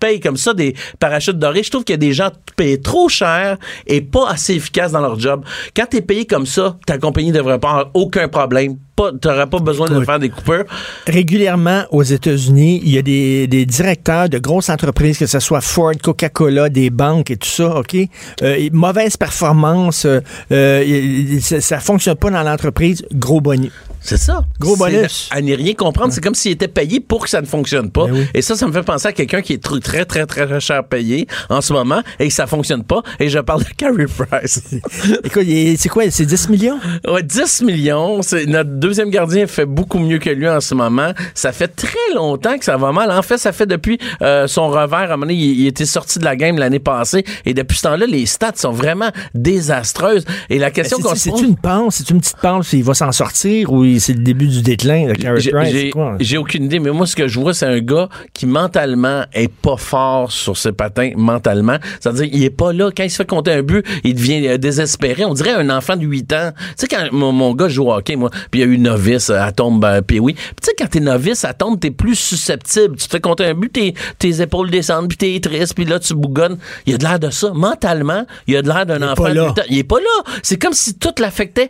se 0.02 0.06
payent 0.06 0.20
comme 0.20 0.36
ça 0.36 0.54
des 0.54 0.74
parachutes 0.98 1.38
dorés. 1.38 1.62
Je 1.62 1.70
trouve 1.70 1.84
qu'il 1.84 1.94
y 1.94 1.94
a 1.94 1.98
des 1.98 2.12
gens 2.12 2.30
payent 2.56 2.80
trop 2.80 3.08
cher 3.08 3.56
et 3.86 4.00
pas 4.00 4.28
assez 4.28 4.54
efficaces 4.54 4.92
dans 4.92 5.00
leur 5.00 5.18
job. 5.18 5.44
Quand 5.74 5.86
tu 5.90 5.98
es 5.98 6.00
payé 6.00 6.26
comme 6.26 6.46
ça, 6.46 6.76
ta 6.86 6.98
compagnie 6.98 7.32
devrait 7.32 7.58
pas 7.58 7.70
avoir 7.70 7.90
aucun 7.94 8.28
problème. 8.28 8.76
Tu 8.96 9.28
n'auras 9.28 9.46
pas 9.46 9.58
besoin 9.58 9.88
de 9.88 10.04
faire 10.04 10.18
des 10.18 10.28
coupures. 10.28 10.64
Régulièrement, 11.06 11.84
aux 11.90 12.02
États-Unis, 12.02 12.80
il 12.84 12.90
y 12.90 12.98
a 12.98 13.02
des, 13.02 13.46
des 13.46 13.66
directeurs 13.66 14.28
de 14.28 14.38
grosses 14.38 14.68
entreprises, 14.68 15.18
que 15.18 15.26
ce 15.26 15.40
soit 15.40 15.60
Ford, 15.60 15.92
Coca-Cola, 16.00 16.68
des 16.68 16.90
banques 16.90 17.30
et 17.30 17.36
tout 17.36 17.48
ça, 17.48 17.78
OK? 17.78 17.96
Euh, 18.42 18.68
mauvaise 18.72 19.16
performance, 19.16 20.04
euh, 20.04 20.20
euh, 20.52 21.40
ça, 21.40 21.60
ça 21.60 21.80
fonctionne 21.80 22.16
pas 22.16 22.30
dans 22.30 22.42
l'entreprise, 22.42 23.04
gros 23.12 23.40
bonus. 23.40 23.72
C'est 24.02 24.16
ça. 24.16 24.44
Gros 24.58 24.74
C'est 24.76 24.78
bonus. 24.92 25.28
À 25.30 25.40
n'y 25.40 25.54
rien 25.54 25.74
comprendre. 25.74 26.12
C'est 26.12 26.20
comme 26.22 26.34
s'il 26.34 26.52
était 26.52 26.68
payé 26.68 27.00
pour 27.00 27.22
que 27.24 27.30
ça 27.30 27.40
ne 27.40 27.46
fonctionne 27.46 27.90
pas. 27.90 28.06
Ben 28.06 28.12
oui. 28.14 28.26
Et 28.34 28.42
ça, 28.42 28.56
ça 28.56 28.66
me 28.66 28.72
fait 28.72 28.82
penser 28.82 29.06
à 29.08 29.12
quelqu'un 29.12 29.40
qui 29.42 29.52
est 29.54 29.64
tr- 29.64 29.80
très, 29.80 30.04
très, 30.04 30.26
très, 30.26 30.46
très 30.46 30.60
cher 30.60 30.84
payé 30.84 31.26
en 31.48 31.60
ce 31.60 31.72
moment 31.72 32.02
et 32.18 32.28
que 32.28 32.34
ça 32.34 32.46
fonctionne 32.46 32.82
pas. 32.84 33.02
Et 33.20 33.28
je 33.28 33.38
parle 33.38 33.62
de 33.64 33.68
Carrie 33.76 34.06
Price. 34.06 34.60
Écoute, 35.24 35.46
c'est 35.78 35.88
quoi, 35.88 36.10
c'est 36.10 36.26
10 36.26 36.48
millions? 36.48 36.78
Ouais, 37.06 37.22
10 37.22 37.62
millions. 37.62 38.22
C'est, 38.22 38.46
notre 38.46 38.70
deuxième 38.70 39.10
gardien 39.10 39.46
fait 39.46 39.66
beaucoup 39.66 39.98
mieux 39.98 40.18
que 40.18 40.30
lui 40.30 40.48
en 40.48 40.60
ce 40.60 40.74
moment. 40.74 41.12
Ça 41.34 41.52
fait 41.52 41.68
très 41.68 41.96
longtemps 42.14 42.58
que 42.58 42.64
ça 42.64 42.76
va 42.76 42.92
mal. 42.92 43.10
En 43.10 43.22
fait, 43.22 43.38
ça 43.38 43.52
fait 43.52 43.66
depuis 43.66 43.98
euh, 44.22 44.46
son 44.46 44.68
revers. 44.68 44.98
À 44.98 45.04
un 45.04 45.08
moment 45.10 45.26
donné, 45.26 45.34
il, 45.34 45.60
il 45.60 45.66
était 45.68 45.86
sorti 45.86 46.18
de 46.18 46.24
la 46.24 46.34
game 46.36 46.58
l'année 46.58 46.78
passée. 46.80 47.24
Et 47.46 47.54
depuis 47.54 47.76
ce 47.78 47.82
temps-là, 47.82 48.06
les 48.06 48.26
stats 48.26 48.52
sont 48.56 48.72
vraiment 48.72 49.10
désastreuses. 49.34 50.24
Et 50.50 50.58
la 50.58 50.70
question 50.70 50.98
qu'on 50.98 51.14
se 51.14 51.20
C'est 51.22 51.30
pose... 51.30 51.42
une 51.42 51.56
pense, 51.56 51.96
c'est 51.96 52.10
une 52.10 52.20
petite 52.20 52.36
pense, 52.40 52.72
il 52.72 52.82
va 52.84 52.94
s'en 52.94 53.12
sortir 53.12 53.72
ou 53.72 53.84
il- 53.84 53.91
c'est 54.00 54.12
le 54.14 54.22
début 54.22 54.46
du 54.46 54.62
déclin 54.62 55.06
de 55.08 55.14
Carey 55.14 55.40
J'ai- 55.40 55.50
Price? 55.50 55.70
J'ai 55.72 55.80
c'est 55.86 55.90
quoi? 55.90 56.16
j'ai 56.20 56.38
aucune 56.38 56.64
idée, 56.64 56.78
mais 56.78 56.90
moi, 56.90 57.06
ce 57.06 57.16
que 57.16 57.28
je 57.28 57.38
vois, 57.40 57.54
c'est 57.54 57.66
un 57.66 57.80
gars 57.80 58.08
qui 58.34 58.46
mentalement 58.46 59.24
est 59.32 59.52
pas 59.52 59.76
fort 59.76 60.30
sur 60.32 60.56
ses 60.56 60.72
patins, 60.72 61.10
mentalement. 61.16 61.76
C'est-à-dire, 62.00 62.28
il 62.32 62.42
est 62.44 62.50
pas 62.50 62.72
là. 62.72 62.90
Quand 62.96 63.04
il 63.04 63.10
se 63.10 63.16
fait 63.16 63.28
compter 63.28 63.52
un 63.52 63.62
but, 63.62 63.84
il 64.04 64.14
devient 64.14 64.46
euh, 64.48 64.58
désespéré. 64.58 65.24
On 65.24 65.34
dirait 65.34 65.52
un 65.52 65.70
enfant 65.70 65.96
de 65.96 66.04
8 66.04 66.32
ans. 66.32 66.52
Tu 66.56 66.64
sais, 66.76 66.88
quand 66.88 67.12
mon, 67.12 67.32
mon 67.32 67.54
gars 67.54 67.68
joue 67.68 67.84
au 67.88 67.92
hockey, 67.92 68.16
moi, 68.16 68.30
puis 68.50 68.60
il 68.60 68.66
y 68.66 68.70
a 68.70 68.72
eu 68.72 68.78
novice 68.78 69.30
à 69.30 69.50
tombe, 69.52 69.84
euh, 69.84 70.00
puis 70.02 70.18
oui. 70.20 70.34
Puis 70.34 70.42
tu 70.62 70.66
sais, 70.66 70.72
quand 70.78 70.88
t'es 70.88 71.00
novice 71.00 71.44
à 71.44 71.54
tombe, 71.54 71.78
t'es 71.80 71.90
plus 71.90 72.14
susceptible. 72.16 72.96
Tu 72.96 73.06
te 73.06 73.10
fais 73.10 73.20
compter 73.20 73.44
un 73.44 73.54
but, 73.54 73.72
tes, 73.72 73.94
tes 74.18 74.40
épaules 74.40 74.70
descendent, 74.70 75.08
puis 75.08 75.16
t'es 75.18 75.40
triste, 75.40 75.74
puis 75.74 75.84
là, 75.84 75.98
tu 75.98 76.14
bougonnes. 76.14 76.58
Il 76.86 76.92
y 76.92 76.94
a 76.94 76.98
de 76.98 77.04
l'air 77.04 77.18
de 77.18 77.30
ça. 77.30 77.52
Mentalement, 77.54 78.24
il 78.46 78.54
y 78.54 78.56
a 78.56 78.62
de 78.62 78.68
l'air 78.68 78.86
d'un 78.86 79.02
enfant 79.02 79.28
de 79.28 79.34
là. 79.34 79.48
8 79.48 79.58
ans. 79.60 79.64
Il 79.68 79.78
est 79.78 79.84
pas 79.84 79.98
là. 79.98 80.32
C'est 80.42 80.60
comme 80.60 80.72
si 80.72 80.94
tout 80.94 81.12
l'affectait 81.18 81.68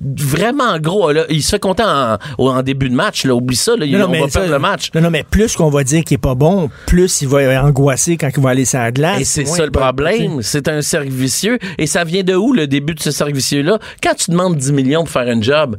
vraiment 0.00 0.78
gros. 0.78 1.12
Là. 1.12 1.24
Il 1.30 1.42
se 1.42 1.56
compter 1.58 1.82
en, 1.84 2.18
en 2.38 2.62
début 2.62 2.88
de 2.88 2.94
match. 2.94 3.24
Là. 3.24 3.34
Oublie 3.34 3.56
ça. 3.56 3.76
Là. 3.76 3.84
Il- 3.84 3.96
on 4.02 4.10
va 4.10 4.28
ça- 4.28 4.40
perdre 4.40 4.54
le 4.54 4.58
match. 4.58 4.90
Non, 4.94 5.00
non, 5.02 5.10
mais 5.10 5.24
plus 5.28 5.54
qu'on 5.56 5.70
va 5.70 5.84
dire 5.84 6.04
qu'il 6.04 6.14
est 6.14 6.18
pas 6.18 6.34
bon, 6.34 6.70
plus 6.86 7.22
il 7.22 7.28
va 7.28 7.64
angoisser 7.64 8.16
quand 8.16 8.28
il 8.36 8.42
va 8.42 8.50
aller 8.50 8.64
sur 8.64 8.78
la 8.78 8.92
glace. 8.92 9.20
Et 9.20 9.24
c'est 9.24 9.44
ça 9.44 9.64
le 9.64 9.70
problème. 9.70 10.42
C'est 10.42 10.68
un 10.68 10.82
cercle 10.82 11.10
vicieux. 11.10 11.58
Et 11.78 11.86
ça 11.86 12.04
vient 12.04 12.22
de 12.22 12.34
où 12.34 12.52
le 12.52 12.66
début 12.66 12.94
de 12.94 13.00
ce 13.00 13.10
cercle 13.10 13.34
vicieux-là? 13.34 13.78
Quand 14.02 14.14
tu 14.14 14.30
demandes 14.30 14.56
10 14.56 14.72
millions 14.72 15.00
pour 15.04 15.10
faire 15.10 15.28
un 15.28 15.40
job, 15.40 15.76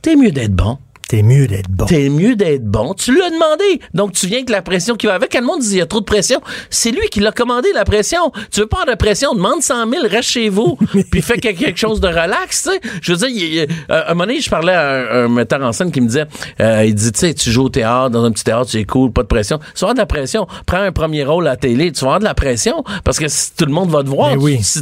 t'es 0.00 0.16
mieux 0.16 0.30
d'être 0.32 0.54
bon. 0.54 0.78
T'es 1.12 1.22
mieux 1.22 1.46
d'être 1.46 1.68
bon. 1.68 1.84
T'es 1.84 2.08
mieux 2.08 2.36
d'être 2.36 2.64
bon. 2.64 2.94
Tu 2.94 3.14
l'as 3.14 3.28
demandé. 3.28 3.80
Donc, 3.92 4.12
tu 4.12 4.26
viens 4.26 4.38
avec 4.38 4.48
la 4.48 4.62
pression 4.62 4.94
qui 4.94 5.06
va 5.06 5.12
avec. 5.14 5.30
Quand 5.30 5.40
le 5.40 5.46
monde 5.46 5.60
dit 5.60 5.72
il 5.72 5.76
y 5.78 5.80
a 5.82 5.86
trop 5.86 6.00
de 6.00 6.06
pression, 6.06 6.40
c'est 6.70 6.90
lui 6.90 7.06
qui 7.10 7.20
l'a 7.20 7.32
commandé, 7.32 7.68
la 7.74 7.84
pression. 7.84 8.32
Tu 8.50 8.60
veux 8.60 8.66
pas 8.66 8.86
de 8.90 8.94
pression, 8.94 9.34
demande 9.34 9.60
100 9.60 9.90
000, 9.90 10.06
reste 10.08 10.30
chez 10.30 10.48
vous. 10.48 10.78
puis 11.10 11.20
fais 11.20 11.36
que- 11.36 11.48
quelque 11.52 11.76
chose 11.78 12.00
de 12.00 12.08
relax, 12.08 12.62
tu 12.62 12.70
sais. 12.70 12.80
Je 13.02 13.12
veux 13.12 13.18
dire, 13.18 13.28
il- 13.28 13.54
il- 13.56 13.60
euh, 13.60 13.66
à 14.06 14.10
un 14.10 14.14
moment 14.14 14.24
donné, 14.26 14.40
je 14.40 14.48
parlais 14.48 14.72
à 14.72 14.90
un, 14.90 15.24
un 15.24 15.28
metteur 15.28 15.60
en 15.62 15.72
scène 15.72 15.92
qui 15.92 16.00
me 16.00 16.06
disait, 16.06 16.24
euh, 16.60 16.82
il 16.86 16.94
dit, 16.94 17.12
tu 17.12 17.18
sais, 17.20 17.34
tu 17.34 17.50
joues 17.50 17.64
au 17.64 17.68
théâtre, 17.68 18.08
dans 18.08 18.24
un 18.24 18.32
petit 18.32 18.44
théâtre, 18.44 18.70
tu 18.70 18.78
es 18.78 18.84
cool, 18.84 19.12
pas 19.12 19.22
de 19.22 19.26
pression. 19.28 19.58
Tu 19.58 19.64
vas 19.80 19.88
avoir 19.90 19.94
de 19.94 20.00
la 20.00 20.06
pression. 20.06 20.46
Prends 20.66 20.78
un 20.80 20.92
premier 20.92 21.24
rôle 21.24 21.46
à 21.46 21.50
la 21.50 21.56
télé, 21.56 21.92
tu 21.92 22.00
vas 22.00 22.06
avoir 22.14 22.20
de 22.20 22.24
la 22.24 22.34
pression. 22.34 22.82
Parce 23.04 23.18
que 23.18 23.28
si 23.28 23.50
tout 23.54 23.66
le 23.66 23.72
monde 23.72 23.90
va 23.90 24.02
te 24.02 24.08
voir. 24.08 24.34
Oui. 24.38 24.60
Si 24.62 24.80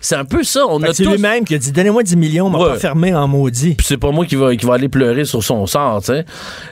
c'est 0.00 0.14
un 0.14 0.24
peu 0.24 0.44
ça. 0.44 0.64
On 0.68 0.78
Fait 0.78 0.84
a 0.86 0.88
que 0.90 0.94
C'est 0.94 1.02
tous- 1.02 1.10
lui-même 1.10 1.44
qui 1.44 1.56
a 1.56 1.58
dit 1.58 1.72
Donnez-moi 1.72 2.04
10 2.04 2.16
millions, 2.16 2.46
on 2.46 2.50
m'a 2.50 2.58
Ouais. 2.58 2.68
pas 2.74 2.78
fermé 2.78 3.12
en 3.14 3.26
maudit. 3.26 3.74
Puis 3.74 3.86
c'est 3.88 3.96
pas 3.96 4.12
moi 4.12 4.24
qui 4.26 4.36
va, 4.36 4.54
qui 4.54 4.64
va 4.64 4.74
aller 4.74 4.88
pleurer 4.88 5.24
sur 5.24 5.42
son 5.42 5.66
sort, 5.72 6.00
tu 6.00 6.12
sais. 6.12 6.24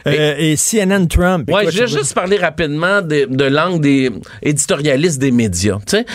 Euh, 0.06 0.34
et 0.38 0.56
CNN 0.56 1.06
Trump. 1.06 1.50
Ouais, 1.50 1.70
je 1.70 1.80
vais 1.80 1.86
juste 1.88 2.14
parler 2.14 2.36
rapidement 2.36 3.02
de, 3.02 3.26
de 3.28 3.44
l'angle 3.44 3.80
des 3.80 4.10
éditorialistes 4.42 5.18
des 5.18 5.30
médias. 5.30 5.78
Tu 5.86 5.98
sais, 5.98 6.06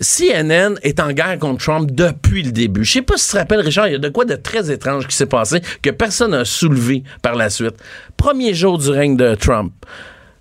CNN 0.00 0.74
est 0.82 1.00
en 1.00 1.12
guerre 1.12 1.38
contre 1.38 1.64
Trump 1.64 1.90
depuis 1.90 2.42
le 2.42 2.52
début. 2.52 2.84
Je 2.84 2.92
sais 2.92 3.02
pas 3.02 3.16
si 3.16 3.26
tu 3.26 3.32
te 3.32 3.38
rappelles, 3.38 3.60
Richard, 3.60 3.88
il 3.88 3.92
y 3.92 3.96
a 3.96 3.98
de 3.98 4.08
quoi 4.08 4.24
de 4.24 4.36
très 4.36 4.70
étrange 4.70 5.06
qui 5.06 5.16
s'est 5.16 5.26
passé 5.26 5.60
que 5.80 5.90
personne 5.90 6.32
n'a 6.32 6.44
soulevé 6.44 7.02
par 7.22 7.34
la 7.34 7.48
suite. 7.48 7.76
Premier 8.16 8.52
jour 8.52 8.78
du 8.78 8.90
règne 8.90 9.16
de 9.16 9.34
Trump. 9.34 9.72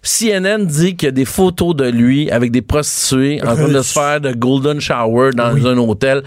CNN 0.02 0.66
dit 0.66 0.96
qu'il 0.96 1.08
y 1.08 1.10
a 1.10 1.12
des 1.12 1.26
photos 1.26 1.76
de 1.76 1.86
lui 1.86 2.30
avec 2.30 2.52
des 2.52 2.62
prostituées 2.62 3.42
en 3.42 3.56
train 3.56 3.70
de 3.70 3.82
se 3.82 3.94
faire 3.94 4.22
de 4.22 4.34
golden 4.34 4.80
shower 4.80 5.32
dans 5.34 5.56
un 5.66 5.78
hôtel. 5.78 6.22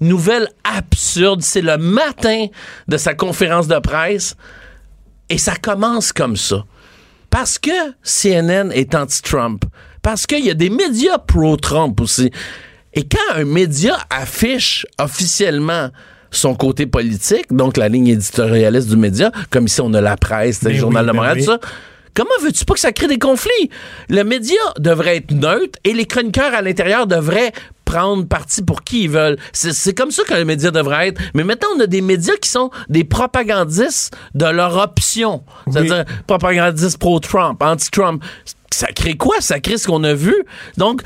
Nouvelle 0.00 0.48
absurde. 0.62 1.40
C'est 1.42 1.62
le 1.62 1.78
matin 1.78 2.46
de 2.86 2.96
sa 2.96 3.14
conférence 3.14 3.66
de 3.66 3.78
presse 3.78 4.36
et 5.34 5.38
ça 5.38 5.56
commence 5.56 6.12
comme 6.12 6.36
ça. 6.36 6.64
Parce 7.28 7.58
que 7.58 7.72
CNN 8.04 8.70
est 8.70 8.94
anti-Trump. 8.94 9.64
Parce 10.00 10.26
qu'il 10.26 10.44
y 10.44 10.50
a 10.50 10.54
des 10.54 10.70
médias 10.70 11.18
pro-Trump 11.18 12.00
aussi. 12.00 12.30
Et 12.92 13.02
quand 13.02 13.34
un 13.34 13.44
média 13.44 13.98
affiche 14.10 14.86
officiellement 14.96 15.88
son 16.30 16.54
côté 16.54 16.86
politique, 16.86 17.46
donc 17.50 17.76
la 17.76 17.88
ligne 17.88 18.06
éditorialiste 18.06 18.88
du 18.88 18.96
média, 18.96 19.32
comme 19.50 19.66
ici 19.66 19.80
on 19.80 19.92
a 19.94 20.00
la 20.00 20.16
presse, 20.16 20.62
le 20.62 20.70
Ben 20.70 20.78
journal 20.78 21.04
de 21.04 21.10
ben 21.10 21.16
Montréal, 21.16 21.38
oui. 21.38 21.44
tout 21.44 21.50
ça. 21.50 21.58
Comment 22.14 22.30
veux-tu 22.40 22.64
pas 22.64 22.74
que 22.74 22.80
ça 22.80 22.92
crée 22.92 23.08
des 23.08 23.18
conflits? 23.18 23.70
Le 24.08 24.22
média 24.22 24.60
devrait 24.78 25.16
être 25.16 25.32
neutre 25.32 25.80
et 25.82 25.94
les 25.94 26.06
chroniqueurs 26.06 26.54
à 26.54 26.62
l'intérieur 26.62 27.08
devraient 27.08 27.52
prendre 27.84 28.26
parti 28.26 28.62
pour 28.62 28.82
qui 28.82 29.04
ils 29.04 29.10
veulent. 29.10 29.36
C'est 29.52 29.72
c'est 29.72 29.94
comme 29.94 30.10
ça 30.10 30.22
que 30.24 30.34
le 30.34 30.44
média 30.44 30.70
devrait 30.70 31.08
être. 31.08 31.20
Mais 31.34 31.44
maintenant, 31.44 31.68
on 31.76 31.80
a 31.80 31.86
des 31.86 32.00
médias 32.00 32.36
qui 32.40 32.48
sont 32.48 32.70
des 32.88 33.04
propagandistes 33.04 34.16
de 34.34 34.46
leur 34.46 34.76
option. 34.76 35.42
C'est-à-dire 35.70 36.04
propagandistes 36.26 36.98
pro-Trump, 36.98 37.62
anti-Trump. 37.62 38.22
Ça 38.72 38.88
crée 38.88 39.14
quoi? 39.16 39.36
Ça 39.38 39.60
crée 39.60 39.78
ce 39.78 39.86
qu'on 39.86 40.02
a 40.02 40.14
vu? 40.14 40.34
Donc, 40.78 41.02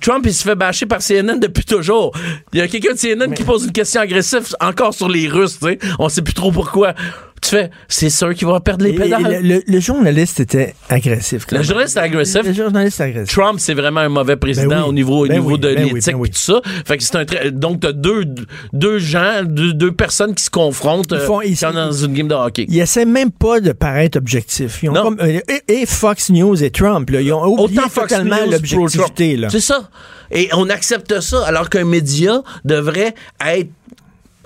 Trump, 0.00 0.24
il 0.26 0.32
se 0.32 0.44
fait 0.44 0.54
bâcher 0.54 0.86
par 0.86 1.00
CNN 1.02 1.38
depuis 1.40 1.64
toujours. 1.64 2.12
Il 2.52 2.60
y 2.60 2.62
a 2.62 2.68
quelqu'un 2.68 2.92
de 2.92 2.98
CNN 2.98 3.34
qui 3.34 3.42
pose 3.42 3.64
une 3.64 3.72
question 3.72 4.00
agressive 4.00 4.54
encore 4.60 4.94
sur 4.94 5.08
les 5.08 5.26
Russes, 5.26 5.58
tu 5.58 5.66
sais. 5.66 5.78
On 5.98 6.08
sait 6.08 6.22
plus 6.22 6.34
trop 6.34 6.52
pourquoi. 6.52 6.94
Tu 7.42 7.48
fais, 7.48 7.70
c'est 7.88 8.10
sûr 8.10 8.34
qu'il 8.34 8.46
va 8.46 8.60
perdre 8.60 8.84
les 8.84 8.90
et 8.90 8.94
pédales. 8.96 9.40
le, 9.42 9.48
le- 9.56 9.62
le 9.66 9.80
journaliste 9.80 10.40
était 10.40 10.74
agressif. 10.90 11.40
Le 11.44 11.46
clairement. 11.46 11.64
journaliste 11.66 11.96
est 11.96 12.00
agressif. 12.00 12.42
Le 12.44 12.52
journaliste 12.52 13.00
est 13.00 13.04
agressif. 13.04 13.34
Trump, 13.34 13.58
c'est 13.58 13.72
vraiment 13.72 14.00
un 14.00 14.10
mauvais 14.10 14.36
président 14.36 14.68
Ben 14.68 14.82
oui. 14.82 14.88
au 14.88 14.92
niveau, 14.92 15.24
au 15.24 15.26
Ben 15.26 15.36
niveau 15.38 15.52
oui, 15.52 15.58
de 15.58 15.74
ben 15.74 15.84
l'éthique 15.84 16.02
et 16.10 16.14
oui. 16.14 16.30
tout 16.30 16.38
ça. 16.38 16.60
Fait 16.86 16.96
que 16.98 17.02
c'est 17.02 17.16
un 17.16 17.50
donc 17.50 17.80
t'as 17.80 17.92
deux, 17.92 18.24
deux 18.72 18.98
gens, 18.98 19.42
deux, 19.44 19.72
deux 19.72 19.92
personnes 19.92 20.34
qui 20.34 20.44
se 20.44 20.50
confrontent 20.50 21.12
Ils 21.12 21.18
font- 21.20 21.40
euh, 21.40 21.44
ils- 21.44 21.58
quand 21.58 21.72
dans 21.72 21.92
une 21.92 22.12
game 22.14 22.28
de 22.28 22.34
hockey. 22.34 22.66
Ils 22.68 22.80
essaient 22.80 23.04
même 23.04 23.30
pas 23.30 23.60
de 23.60 23.72
paraître 23.72 24.18
objectifs. 24.18 24.82
Ils 24.82 24.90
ont 24.90 24.94
comme- 24.94 25.18
euh, 25.20 25.40
et, 25.68 25.80
et 25.82 25.86
Fox 25.86 26.30
News 26.30 26.62
et 26.62 26.70
Trump, 26.70 27.08
là, 27.10 27.20
ils 27.20 27.32
ont 27.32 27.44
oublié 27.46 27.78
Autant 27.78 27.88
Fox 27.88 28.08
totalement 28.08 28.36
l'objectivité. 28.50 29.38
C'est 29.50 29.60
ça. 29.60 29.88
Et 30.32 30.48
on 30.52 30.68
accepte 30.70 31.20
ça 31.20 31.44
alors 31.46 31.68
qu'un 31.68 31.84
média 31.84 32.42
devrait 32.64 33.14
être 33.44 33.68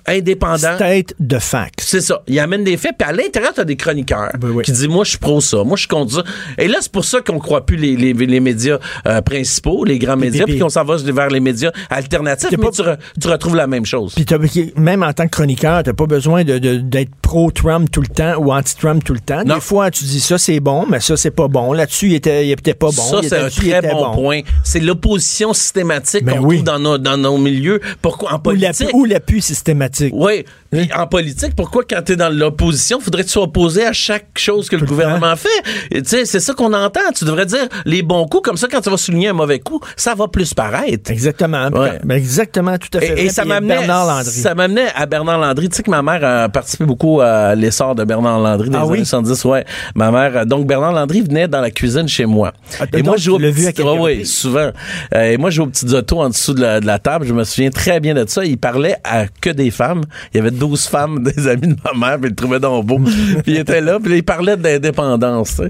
indépendant. 0.07 0.75
State 0.77 1.15
de 1.19 1.39
fact. 1.39 1.81
C'est 1.83 2.01
ça. 2.01 2.23
Il 2.27 2.39
amène 2.39 2.65
des 2.65 2.77
faits, 2.77 2.93
puis 2.99 3.09
à 3.09 3.13
l'intérieur, 3.13 3.53
t'as 3.55 3.65
des 3.65 3.77
chroniqueurs 3.77 4.31
Ben 4.39 4.51
oui. 4.51 4.65
qui 4.65 4.73
disent 4.73 4.89
Moi, 4.89 5.05
je 5.05 5.11
suis 5.11 5.19
pro 5.19 5.41
ça, 5.41 5.59
moi, 5.65 5.77
je 5.77 5.81
suis 5.83 5.89
contre 5.89 6.15
ça. 6.15 6.25
Et 6.59 6.69
là, 6.69 6.79
c'est 6.81 6.93
pour 6.93 7.05
ça 7.05 7.21
qu'on 7.21 7.39
croit 7.39 7.65
plus 7.67 7.77
les, 7.77 7.97
les, 7.97 8.13
les 8.13 8.41
médias 8.41 8.79
euh, 9.07 9.21
principaux, 9.23 9.85
les 9.85 9.99
grands 9.99 10.17
médias, 10.17 10.45
puis- 10.45 10.59
qu'on 10.59 10.69
s'en 10.69 10.85
va 10.85 10.97
vers 10.97 11.29
les 11.29 11.41
médias 11.41 11.71
alternatifs, 11.91 12.51
mais 12.51 12.57
pas- 12.59 12.71
tu, 12.71 12.83
re- 12.83 12.99
tu 13.21 13.29
retrouves 13.29 13.57
la 13.57 13.67
même 13.67 13.87
chose. 13.87 14.15
Puis 14.15 14.25
t'as- 14.25 14.39
même 14.77 15.03
en 15.03 15.13
tant 15.13 15.25
que 15.25 15.31
chroniqueur, 15.31 15.83
t'as 15.83 15.93
pas 15.93 16.07
besoin 16.07 16.45
de- 16.45 16.59
de- 16.59 16.77
d'être 16.79 17.11
pro-Trump 17.23 17.91
tout 17.91 18.01
le 18.01 18.07
temps 18.09 18.37
ou 18.39 18.53
anti-Trump 18.53 19.03
tout 19.05 19.15
le 19.15 19.21
temps. 19.21 19.43
Non. 19.45 19.55
Des 19.57 19.61
fois, 19.61 19.91
tu 19.91 20.05
dis 20.05 20.21
ça 20.21 20.39
c'est 20.39 20.61
bon, 20.61 20.87
mais 20.89 21.01
ça 21.01 21.17
c'est 21.17 21.31
pas 21.31 21.49
bon. 21.49 21.73
Là-dessus, 21.73 22.09
il 22.09 22.15
était, 22.15 22.47
il 22.47 22.53
était 22.53 22.75
pas 22.75 22.89
bon. 22.89 22.93
ça, 22.93 23.21
c'est 23.23 23.39
un 23.39 23.49
très 23.49 23.81
bon, 23.83 24.13
point. 24.13 24.41
C'est 24.63 24.81
l'opposition 24.81 25.53
systématique 25.53 26.25
Ben 26.25 26.39
qu'on 26.39 26.45
oui. 26.45 26.57
trouve 26.57 26.65
dans 26.67 26.79
nos, 26.79 26.99
dans 26.99 27.17
nos 27.17 27.39
milieux. 27.39 27.81
Pourquoi? 28.03 28.33
En 28.35 28.39
politique? 28.39 28.91
ou 28.93 29.05
l'appui 29.05 29.41
systématique. 29.43 29.94
Oui. 30.13 30.45
Puis 30.71 30.91
en 30.97 31.07
politique, 31.07 31.55
pourquoi 31.57 31.85
quand 31.89 32.03
t'es 32.05 32.17
dans 32.17 32.29
l'opposition, 32.29 32.99
faudrait 33.01 33.23
que 33.23 33.29
tu 33.29 33.33
sois 33.35 33.45
opposé 33.45 33.87
à 33.87 33.93
chaque 33.93 34.27
chose 34.39 34.69
que 34.69 34.75
le 34.77 34.85
le 34.85 34.89
gouvernement 34.89 35.35
fait? 35.37 35.49
Et 35.91 36.03
Tu 36.03 36.09
sais, 36.11 36.25
c'est 36.27 36.41
ça 36.41 36.53
qu'on 36.53 36.73
entend. 36.73 37.01
Tu 37.17 37.25
devrais 37.25 37.47
dire 37.47 37.67
les 37.87 38.03
bons 38.03 38.27
coups, 38.27 38.43
comme 38.43 38.57
ça, 38.57 38.67
quand 38.71 38.81
tu 38.81 38.91
vas 38.91 38.97
souligner 38.97 39.29
un 39.29 39.33
mauvais 39.33 39.61
coup, 39.61 39.81
ça 39.97 40.15
va 40.15 40.29
plus 40.29 40.53
paraître. 40.53 41.11
Exactement. 41.11 41.69
Ouais. 41.69 42.01
Ben, 42.05 42.17
exactement, 42.17 42.77
tout 42.77 42.99
à 42.99 43.01
fait. 43.01 43.07
Et, 43.07 43.11
et 43.13 43.15
vrai. 43.25 43.29
ça 43.31 43.43
Puis 43.43 43.49
m'amenait 43.51 43.79
Bernard 43.79 44.07
Landry. 44.07 44.25
ça 44.31 44.55
m'amenait 44.55 44.89
à 44.95 45.07
Bernard 45.07 45.39
Landry. 45.39 45.69
Tu 45.71 45.77
sais 45.77 45.83
que 45.83 45.91
ma 45.91 46.03
mère 46.03 46.23
a 46.25 46.49
participé 46.49 46.85
beaucoup 46.85 47.21
à 47.21 47.55
l'essor 47.55 47.95
de 47.95 48.05
Bernard 48.05 48.41
Landry 48.41 48.69
dans 48.69 48.81
Ah 48.81 48.83
les 48.85 48.89
oui? 48.91 48.97
années 48.99 49.05
70. 49.07 49.45
Ouais. 49.45 49.65
Ma 49.95 50.11
mère, 50.11 50.37
euh, 50.39 50.45
donc 50.45 50.67
Bernard 50.67 50.93
Landry 50.93 51.23
venait 51.23 51.49
dans 51.49 51.61
la 51.61 51.71
cuisine 51.71 52.09
chez 52.09 52.27
moi. 52.27 52.53
Ah, 52.81 52.85
et 52.93 52.97
donc, 52.99 53.07
moi, 53.07 53.17
je 53.17 53.23
jouais 53.25 53.51
vu 53.51 53.67
à 53.67 53.71
reprises. 53.85 54.33
souvent. 54.33 54.71
Euh, 55.15 55.23
et 55.23 55.37
moi, 55.39 55.51
je 55.51 55.57
jouais 55.57 55.67
aux 55.67 55.71
petites 55.71 55.93
autos 55.93 56.21
en 56.21 56.29
dessous 56.29 56.53
de 56.55 56.61
la, 56.61 56.81
de 56.81 56.87
la 56.87 56.99
table. 56.99 57.27
Je 57.27 57.33
me 57.33 57.45
souviens 57.45 57.71
très 57.71 58.01
bien 58.01 58.15
de 58.15 58.25
ça. 58.29 58.45
Il 58.45 58.59
parlait 58.59 58.97
à 59.05 59.27
que 59.29 59.51
des 59.51 59.71
femmes. 59.71 59.84
Il 60.33 60.37
y 60.37 60.41
avait 60.41 60.51
12 60.51 60.87
femmes, 60.87 61.23
des 61.37 61.49
amis 61.49 61.69
de 61.69 61.77
ma 61.85 61.93
mère, 62.09 62.19
puis 62.19 62.27
il 62.27 62.31
le 62.31 62.37
trouvait 62.37 62.61
donc 62.61 62.87
beau. 62.87 62.99
puis 62.99 63.55
il 63.55 63.57
était 63.59 63.81
là, 63.81 63.99
puis 64.01 64.17
il 64.17 64.25
parlait 64.25 64.57
d'indépendance. 64.57 65.61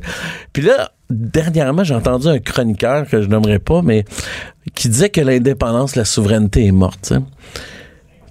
Puis 0.52 0.62
là, 0.62 0.90
dernièrement, 1.10 1.84
j'ai 1.84 1.94
entendu 1.94 2.28
un 2.28 2.38
chroniqueur 2.38 3.06
que 3.06 3.22
je 3.22 3.28
nommerai 3.28 3.58
pas, 3.58 3.82
mais 3.82 4.04
qui 4.74 4.88
disait 4.88 5.10
que 5.10 5.20
l'indépendance, 5.20 5.96
la 5.96 6.04
souveraineté 6.04 6.66
est 6.66 6.72
morte. 6.72 7.12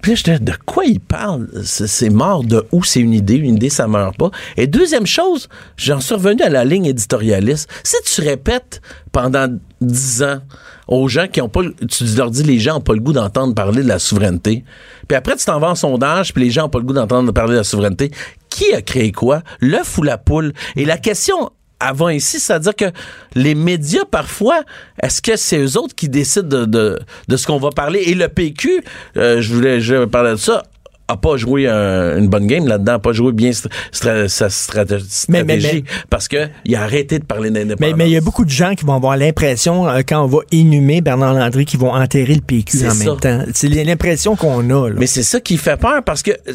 Puis 0.04 0.22
de 0.22 0.52
quoi 0.66 0.84
il 0.84 1.00
parle? 1.00 1.48
C'est 1.64 2.10
mort 2.10 2.44
de 2.44 2.62
où? 2.72 2.84
C'est 2.84 3.00
une 3.00 3.14
idée. 3.14 3.36
Une 3.36 3.56
idée, 3.56 3.70
ça 3.70 3.88
meurt 3.88 4.14
pas. 4.18 4.30
Et 4.58 4.66
deuxième 4.66 5.06
chose, 5.06 5.48
j'en 5.78 5.98
suis 5.98 6.14
revenu 6.14 6.42
à 6.42 6.50
la 6.50 6.66
ligne 6.66 6.84
éditorialiste. 6.84 7.70
Si 7.82 7.96
tu 8.04 8.20
répètes 8.20 8.82
pendant 9.12 9.48
dix 9.80 10.22
ans 10.22 10.40
aux 10.88 11.08
gens 11.08 11.26
qui 11.26 11.40
ont 11.40 11.48
pas, 11.48 11.62
tu 11.88 12.04
leur 12.18 12.30
dis 12.30 12.42
les 12.42 12.58
gens 12.58 12.76
ont 12.76 12.82
pas 12.82 12.92
le 12.92 13.00
goût 13.00 13.14
d'entendre 13.14 13.54
parler 13.54 13.82
de 13.82 13.88
la 13.88 13.98
souveraineté, 13.98 14.64
puis 15.08 15.16
après 15.16 15.36
tu 15.36 15.46
t'en 15.46 15.58
vas 15.58 15.70
en 15.70 15.74
sondage, 15.74 16.34
puis 16.34 16.44
les 16.44 16.50
gens 16.50 16.66
ont 16.66 16.68
pas 16.68 16.80
le 16.80 16.84
goût 16.84 16.92
d'entendre 16.92 17.32
parler 17.32 17.52
de 17.52 17.58
la 17.58 17.64
souveraineté, 17.64 18.10
qui 18.50 18.74
a 18.74 18.82
créé 18.82 19.10
quoi? 19.10 19.42
L'œuf 19.60 19.96
ou 19.96 20.02
la 20.02 20.18
poule? 20.18 20.52
Et 20.76 20.84
la 20.84 20.98
question 20.98 21.48
avant 21.80 22.08
ici, 22.08 22.40
c'est-à-dire 22.40 22.74
que 22.74 22.86
les 23.34 23.54
médias, 23.54 24.04
parfois, 24.10 24.62
est-ce 25.02 25.20
que 25.20 25.36
c'est 25.36 25.58
eux 25.58 25.76
autres 25.78 25.94
qui 25.94 26.08
décident 26.08 26.48
de, 26.48 26.64
de, 26.64 26.98
de 27.28 27.36
ce 27.36 27.46
qu'on 27.46 27.58
va 27.58 27.70
parler? 27.70 28.00
Et 28.06 28.14
le 28.14 28.28
PQ, 28.28 28.82
euh, 29.16 29.40
je 29.40 29.52
voulais 29.54 29.80
je 29.80 30.04
parler 30.06 30.30
de 30.32 30.36
ça, 30.36 30.62
a 31.06 31.18
pas 31.18 31.36
joué 31.36 31.68
un- 31.68 32.16
une 32.16 32.28
bonne 32.28 32.46
game 32.46 32.66
là-dedans, 32.66 32.94
a 32.94 32.98
pas 32.98 33.12
joué 33.12 33.32
bien 33.32 33.50
stra- 33.50 33.68
stra- 33.92 34.26
sa 34.28 34.48
stratégie, 34.48 35.04
Mais- 35.28 35.44
mais- 35.44 35.60
stratégie, 35.60 35.84
parce 36.08 36.28
que 36.28 36.48
il 36.64 36.74
a 36.76 36.82
arrêté 36.82 37.18
de 37.18 37.24
parler 37.26 37.50
d'indépendance. 37.50 37.80
Mais 37.80 38.04
mais 38.04 38.08
il 38.08 38.14
y 38.14 38.16
a 38.16 38.22
beaucoup 38.22 38.46
de 38.46 38.50
gens 38.50 38.74
qui 38.74 38.86
vont 38.86 38.94
avoir 38.94 39.18
l'impression, 39.18 39.86
euh, 39.86 40.00
quand 40.08 40.24
on 40.24 40.28
va 40.28 40.38
inhumer 40.50 41.02
Bernard 41.02 41.34
Landry, 41.34 41.66
qu'ils 41.66 41.80
vont 41.80 41.92
enterrer 41.92 42.34
le 42.34 42.40
PQ 42.40 42.78
C'est 42.78 42.86
en 42.88 42.90
ça. 42.92 43.04
même 43.04 43.20
temps. 43.20 43.44
C'est 43.52 43.68
l'impression 43.68 44.34
qu'on 44.34 44.60
a. 44.70 44.88
Là. 44.88 44.96
Mais 44.98 45.06
c'est 45.06 45.22
ça 45.22 45.40
qui 45.40 45.58
fait 45.58 45.76
peur 45.78 46.02
parce 46.04 46.22
que 46.22 46.30
euh, 46.30 46.52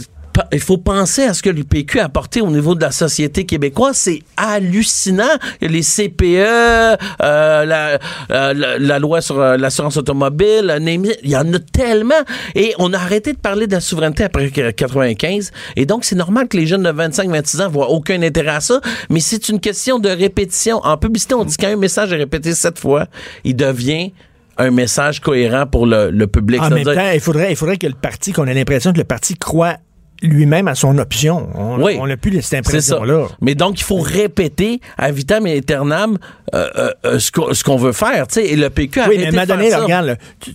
il 0.51 0.59
faut 0.59 0.77
penser 0.77 1.23
à 1.23 1.33
ce 1.33 1.41
que 1.41 1.49
l'UPQ 1.49 1.99
a 1.99 2.05
apporté 2.05 2.41
au 2.41 2.49
niveau 2.49 2.75
de 2.75 2.81
la 2.81 2.91
société 2.91 3.45
québécoise. 3.45 3.97
C'est 3.97 4.19
hallucinant. 4.37 5.23
Les 5.61 5.81
CPE, 5.81 6.23
euh, 6.23 6.97
la, 7.21 7.99
euh, 8.31 8.77
la, 8.79 8.99
loi 8.99 9.21
sur 9.21 9.39
euh, 9.39 9.57
l'assurance 9.57 9.97
automobile, 9.97 10.77
il 11.23 11.29
y 11.29 11.35
en 11.35 11.53
a 11.53 11.59
tellement. 11.59 12.13
Et 12.55 12.73
on 12.79 12.93
a 12.93 12.97
arrêté 12.97 13.33
de 13.33 13.37
parler 13.39 13.67
de 13.67 13.73
la 13.73 13.81
souveraineté 13.81 14.23
après 14.23 14.49
que- 14.49 14.71
95. 14.71 15.51
Et 15.75 15.85
donc, 15.85 16.05
c'est 16.05 16.15
normal 16.15 16.47
que 16.47 16.57
les 16.57 16.67
jeunes 16.67 16.83
de 16.83 16.91
25-26 16.91 17.61
ans 17.61 17.69
voient 17.69 17.89
aucun 17.89 18.21
intérêt 18.21 18.55
à 18.55 18.61
ça. 18.61 18.81
Mais 19.09 19.19
c'est 19.19 19.49
une 19.49 19.59
question 19.59 19.99
de 19.99 20.09
répétition. 20.09 20.79
En 20.83 20.97
publicité, 20.97 21.33
on 21.35 21.43
dit 21.45 21.55
qu'un 21.57 21.75
message 21.75 22.13
est 22.13 22.17
répété 22.17 22.53
sept 22.53 22.79
fois, 22.79 23.07
il 23.43 23.55
devient 23.55 24.11
un 24.57 24.71
message 24.71 25.21
cohérent 25.21 25.65
pour 25.65 25.85
le, 25.85 26.11
le 26.11 26.27
public. 26.27 26.61
En 26.61 26.69
même 26.69 26.83
temps, 26.83 27.11
il 27.13 27.19
faudrait, 27.21 27.51
il 27.51 27.55
faudrait 27.55 27.77
que 27.77 27.87
le 27.87 27.93
parti, 27.93 28.33
qu'on 28.33 28.45
ait 28.45 28.53
l'impression 28.53 28.91
que 28.91 28.97
le 28.97 29.05
parti 29.05 29.35
croit 29.35 29.77
lui-même 30.21 30.67
à 30.67 30.75
son 30.75 30.97
option. 30.97 31.49
On 31.55 31.81
Oui. 31.81 31.97
on 31.99 32.07
n'a 32.07 32.17
plus 32.17 32.41
cette 32.41 32.59
impression-là. 32.59 33.27
Mais 33.41 33.55
donc, 33.55 33.79
il 33.79 33.83
faut 33.83 33.99
répéter 33.99 34.81
à 34.97 35.11
vitam 35.11 35.45
aeternam 35.45 36.17
euh, 36.53 36.67
euh, 36.77 36.91
euh, 37.05 37.19
ce 37.19 37.63
qu'on 37.63 37.77
veut 37.77 37.91
faire. 37.93 38.27
tu 38.27 38.35
sais. 38.35 38.47
Et 38.47 38.55
le 38.55 38.69
PQ 38.69 38.99
a 39.01 39.07
Oui, 39.07 39.15
mais 39.17 39.23
arrêté 39.27 39.37
à 39.37 39.41
un 39.41 39.45
de 39.45 39.51
moment 39.51 39.57
donné, 39.57 39.69
faire 39.69 39.71
là, 39.71 39.77
ça. 39.77 39.83
regarde, 39.85 40.05
là, 40.07 40.15
tu, 40.39 40.51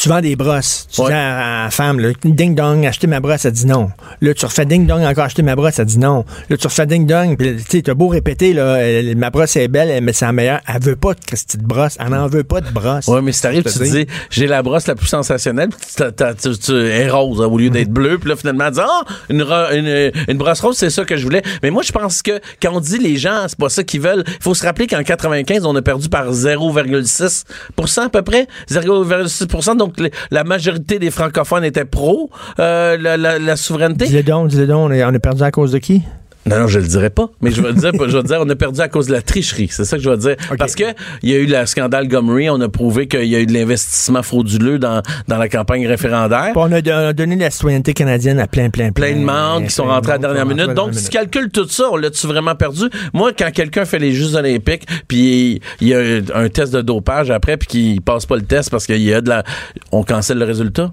tu 0.00 0.08
vends 0.08 0.20
des 0.20 0.34
brosses. 0.36 0.86
Tu 0.90 1.00
Ouais. 1.02 1.08
dis 1.08 1.12
à, 1.14 1.60
à 1.60 1.64
la 1.64 1.70
femme, 1.70 2.00
là, 2.00 2.08
ding 2.24 2.54
dong, 2.54 2.86
acheter 2.86 3.06
ma 3.06 3.20
brosse, 3.20 3.44
elle 3.44 3.52
dit 3.52 3.66
non. 3.66 3.90
Là, 4.20 4.34
tu 4.34 4.46
refais 4.46 4.64
ding 4.64 4.86
dong, 4.86 5.02
encore 5.04 5.24
acheter 5.24 5.42
ma 5.42 5.54
brosse, 5.56 5.78
elle 5.78 5.84
dit 5.84 5.98
non. 5.98 6.24
Là, 6.48 6.56
tu 6.56 6.66
refais 6.66 6.86
ding 6.86 7.06
dong, 7.06 7.36
puis 7.36 7.56
tu 7.56 7.62
sais, 7.68 7.82
t'as 7.82 7.94
beau 7.94 8.08
répéter, 8.08 8.52
là, 8.54 8.78
ma 9.16 9.30
brosse 9.30 9.56
est 9.56 9.68
belle, 9.68 10.02
mais 10.02 10.12
c'est 10.12 10.24
la 10.24 10.32
meilleure. 10.32 10.60
Elle 10.66 10.82
veut 10.82 10.96
pas 10.96 11.12
de 11.14 11.20
de 11.58 11.62
brosse. 11.66 11.96
Elle 12.00 12.08
n'en 12.08 12.26
veut 12.28 12.44
pas 12.44 12.60
de 12.60 12.70
brosse. 12.70 13.06
Ouais, 13.08 13.20
mais 13.22 13.32
si 13.32 13.42
t'arrives, 13.42 13.62
tu 13.64 13.78
te 13.78 13.84
dis, 13.84 14.06
j'ai 14.30 14.46
la 14.46 14.62
brosse 14.62 14.86
la 14.86 14.94
plus 14.94 15.06
sensationnelle, 15.06 15.68
puis 15.68 15.78
tu, 15.96 16.72
elle 16.72 17.02
est 17.02 17.10
rose 17.10 17.40
hein, 17.42 17.46
au 17.46 17.58
lieu 17.58 17.68
d'être 17.70 17.90
bleue, 17.90 18.18
puis 18.18 18.30
là, 18.30 18.36
finalement, 18.36 18.66
tu 18.68 18.74
dis, 18.74 18.80
ah, 18.82 19.04
une, 19.28 19.42
ro- 19.42 19.70
une, 19.72 20.12
une 20.28 20.38
brosse 20.38 20.60
rose, 20.60 20.76
c'est 20.76 20.90
ça 20.90 21.04
que 21.04 21.16
je 21.16 21.24
voulais. 21.24 21.42
Mais 21.62 21.70
moi, 21.70 21.82
je 21.82 21.92
pense 21.92 22.22
que 22.22 22.40
quand 22.62 22.72
on 22.72 22.80
dit 22.80 22.98
les 22.98 23.16
gens, 23.16 23.44
c'est 23.48 23.58
pas 23.58 23.68
ça 23.68 23.84
qu'ils 23.84 24.00
veulent, 24.00 24.24
il 24.26 24.42
faut 24.42 24.54
se 24.54 24.64
rappeler 24.64 24.86
qu'en 24.86 25.02
95, 25.02 25.64
on 25.66 25.76
a 25.76 25.82
perdu 25.82 26.08
par 26.08 26.30
0,6% 26.32 28.00
à 28.04 28.08
peu 28.08 28.22
près, 28.22 28.46
0,6 28.70 29.76
donc 29.76 29.89
le- 29.98 30.10
la 30.30 30.44
majorité 30.44 30.98
des 30.98 31.10
francophones 31.10 31.64
étaient 31.64 31.84
pro 31.84 32.30
euh, 32.58 32.96
la, 32.98 33.56
souveraineté. 33.56 34.06
Dis-le 34.06 34.22
donc, 34.22 34.48
dis-le 34.48 34.66
donc, 34.66 34.90
on 34.92 35.14
a 35.14 35.18
perdu 35.18 35.42
à 35.42 35.50
cause 35.50 35.72
de 35.72 35.78
qui? 35.78 36.02
Non, 36.46 36.60
non, 36.60 36.66
je 36.68 36.78
le 36.78 36.86
dirai 36.86 37.10
pas. 37.10 37.28
Mais 37.42 37.50
je 37.50 37.60
vais 37.60 37.74
dire, 37.74 37.92
je 37.94 38.16
vais 38.16 38.22
dire, 38.22 38.38
on 38.40 38.48
a 38.48 38.56
perdu 38.56 38.80
à 38.80 38.88
cause 38.88 39.08
de 39.08 39.12
la 39.12 39.20
tricherie. 39.20 39.68
C'est 39.70 39.84
ça 39.84 39.98
que 39.98 40.02
je 40.02 40.08
vais 40.08 40.16
dire. 40.16 40.36
Parce 40.58 40.74
que 40.74 40.84
il 41.22 41.30
y 41.30 41.34
a 41.34 41.38
eu 41.38 41.44
le 41.46 41.66
scandale 41.66 42.08
Gomery. 42.08 42.48
On 42.48 42.60
a 42.62 42.68
prouvé 42.68 43.08
qu'il 43.08 43.26
y 43.26 43.36
a 43.36 43.40
eu 43.40 43.46
de 43.46 43.52
l'investissement 43.52 44.22
frauduleux 44.22 44.78
dans, 44.78 45.02
dans 45.28 45.36
la 45.36 45.48
campagne 45.50 45.86
référendaire. 45.86 46.52
On 46.56 46.72
a, 46.72 46.80
on 46.80 47.08
a 47.08 47.12
donné 47.12 47.36
la 47.36 47.50
citoyenneté 47.50 47.92
canadienne 47.92 48.38
à 48.38 48.46
plein, 48.46 48.70
plein, 48.70 48.90
plein. 48.90 49.08
plein 49.08 49.20
de 49.20 49.24
membres 49.24 49.66
qui 49.66 49.74
sont 49.74 49.84
rentrés 49.84 50.12
à 50.12 50.14
la 50.14 50.20
dernière 50.20 50.46
minute. 50.46 50.70
Donc, 50.74 50.92
tu 50.92 50.98
dernière 50.98 51.10
calcules 51.10 51.50
tout 51.50 51.68
ça, 51.68 51.90
on 51.92 51.96
l'a-tu 51.96 52.26
vraiment 52.26 52.54
perdu? 52.54 52.84
Moi, 53.12 53.32
quand 53.38 53.50
quelqu'un 53.52 53.84
fait 53.84 53.98
les 53.98 54.12
Jeux 54.12 54.34
olympiques, 54.34 54.86
puis 55.08 55.60
il 55.80 55.88
y 55.88 55.94
a 55.94 55.98
un, 55.98 56.44
un 56.44 56.48
test 56.48 56.72
de 56.72 56.80
dopage 56.80 57.30
après, 57.30 57.58
puis 57.58 57.68
qu'il 57.68 58.00
passe 58.00 58.24
pas 58.24 58.36
le 58.36 58.42
test 58.42 58.70
parce 58.70 58.86
qu'il 58.86 59.02
y 59.02 59.12
a 59.12 59.20
de 59.20 59.28
la... 59.28 59.44
On 59.92 60.04
cancelle 60.04 60.38
le 60.38 60.46
résultat? 60.46 60.92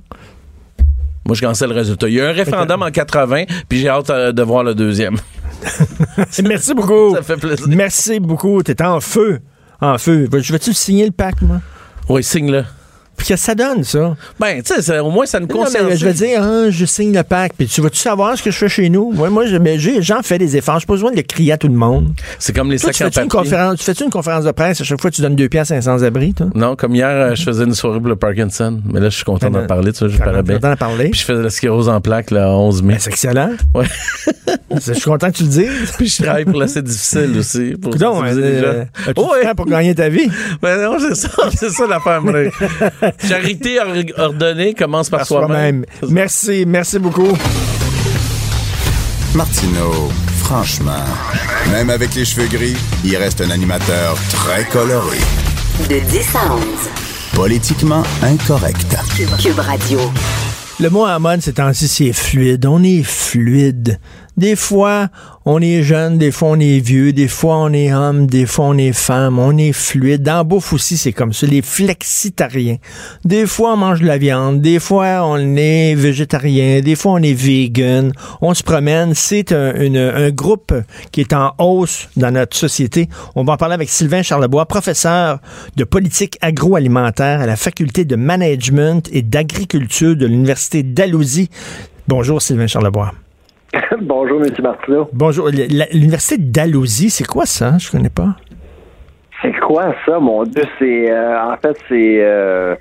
Moi, 1.27 1.35
je 1.35 1.41
cancelle 1.41 1.69
le 1.69 1.75
résultat. 1.75 2.07
Il 2.07 2.15
y 2.15 2.21
a 2.21 2.23
eu 2.23 2.27
un 2.27 2.31
référendum 2.31 2.81
en 2.81 2.89
80, 2.89 3.43
puis 3.67 3.79
j'ai 3.79 3.89
hâte 3.89 4.09
euh, 4.09 4.31
de 4.31 4.41
voir 4.43 4.63
le 4.63 4.73
deuxième. 4.73 5.17
Merci 6.43 6.73
beaucoup. 6.73 7.13
Ça 7.15 7.21
fait 7.21 7.35
plaisir. 7.35 7.65
Merci 7.67 8.19
beaucoup. 8.19 8.63
T'es 8.63 8.81
en 8.81 9.01
feu. 9.01 9.39
En 9.81 9.97
feu. 9.97 10.29
Je 10.31 10.53
vais-tu 10.53 10.73
signer 10.73 11.05
le 11.05 11.11
pack, 11.11 11.41
moi? 11.41 11.59
Oui, 12.09 12.23
signe-le. 12.23 12.63
Puis 13.17 13.27
que 13.29 13.35
ça 13.35 13.55
donne, 13.55 13.83
ça. 13.83 14.15
Ben, 14.39 14.61
tu 14.61 14.79
sais, 14.81 14.99
au 14.99 15.09
moins, 15.09 15.25
ça 15.25 15.39
nous 15.39 15.47
concerne. 15.47 15.89
je 15.95 16.05
vais 16.05 16.13
dire, 16.13 16.41
hein, 16.43 16.67
je 16.69 16.85
signe 16.85 17.13
le 17.15 17.23
pack. 17.23 17.53
Puis 17.57 17.65
tu 17.67 17.81
vas-tu 17.81 17.97
savoir 17.97 18.37
ce 18.37 18.43
que 18.43 18.51
je 18.51 18.57
fais 18.57 18.69
chez 18.69 18.89
nous? 18.89 19.11
Moi, 19.11 19.29
moi 19.31 19.45
j'ai- 19.47 20.01
j'en 20.01 20.21
fais 20.21 20.37
des 20.37 20.55
efforts. 20.55 20.79
J'ai 20.79 20.85
pas 20.85 20.93
besoin 20.93 21.11
de 21.11 21.15
le 21.17 21.23
crier 21.23 21.51
à 21.53 21.57
tout 21.57 21.67
le 21.67 21.73
monde. 21.73 22.13
C'est 22.39 22.55
comme 22.55 22.69
les 22.71 22.77
Toi, 22.79 22.91
tu 22.91 22.97
sacs 22.99 23.07
en 23.07 23.11
fais-tu 23.11 23.23
une, 23.25 23.27
papier. 23.29 23.39
conférence, 23.49 23.77
tu 23.79 23.83
fais-tu 23.85 24.03
une 24.03 24.09
conférence 24.11 24.45
de 24.45 24.51
presse 24.51 24.81
à 24.81 24.83
chaque 24.83 25.01
fois 25.01 25.09
que 25.09 25.15
tu 25.15 25.21
donnes 25.23 25.35
deux 25.35 25.49
pièces 25.49 25.71
à 25.71 25.75
un 25.75 25.81
sans-abri, 25.81 26.33
toi? 26.33 26.47
Non, 26.53 26.75
comme 26.75 26.93
hier, 26.95 27.09
euh, 27.09 27.35
je 27.35 27.43
faisais 27.43 27.63
une 27.63 27.73
soirée 27.73 27.99
pour 27.99 28.09
le 28.09 28.15
Parkinson. 28.15 28.79
Mais 28.85 28.99
là, 28.99 29.09
je 29.09 29.15
suis 29.15 29.25
content 29.25 29.49
Ben, 29.49 29.61
d'en 29.61 29.67
parler, 29.67 29.91
tu 29.93 29.99
vois, 29.99 30.09
je 30.09 30.17
T'as 30.17 30.23
parais 30.25 30.43
bien. 30.43 30.59
d'en 30.59 30.75
parler. 30.75 31.09
Puis 31.09 31.19
je 31.21 31.25
fais 31.25 31.33
de 31.33 31.39
la 31.39 31.49
sclérose 31.49 31.89
en 31.89 31.99
plaques, 32.01 32.29
là, 32.31 32.49
11 32.51 32.83
mai. 32.83 32.93
Ben, 32.93 32.99
c'est 32.99 33.09
excellent. 33.09 33.49
Ouais. 33.73 33.85
je 34.85 34.93
suis 34.93 35.01
content 35.01 35.31
que 35.31 35.37
tu 35.37 35.43
le 35.43 35.49
dises. 35.49 35.91
Puis 35.97 36.07
je 36.07 36.21
travaille 36.23 36.45
pour 36.45 36.59
l'assez 36.59 36.81
difficile 36.83 37.33
aussi. 37.39 37.73
Pour 37.81 37.93
les 37.93 37.99
gens. 37.99 38.21
euh, 38.23 38.85
as-tu 39.07 39.19
Ouais. 39.21 39.53
pour 39.55 39.65
gagner 39.65 39.95
ta 39.95 40.07
vie? 40.09 40.29
Ben 40.61 40.81
non, 40.83 40.97
c'est 40.99 41.15
ça, 41.15 41.29
c'est 41.55 41.69
ça 41.69 41.87
l'affaire. 41.87 42.21
Charité 43.27 43.79
or- 43.79 44.25
ordonnée 44.25 44.73
commence 44.73 45.09
par, 45.09 45.19
Par 45.19 45.27
soi-même. 45.27 45.85
Merci, 46.09 46.65
merci 46.67 46.99
beaucoup. 46.99 47.37
Martineau, 49.35 50.09
franchement, 50.37 51.03
même 51.71 51.89
avec 51.89 52.15
les 52.15 52.25
cheveux 52.25 52.47
gris, 52.47 52.75
il 53.03 53.15
reste 53.17 53.41
un 53.41 53.51
animateur 53.51 54.17
très 54.31 54.63
coloré. 54.65 55.17
De 55.89 55.99
10 55.99 56.35
à 56.35 56.53
11. 56.53 56.61
Politiquement 57.35 58.03
incorrect. 58.23 58.95
Cube 59.39 59.59
Radio. 59.59 59.99
Le 60.79 60.89
mot 60.89 61.05
mode, 61.19 61.41
c'est 61.41 61.53
temps-ci, 61.53 61.87
c'est 61.87 62.13
fluide. 62.13 62.65
On 62.65 62.83
est 62.83 63.03
fluide. 63.03 63.99
Des 64.37 64.55
fois, 64.55 65.07
on 65.45 65.59
est 65.61 65.81
jeune, 65.81 66.19
des 66.19 66.31
fois, 66.31 66.49
on 66.49 66.59
est 66.59 66.79
vieux, 66.79 67.11
des 67.11 67.27
fois, 67.27 67.57
on 67.57 67.73
est 67.73 67.91
homme, 67.91 68.27
des 68.27 68.45
fois, 68.45 68.65
on 68.65 68.77
est 68.77 68.93
femme, 68.93 69.39
on 69.39 69.57
est 69.57 69.71
fluide. 69.71 70.21
Dans 70.21 70.45
bouffe 70.45 70.73
aussi, 70.73 70.95
c'est 70.95 71.11
comme 71.11 71.33
ça. 71.33 71.47
Les 71.47 71.63
flexitariens. 71.63 72.77
Des 73.25 73.47
fois, 73.47 73.73
on 73.73 73.77
mange 73.77 74.01
de 74.01 74.05
la 74.05 74.19
viande, 74.19 74.61
des 74.61 74.79
fois, 74.79 75.25
on 75.25 75.55
est 75.55 75.95
végétarien, 75.95 76.81
des 76.81 76.95
fois, 76.95 77.13
on 77.13 77.23
est 77.23 77.33
vegan. 77.33 78.11
On 78.41 78.53
se 78.53 78.61
promène. 78.61 79.15
C'est 79.15 79.51
un 79.51 80.29
groupe 80.29 80.71
qui 81.11 81.21
est 81.21 81.33
en 81.33 81.53
hausse 81.57 82.07
dans 82.15 82.29
notre 82.29 82.55
société. 82.55 83.09
On 83.35 83.43
va 83.43 83.53
en 83.53 83.57
parler 83.57 83.73
avec 83.73 83.89
Sylvain 83.89 84.21
Charlebois, 84.21 84.67
professeur 84.67 85.39
de 85.75 85.83
politique 85.83 86.37
agroalimentaire 86.41 87.41
à 87.41 87.47
la 87.47 87.55
faculté 87.55 88.05
de 88.05 88.15
management 88.15 89.09
et 89.11 89.23
d'agriculture 89.23 90.15
de 90.15 90.27
l'Université 90.27 90.83
d'Alousie. 90.83 91.49
Bonjour, 92.07 92.39
Sylvain 92.39 92.67
Charlebois. 92.67 93.13
Bonjour, 94.01 94.41
M. 94.43 94.51
Martineau. 94.61 95.09
Bonjour. 95.13 95.49
L'Université 95.93 96.37
d'Alousie, 96.37 97.09
c'est 97.09 97.27
quoi 97.27 97.45
ça? 97.45 97.77
Je 97.77 97.89
connais 97.91 98.09
pas. 98.09 98.35
C'est 99.41 99.57
quoi 99.59 99.93
ça, 100.05 100.19
mon 100.19 100.43
Dieu? 100.43 100.63
C'est 100.79 101.11
euh, 101.11 101.39
en 101.51 101.55
fait 101.57 101.77
c'est 101.87 102.17
euh, 102.23 102.73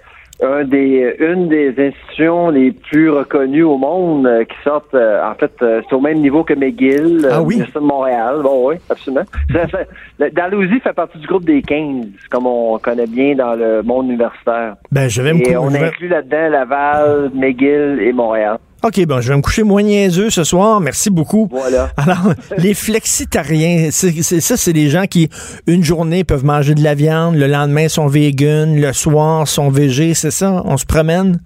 un 0.42 0.64
des 0.64 1.14
une 1.20 1.48
des 1.48 1.74
institutions 1.78 2.48
les 2.48 2.72
plus 2.72 3.10
reconnues 3.10 3.62
au 3.62 3.76
monde 3.76 4.26
euh, 4.26 4.42
qui 4.44 4.56
sortent 4.64 4.94
en 4.94 5.34
fait 5.38 5.52
c'est 5.60 5.92
au 5.92 6.00
même 6.00 6.18
niveau 6.18 6.44
que 6.44 6.54
McGill, 6.54 7.28
Ah 7.30 7.42
oui? 7.42 7.58
de 7.58 7.78
Montréal. 7.78 8.36
Bon 8.42 8.68
oui, 8.70 8.76
absolument. 8.88 9.24
Ça 9.52 9.66
fait- 9.68 9.88
le- 10.18 10.30
Dalhousie 10.30 10.80
fait 10.80 10.94
partie 10.94 11.18
du 11.18 11.26
groupe 11.26 11.44
des 11.44 11.60
15, 11.60 12.06
comme 12.30 12.46
on 12.46 12.78
connaît 12.78 13.06
bien 13.06 13.34
dans 13.34 13.54
le 13.54 13.82
monde 13.82 14.06
universitaire. 14.06 14.76
Ben, 14.90 15.08
je 15.10 15.20
vais 15.20 15.34
me 15.34 15.46
Et 15.46 15.56
on 15.58 15.68
inclut 15.74 16.08
là-dedans 16.08 16.48
Laval, 16.48 17.30
McGill 17.34 17.98
et 18.00 18.14
Montréal. 18.14 18.56
OK, 18.86 19.04
bon, 19.06 19.20
je 19.20 19.30
vais 19.30 19.36
me 19.36 19.42
coucher 19.42 19.62
moins 19.64 19.82
niaiseux 19.82 20.30
ce 20.30 20.44
soir. 20.44 20.80
Merci 20.80 21.10
beaucoup. 21.10 21.48
Voilà. 21.50 21.90
Alors, 21.96 22.32
les 22.58 22.72
flexitariens, 22.74 23.88
c'est 23.90 24.10
c'est- 24.22 24.40
ça, 24.40 24.56
c'est 24.56 24.72
des 24.72 24.88
gens 24.88 25.06
qui, 25.06 25.28
une 25.66 25.82
journée, 25.82 26.22
peuvent 26.24 26.44
manger 26.44 26.74
de 26.74 26.82
la 26.84 26.94
viande, 26.94 27.34
le 27.36 27.46
lendemain, 27.46 27.88
sont 27.88 28.06
vegan, 28.06 28.80
le 28.80 28.92
soir, 28.92 29.48
sont 29.48 29.70
végés, 29.70 30.14
c'est 30.14 30.30
ça? 30.30 30.62
On 30.64 30.76
se 30.76 30.86
promène? 30.86 31.40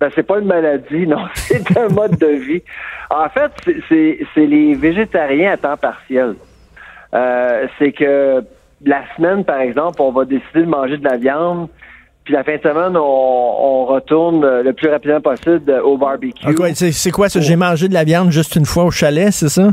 Ben, 0.00 0.10
c'est 0.14 0.22
pas 0.22 0.38
une 0.38 0.46
maladie, 0.46 1.06
non, 1.06 1.24
c'est 1.34 1.76
un 1.76 1.88
mode 1.88 2.16
de 2.18 2.26
vie. 2.28 2.62
En 3.10 3.28
fait, 3.28 3.50
c'est- 3.64 3.80
c'est 3.88 4.18
c'est 4.34 4.46
les 4.46 4.74
végétariens 4.74 5.52
à 5.52 5.56
temps 5.56 5.76
partiel. 5.76 6.34
Euh, 7.14 7.66
c'est 7.78 7.92
que 7.92 8.44
la 8.84 9.02
semaine, 9.16 9.44
par 9.44 9.60
exemple, 9.60 10.00
on 10.00 10.12
va 10.12 10.24
décider 10.24 10.60
de 10.60 10.66
manger 10.66 10.96
de 10.98 11.04
la 11.04 11.16
viande, 11.16 11.68
puis 12.30 12.36
la 12.36 12.44
fin 12.44 12.56
de 12.56 12.62
semaine, 12.62 12.96
on, 12.96 13.00
on 13.00 13.84
retourne 13.86 14.44
euh, 14.44 14.62
le 14.62 14.72
plus 14.72 14.88
rapidement 14.88 15.20
possible 15.20 15.72
au 15.82 15.96
barbecue. 15.96 16.46
Ah, 16.46 16.52
c'est 16.74 17.10
quoi 17.10 17.28
ça? 17.28 17.40
J'ai 17.40 17.56
mangé 17.56 17.88
de 17.88 17.94
la 17.94 18.04
viande 18.04 18.30
juste 18.30 18.54
une 18.54 18.66
fois 18.66 18.84
au 18.84 18.92
chalet, 18.92 19.32
c'est 19.32 19.48
ça? 19.48 19.70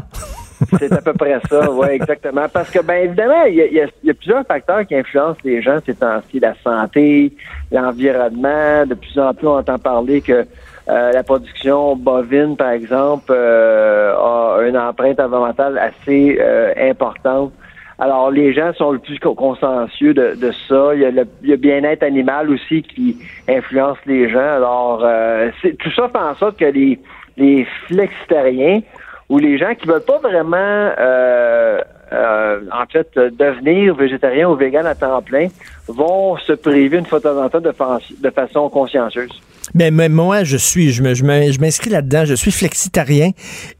C'est 0.80 0.92
à 0.92 1.02
peu 1.02 1.14
près 1.14 1.40
ça, 1.48 1.70
oui, 1.72 1.90
exactement. 1.92 2.48
Parce 2.52 2.72
que, 2.72 2.80
ben 2.80 3.04
évidemment, 3.04 3.44
il 3.44 3.58
y 3.58 3.62
a, 3.80 3.86
y 3.86 3.90
y 4.04 4.14
plusieurs 4.14 4.44
facteurs 4.44 4.88
qui 4.88 4.96
influencent 4.96 5.38
les 5.44 5.62
gens 5.62 5.78
ces 5.86 5.94
temps-ci. 5.94 6.40
La 6.40 6.56
santé, 6.64 7.32
l'environnement. 7.72 8.88
De 8.88 8.96
plus 8.96 9.20
en 9.20 9.36
plus, 9.36 9.46
on 9.46 9.60
entend 9.60 9.78
parler 9.78 10.20
que 10.20 10.48
euh, 10.90 11.12
la 11.12 11.22
production 11.22 11.96
bovine, 11.96 12.58
par 12.58 12.72
exemple, 12.72 13.32
euh, 13.36 14.16
a 14.16 14.64
une 14.68 14.80
empreinte 14.80 15.20
environnementale 15.20 15.78
assez 15.78 16.40
euh, 16.42 16.74
importante. 16.90 17.54
Alors, 18.00 18.30
les 18.30 18.54
gens 18.54 18.74
sont 18.74 18.92
le 18.92 19.00
plus 19.00 19.18
co- 19.20 19.34
consciencieux 19.34 20.14
de, 20.14 20.36
de 20.36 20.52
ça. 20.68 20.92
Il 20.94 21.02
y 21.02 21.06
a 21.06 21.12
le, 21.12 21.56
bien-être 21.56 22.04
animal 22.04 22.50
aussi 22.52 22.84
qui 22.84 23.18
influence 23.50 23.98
les 24.06 24.30
gens. 24.30 24.40
Alors, 24.40 25.02
euh, 25.04 25.50
tout 25.80 25.92
ça 25.92 26.08
fait 26.08 26.18
en 26.18 26.36
sorte 26.36 26.58
que 26.60 26.66
les, 26.66 27.00
les 27.38 27.66
flexitariens 27.88 28.82
ou 29.30 29.40
les 29.40 29.58
gens 29.58 29.74
qui 29.74 29.88
veulent 29.88 30.06
pas 30.06 30.20
vraiment, 30.20 30.58
euh, 31.00 31.82
euh, 32.14 32.60
en 32.72 32.86
fait, 32.86 33.10
devenir 33.16 33.96
végétarien 33.96 34.48
ou 34.48 34.56
vegan 34.56 34.86
à 34.86 34.94
temps 34.96 35.22
plein, 35.22 35.48
vont 35.88 36.38
se 36.38 36.54
priver 36.54 37.00
une 37.00 37.06
fois 37.06 37.20
de 37.20 37.50
temps 37.50 37.60
de, 37.60 37.74
de 38.22 38.30
façon 38.30 38.70
consciencieuse. 38.70 39.42
Ben, 39.76 39.94
mais 39.94 40.10
moi, 40.10 40.44
je 40.44 40.58
suis, 40.58 40.92
je 40.94 41.02
me- 41.04 41.60
m'inscris 41.60 41.90
là-dedans, 41.90 42.26
je 42.26 42.34
suis 42.36 42.52
flexitarien. 42.52 43.32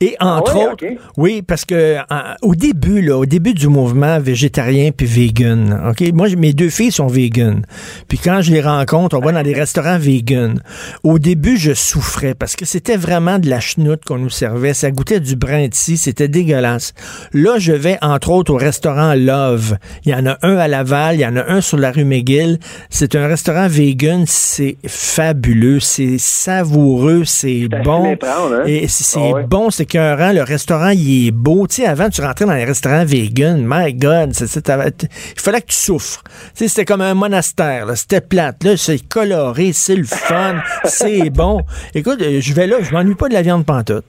Et 0.02 0.16
entre 0.20 0.52
Ah 0.54 0.58
ouais, 0.58 0.66
autres, 0.66 0.86
ok. 0.86 0.98
oui, 1.18 1.42
parce 1.42 1.66
que 1.66 1.98
en- 2.10 2.36
au 2.42 2.56
début, 2.56 3.02
là, 3.02 3.18
au 3.18 3.26
début 3.26 3.54
du 3.54 3.68
mouvement 3.68 4.20
végétarien 4.20 4.92
puis 4.92 5.06
vegan, 5.06 5.82
OK? 5.90 6.12
Moi, 6.14 6.28
mes 6.38 6.54
deux 6.54 6.70
filles 6.70 6.92
sont 6.92 7.08
vegan. 7.08 7.66
Puis 8.08 8.18
quand 8.18 8.42
je 8.42 8.52
les 8.52 8.62
rencontre, 8.62 9.18
on 9.18 9.22
va 9.22 9.32
dans 9.32 9.44
des 9.44 9.54
restaurants 9.54 9.98
vegan. 9.98 10.62
Au 11.04 11.20
début, 11.20 11.58
je 11.58 11.74
souffrais 11.74 12.34
parce 12.36 12.56
que 12.56 12.66
c'était 12.66 12.98
vraiment 12.98 13.40
de 13.40 13.50
la 13.50 13.60
chenoute 13.60 14.04
qu'on 14.06 14.18
nous 14.18 14.30
servait. 14.30 14.74
Ça 14.74 14.92
goûtait 14.92 15.20
du 15.20 15.36
brin 15.36 15.68
de 15.68 15.74
scie, 15.74 15.98
c'était 15.98 16.28
dégueulasse. 16.28 16.94
Là, 17.34 17.60
je 17.60 17.72
vais, 17.74 17.98
entre 18.02 18.30
autres, 18.32 18.54
au 18.54 18.58
restaurant 18.58 19.14
Love. 19.16 19.78
Il 20.06 20.12
y 20.12 20.16
en 20.16 20.26
a 20.26 20.38
un 20.42 20.58
à 20.58 20.68
Laval, 20.68 21.16
il 21.16 21.22
y 21.22 21.26
en 21.26 21.36
a 21.38 21.46
un 21.50 21.62
sur 21.62 21.78
la 21.78 21.92
rue 21.92 22.06
McGill. 22.06 22.60
C'est 22.90 23.16
un 23.16 23.28
restaurant 23.28 23.68
vegan, 23.68 24.26
c'est 24.28 24.78
fabuleux, 24.86 25.77
c'est 25.80 26.18
savoureux, 26.18 27.24
c'est 27.26 27.68
bon. 27.84 28.16
hein? 28.24 28.64
Et 28.66 28.88
c'est 28.88 29.20
Ah 29.20 29.34
ouais. 29.34 29.44
bon, 29.44 29.70
c'est 29.70 29.84
écœurant. 29.84 30.32
Le 30.34 30.42
restaurant, 30.44 30.90
il 30.90 31.28
est 31.28 31.32
beau. 31.32 31.68
Tu 31.68 31.76
sais, 31.82 31.86
avant, 31.88 32.10
tu 32.10 32.22
rentrais 32.22 32.46
dans 32.46 32.54
les 32.54 32.66
restaurants 32.66 33.06
vegan. 33.06 33.64
My 33.68 33.94
God, 33.94 34.34
il 34.40 35.42
fallait 35.42 35.62
que 35.62 35.68
tu 35.68 35.76
souffres. 35.76 36.24
Tu 36.26 36.32
sais, 36.56 36.68
c'était 36.68 36.86
comme 36.86 37.02
un 37.02 37.14
monastère. 37.14 37.88
C'était 37.96 38.22
plate. 38.22 38.64
Là, 38.64 38.78
c'est 38.78 39.08
coloré, 39.08 39.72
c'est 39.74 39.96
le 39.96 40.04
fun, 40.04 40.56
c'est 40.86 41.30
bon. 41.30 41.62
Écoute, 41.96 42.22
euh, 42.22 42.40
je 42.42 42.54
vais 42.54 42.68
là, 42.68 42.78
je 42.82 42.92
m'ennuie 42.94 43.16
pas 43.16 43.28
de 43.30 43.34
la 43.34 43.42
viande 43.42 43.66
pantoute. 43.66 44.06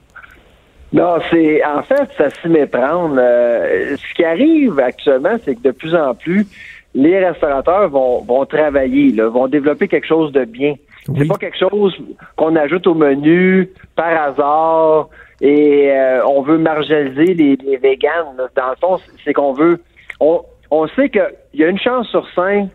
Non, 0.91 1.17
c'est 1.29 1.63
en 1.63 1.83
fait, 1.83 2.09
ça 2.17 2.29
s'y 2.41 2.47
méprendre. 2.49 3.15
Euh, 3.19 3.95
ce 3.95 4.13
qui 4.15 4.23
arrive 4.23 4.79
actuellement, 4.79 5.37
c'est 5.45 5.55
que 5.55 5.61
de 5.61 5.71
plus 5.71 5.93
en 5.95 6.15
plus, 6.15 6.47
les 6.95 7.23
restaurateurs 7.23 7.89
vont, 7.89 8.23
vont 8.23 8.43
travailler, 8.45 9.11
là, 9.11 9.29
vont 9.29 9.47
développer 9.47 9.87
quelque 9.87 10.07
chose 10.07 10.31
de 10.31 10.45
bien. 10.45 10.73
C'est 11.17 11.27
pas 11.27 11.35
quelque 11.37 11.57
chose 11.57 11.95
qu'on 12.35 12.55
ajoute 12.55 12.87
au 12.87 12.93
menu 12.93 13.69
par 13.95 14.09
hasard 14.23 15.09
et 15.41 15.91
euh, 15.91 16.21
on 16.25 16.41
veut 16.41 16.57
marginaliser 16.57 17.33
les, 17.33 17.55
les 17.57 17.77
véganes. 17.77 18.25
Dans 18.55 18.69
le 18.69 18.75
fond, 18.79 18.99
c'est 19.23 19.33
qu'on 19.33 19.53
veut. 19.53 19.79
On, 20.19 20.41
on 20.71 20.87
sait 20.89 21.09
qu'il 21.09 21.23
y 21.55 21.63
a 21.63 21.67
une 21.67 21.79
chance 21.79 22.07
sur 22.09 22.27
cinq 22.35 22.69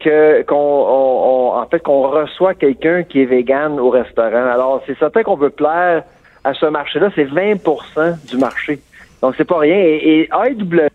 que 0.00 0.42
qu'on 0.42 0.54
on- 0.56 1.50
on- 1.54 1.58
en 1.60 1.66
fait 1.66 1.80
qu'on 1.80 2.02
reçoit 2.08 2.54
quelqu'un 2.54 3.02
qui 3.02 3.22
est 3.22 3.26
vegan 3.26 3.78
au 3.80 3.90
restaurant. 3.90 4.46
Alors 4.52 4.82
c'est 4.86 4.96
certain 4.98 5.22
qu'on 5.22 5.36
veut 5.36 5.50
plaire 5.50 6.04
à 6.44 6.54
ce 6.54 6.66
marché-là. 6.66 7.10
C'est 7.14 7.24
20% 7.24 8.26
du 8.28 8.36
marché 8.38 8.78
Donc, 9.20 9.34
c'est 9.36 9.44
pas 9.44 9.58
rien. 9.58 9.76
Et, 9.76 10.20
et 10.20 10.28
AEW, 10.32 10.88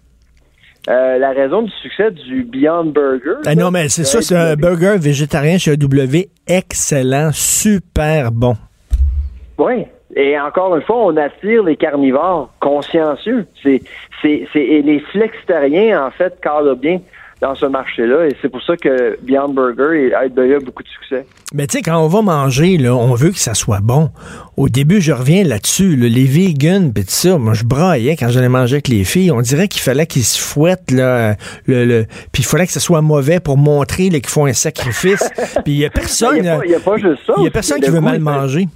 euh, 0.89 1.17
la 1.17 1.31
raison 1.31 1.61
du 1.61 1.71
succès 1.81 2.11
du 2.11 2.43
Beyond 2.43 2.85
Burger. 2.85 3.41
Ah 3.45 3.55
non, 3.55 3.71
mais 3.71 3.89
c'est 3.89 4.03
ça, 4.03 4.21
c'est 4.21 4.35
un 4.35 4.55
burger 4.55 4.97
végétarien 4.99 5.57
chez 5.57 5.71
AEW 5.71 6.25
excellent, 6.47 7.31
super 7.31 8.31
bon. 8.31 8.55
Oui. 9.57 9.85
Et 10.15 10.39
encore 10.39 10.75
une 10.75 10.83
fois, 10.83 11.05
on 11.05 11.17
attire 11.17 11.63
les 11.63 11.75
carnivores 11.75 12.53
consciencieux. 12.59 13.47
C'est, 13.63 13.81
c'est, 14.21 14.47
c'est, 14.53 14.61
et 14.61 14.81
les 14.81 14.99
flexitariens, 14.99 16.05
en 16.05 16.11
fait, 16.11 16.39
cadrent 16.41 16.75
bien 16.75 16.99
dans 17.43 17.55
ce 17.55 17.65
marché-là. 17.65 18.25
Et 18.27 18.35
c'est 18.41 18.49
pour 18.49 18.63
ça 18.63 18.77
que 18.77 19.19
Beyond 19.21 19.49
Burger 19.49 19.99
et 19.99 20.07
AEW 20.13 20.55
a 20.55 20.59
beaucoup 20.59 20.81
de 20.81 20.87
succès. 20.87 21.25
Mais 21.53 21.67
tu 21.67 21.77
sais, 21.77 21.83
quand 21.83 21.99
on 22.03 22.07
va 22.07 22.21
manger, 22.21 22.77
là, 22.77 22.95
on 22.95 23.13
veut 23.13 23.31
que 23.31 23.37
ça 23.37 23.53
soit 23.53 23.81
bon. 23.81 24.09
Au 24.55 24.69
début, 24.69 25.01
je 25.01 25.11
reviens 25.11 25.43
là-dessus, 25.43 25.95
là, 25.97 26.07
les 26.07 26.23
vegans, 26.25 26.89
pis 26.91 27.01
tout 27.01 27.09
ça, 27.11 27.37
moi 27.37 27.53
je 27.53 27.65
braillais 27.65 28.15
quand 28.15 28.29
j'allais 28.29 28.49
manger 28.49 28.75
avec 28.75 28.87
les 28.87 29.03
filles. 29.03 29.31
On 29.31 29.41
dirait 29.41 29.67
qu'il 29.67 29.81
fallait 29.81 30.07
qu'ils 30.07 30.23
se 30.23 30.39
fouettent, 30.41 30.89
là, 30.91 31.35
le, 31.67 31.85
le 31.85 32.05
puis 32.31 32.43
il 32.43 32.45
fallait 32.45 32.65
que 32.65 32.71
ça 32.71 32.79
soit 32.79 33.01
mauvais 33.01 33.39
pour 33.39 33.57
montrer 33.57 34.09
qu'ils 34.09 34.25
font 34.27 34.45
un 34.45 34.53
sacrifice. 34.53 35.29
puis 35.65 35.73
il 35.73 35.77
y 35.79 35.85
a 35.85 35.89
personne, 35.89 36.37
Il 36.37 36.45
y 36.45 36.49
a 36.49 36.57
pas- 36.57 36.65
il 36.65 36.75
a 36.75 36.79
pas 36.79 36.97
juste 36.97 37.21
ça 37.27 37.33
il 37.37 37.47
a 37.47 37.51
personne 37.51 37.81
qui 37.81 37.89
veut 37.89 37.99
mal 38.01 38.19
manger. 38.19 38.67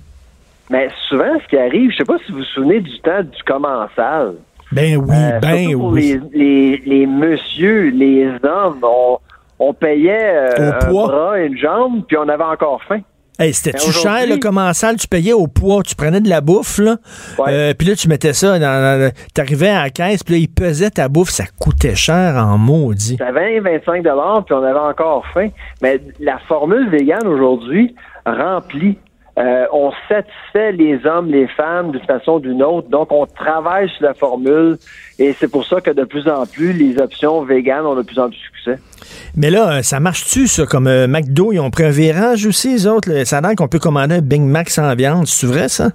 Mais 0.70 0.90
souvent, 1.08 1.40
ce 1.42 1.48
qui 1.48 1.58
arrive, 1.58 1.92
je 1.92 1.98
sais 1.98 2.04
pas 2.04 2.18
si 2.26 2.32
vous 2.34 2.40
vous 2.40 2.44
souvenez 2.44 2.82
du 2.82 3.00
temps 3.00 3.24
du 3.24 3.42
commensal. 3.46 4.34
Ben 4.72 4.98
oui, 4.98 5.16
Euh, 5.16 5.40
ben 5.40 5.72
pour 5.74 5.92
oui. 5.92 6.20
les, 6.34 6.78
les, 6.78 6.78
les 6.86 7.06
messieurs, 7.06 7.90
les 7.94 8.28
hommes, 8.44 8.80
on, 8.84 9.18
on 9.60 9.74
payait 9.74 10.36
euh, 10.60 10.72
un 10.72 10.86
poids. 10.90 11.08
bras, 11.08 11.40
une 11.40 11.58
jambe, 11.58 12.04
puis 12.08 12.18
on 12.18 12.28
avait 12.28 12.44
encore 12.44 12.82
faim. 12.88 13.00
Hey, 13.40 13.54
c'était-tu 13.54 13.92
cher, 13.92 14.26
le 14.28 14.38
commensal? 14.38 14.96
Tu 14.98 15.08
payais 15.08 15.32
au 15.34 15.46
poids, 15.46 15.84
tu 15.84 15.94
prenais 15.94 16.20
de 16.22 16.28
la 16.28 16.42
bouffe, 16.42 16.80
là? 16.80 16.96
Euh, 17.48 17.76
puis 17.78 17.88
là, 17.88 17.96
tu 17.96 18.08
mettais 18.10 18.34
ça 18.34 18.58
dans, 18.58 18.60
dans- 19.00 19.12
T'arrivais 19.36 19.70
à 19.70 19.84
la 19.84 19.90
caisse, 19.92 20.24
puis 20.24 20.34
là, 20.34 20.40
il 20.40 20.48
pesait 20.50 20.90
ta 20.90 21.08
bouffe, 21.08 21.30
ça 21.30 21.44
coûtait 21.60 21.94
cher 21.94 22.36
en 22.36 22.58
maudit. 22.58 23.18
C'était 23.20 23.32
20, 23.32 23.62
25 23.62 24.02
dollars, 24.04 24.44
puis 24.44 24.56
on 24.56 24.64
avait 24.64 24.80
encore 24.80 25.24
faim. 25.36 25.50
Mais 25.84 26.02
la 26.20 26.40
formule 26.48 26.90
végane 26.90 27.28
aujourd'hui 27.28 27.94
remplit. 28.26 28.98
Euh, 29.38 29.66
on 29.72 29.92
satisfait 30.10 30.72
les 30.72 31.06
hommes, 31.06 31.28
les 31.28 31.48
femmes 31.48 31.92
d'une 31.92 32.06
façon 32.06 32.34
ou 32.34 32.40
d'une 32.40 32.64
autre. 32.64 32.90
Donc, 32.90 33.12
on 33.12 33.28
travaille 33.28 33.88
sur 33.90 34.04
la 34.04 34.16
formule 34.16 34.78
et 35.20 35.34
c'est 35.34 35.50
pour 35.50 35.64
ça 35.66 35.80
que 35.80 35.92
de 35.92 36.06
plus 36.06 36.28
en 36.28 36.46
plus, 36.48 36.74
les 36.74 37.00
options 37.00 37.44
véganes 37.44 37.86
ont 37.86 37.96
de 37.96 38.02
plus 38.02 38.18
en 38.18 38.30
plus 38.30 38.38
de 38.38 38.42
succès. 38.42 38.82
Mais 39.36 39.52
là, 39.52 39.78
euh, 39.78 39.82
ça 39.84 40.00
marche-tu, 40.00 40.48
ça? 40.48 40.66
Comme 40.66 40.88
euh, 40.88 41.08
McDo, 41.08 41.52
ils 41.52 41.60
ont 41.60 41.70
pris 41.70 41.84
un 41.84 41.92
virage 41.92 42.48
aussi, 42.48 42.70
les 42.70 42.88
autres. 42.88 43.12
là? 43.12 43.26
Ça 43.26 43.38
a 43.38 43.42
l'air 43.42 43.56
qu'on 43.56 43.68
peut 43.68 43.80
commander 43.80 44.16
un 44.16 44.22
Big 44.22 44.42
Mac 44.42 44.70
sans 44.70 44.96
viande. 44.96 45.28
C'est 45.28 45.46
vrai, 45.46 45.68
ça? 45.68 45.90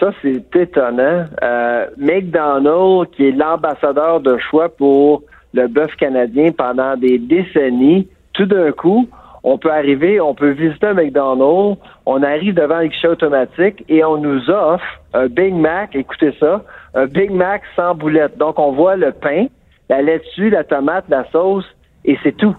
Ça, 0.00 0.10
c'est 0.20 0.42
étonnant. 0.56 1.26
Euh, 1.42 1.86
McDonald's, 1.96 3.10
qui 3.16 3.28
est 3.28 3.32
l'ambassadeur 3.32 4.20
de 4.20 4.36
choix 4.38 4.68
pour 4.68 5.22
le 5.54 5.68
bœuf 5.68 5.94
canadien 5.96 6.50
pendant 6.50 6.96
des 6.96 7.18
décennies, 7.18 8.08
tout 8.32 8.44
d'un 8.46 8.72
coup, 8.72 9.08
on 9.42 9.56
peut 9.56 9.70
arriver, 9.70 10.20
on 10.20 10.34
peut 10.34 10.50
visiter 10.50 10.88
un 10.88 10.94
McDonald's, 10.94 11.78
on 12.06 12.22
arrive 12.22 12.54
devant 12.54 12.78
le 12.78 12.86
guichet 12.86 13.08
automatique 13.08 13.84
et 13.88 14.04
on 14.04 14.18
nous 14.18 14.48
offre 14.50 14.84
un 15.12 15.26
Big 15.26 15.52
Mac, 15.54 15.94
écoutez 15.94 16.32
ça, 16.38 16.62
un 16.94 17.06
Big 17.06 17.30
Mac 17.30 17.62
sans 17.74 17.94
boulette. 17.94 18.38
Donc, 18.38 18.58
on 18.58 18.72
voit 18.72 18.96
le 18.96 19.12
pain, 19.12 19.46
la 19.88 20.02
laitue, 20.02 20.50
la 20.50 20.64
tomate, 20.64 21.04
la 21.08 21.24
sauce, 21.30 21.64
et 22.04 22.16
c'est 22.22 22.36
tout. 22.36 22.54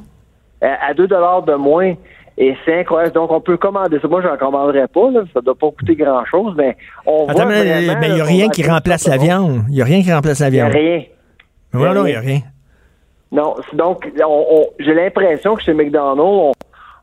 Euh, 0.64 0.74
À 0.90 0.94
2 0.94 1.08
dollars 1.08 1.44
de 1.44 1.54
moins. 1.56 1.94
Et 2.40 2.56
c'est 2.66 2.82
incroyable. 2.82 3.14
Donc, 3.16 3.32
on 3.32 3.42
peut 3.42 3.58
commander 3.58 4.00
ça. 4.00 4.08
Moi, 4.08 4.22
je 4.22 4.28
n'en 4.28 4.38
commanderais 4.38 4.88
pas. 4.88 5.10
Là. 5.10 5.22
Ça 5.34 5.40
ne 5.40 5.46
doit 5.46 5.56
pas 5.56 5.72
coûter 5.72 5.96
grand-chose, 5.96 6.54
mais 6.56 6.78
on 7.06 7.24
voit 7.24 7.32
Attends, 7.32 7.48
mais 7.48 7.64
vraiment, 7.86 8.02
il 8.08 8.14
n'y 8.14 8.22
a 8.22 8.24
rien 8.26 8.50
qui 8.50 8.62
remplace 8.64 9.08
la 9.08 9.18
viande. 9.18 9.64
Il 9.70 9.74
n'y 9.76 9.82
a 9.82 9.86
rien 9.86 10.04
qui 10.04 10.14
remplace 10.14 10.40
la 10.42 10.50
Il 10.50 10.52
n'y 10.54 10.60
a 10.60 10.70
viande. 10.70 10.76
rien. 10.82 11.04
Non, 11.74 11.94
non, 11.96 12.06
il 12.06 12.10
Il 12.10 12.12
n'y 12.12 12.16
a 12.16 12.20
rien. 12.20 12.40
Non, 13.32 13.56
donc 13.74 14.08
on- 14.24 14.46
on- 14.52 14.68
j'ai 14.80 14.94
l'impression 14.94 15.56
que 15.56 15.64
chez 15.64 15.74
McDonald's, 15.74 16.22
on, 16.24 16.52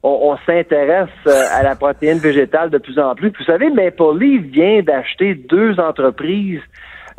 on- 0.04 0.36
s'intéresse 0.46 1.08
euh, 1.26 1.42
à 1.52 1.62
la 1.62 1.74
protéine 1.76 2.18
végétale 2.18 2.70
de 2.70 2.78
plus 2.78 2.98
en 2.98 3.14
plus. 3.14 3.32
Vous 3.38 3.44
savez, 3.44 3.70
Maple 3.70 4.18
Leaf 4.20 4.42
vient 4.42 4.82
d'acheter 4.82 5.34
deux 5.34 5.80
entreprises 5.80 6.60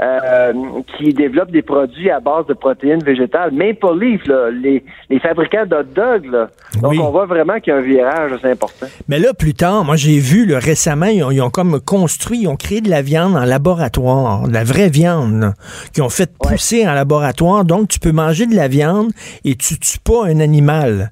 euh, 0.01 0.53
qui 0.97 1.13
développent 1.13 1.51
des 1.51 1.61
produits 1.61 2.09
à 2.09 2.19
base 2.19 2.45
de 2.47 2.53
protéines 2.53 3.03
végétales. 3.03 3.51
Maple 3.53 3.97
Leaf, 3.99 4.25
là, 4.27 4.49
les, 4.51 4.83
les 5.09 5.19
fabricants 5.19 5.65
d'hot 5.65 5.83
dog, 5.83 6.25
là. 6.25 6.49
Donc 6.81 6.91
Oui. 6.91 6.99
on 7.01 7.11
voit 7.11 7.25
vraiment 7.25 7.59
qu'il 7.59 7.71
y 7.71 7.75
a 7.75 7.79
un 7.79 7.81
virage, 7.81 8.31
c'est 8.41 8.51
important. 8.51 8.87
Mais 9.07 9.19
là, 9.19 9.33
plus 9.33 9.53
tard, 9.53 9.85
moi, 9.85 9.95
j'ai 9.95 10.19
vu 10.19 10.45
là, 10.45 10.59
récemment, 10.59 11.05
ils 11.05 11.23
ont, 11.23 11.31
ils 11.31 11.41
ont 11.41 11.49
comme 11.49 11.79
construit, 11.79 12.41
ils 12.41 12.47
ont 12.47 12.57
créé 12.57 12.81
de 12.81 12.89
la 12.89 13.01
viande 13.01 13.35
en 13.37 13.45
laboratoire, 13.45 14.47
de 14.47 14.53
la 14.53 14.63
vraie 14.65 14.89
viande, 14.89 15.53
qu'ils 15.93 16.03
ont 16.03 16.09
fait 16.09 16.31
pousser 16.37 16.85
en 16.87 16.93
laboratoire. 16.93 17.63
Donc, 17.63 17.87
tu 17.87 17.99
peux 17.99 18.11
manger 18.11 18.45
de 18.47 18.55
la 18.55 18.67
viande 18.67 19.11
et 19.45 19.55
tu 19.55 19.79
tues 19.79 19.99
pas 19.99 20.25
un 20.25 20.39
animal. 20.41 21.11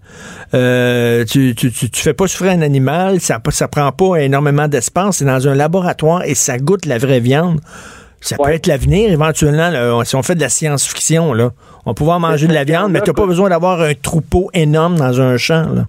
Euh, 0.54 1.24
tu, 1.26 1.56
tu, 1.56 1.72
tu, 1.72 1.90
tu 1.90 2.02
fais 2.02 2.14
pas 2.14 2.28
souffrir 2.28 2.52
un 2.52 2.62
animal, 2.62 3.20
ça, 3.22 3.40
ça 3.50 3.68
prend 3.68 3.92
pas 3.92 4.18
énormément 4.18 4.68
d'espace, 4.68 5.18
c'est 5.18 5.26
dans 5.26 5.48
un 5.48 5.56
laboratoire 5.56 6.24
et 6.26 6.36
ça 6.36 6.58
goûte 6.58 6.86
la 6.86 6.98
vraie 6.98 7.20
viande. 7.22 7.60
Ça 8.24 8.38
peut 8.38 8.52
être 8.52 8.68
l'avenir, 8.68 9.12
éventuellement, 9.12 9.70
là, 9.70 10.04
si 10.06 10.16
on 10.16 10.24
fait 10.24 10.36
de 10.36 10.42
la 10.42 10.50
science-fiction, 10.50 11.34
là. 11.34 11.52
On 11.86 11.90
va 11.92 11.94
pouvoir 11.94 12.20
manger 12.20 12.48
de 12.48 12.54
la 12.54 12.64
viande, 12.64 12.92
mais 12.92 13.02
tu 13.02 13.10
n'as 13.10 13.14
pas 13.14 13.26
besoin 13.26 13.50
d'avoir 13.50 13.82
un 13.82 13.94
troupeau 13.94 14.50
énorme 14.54 14.96
dans 14.96 15.20
un 15.20 15.36
champ, 15.38 15.66
là. 15.74 15.84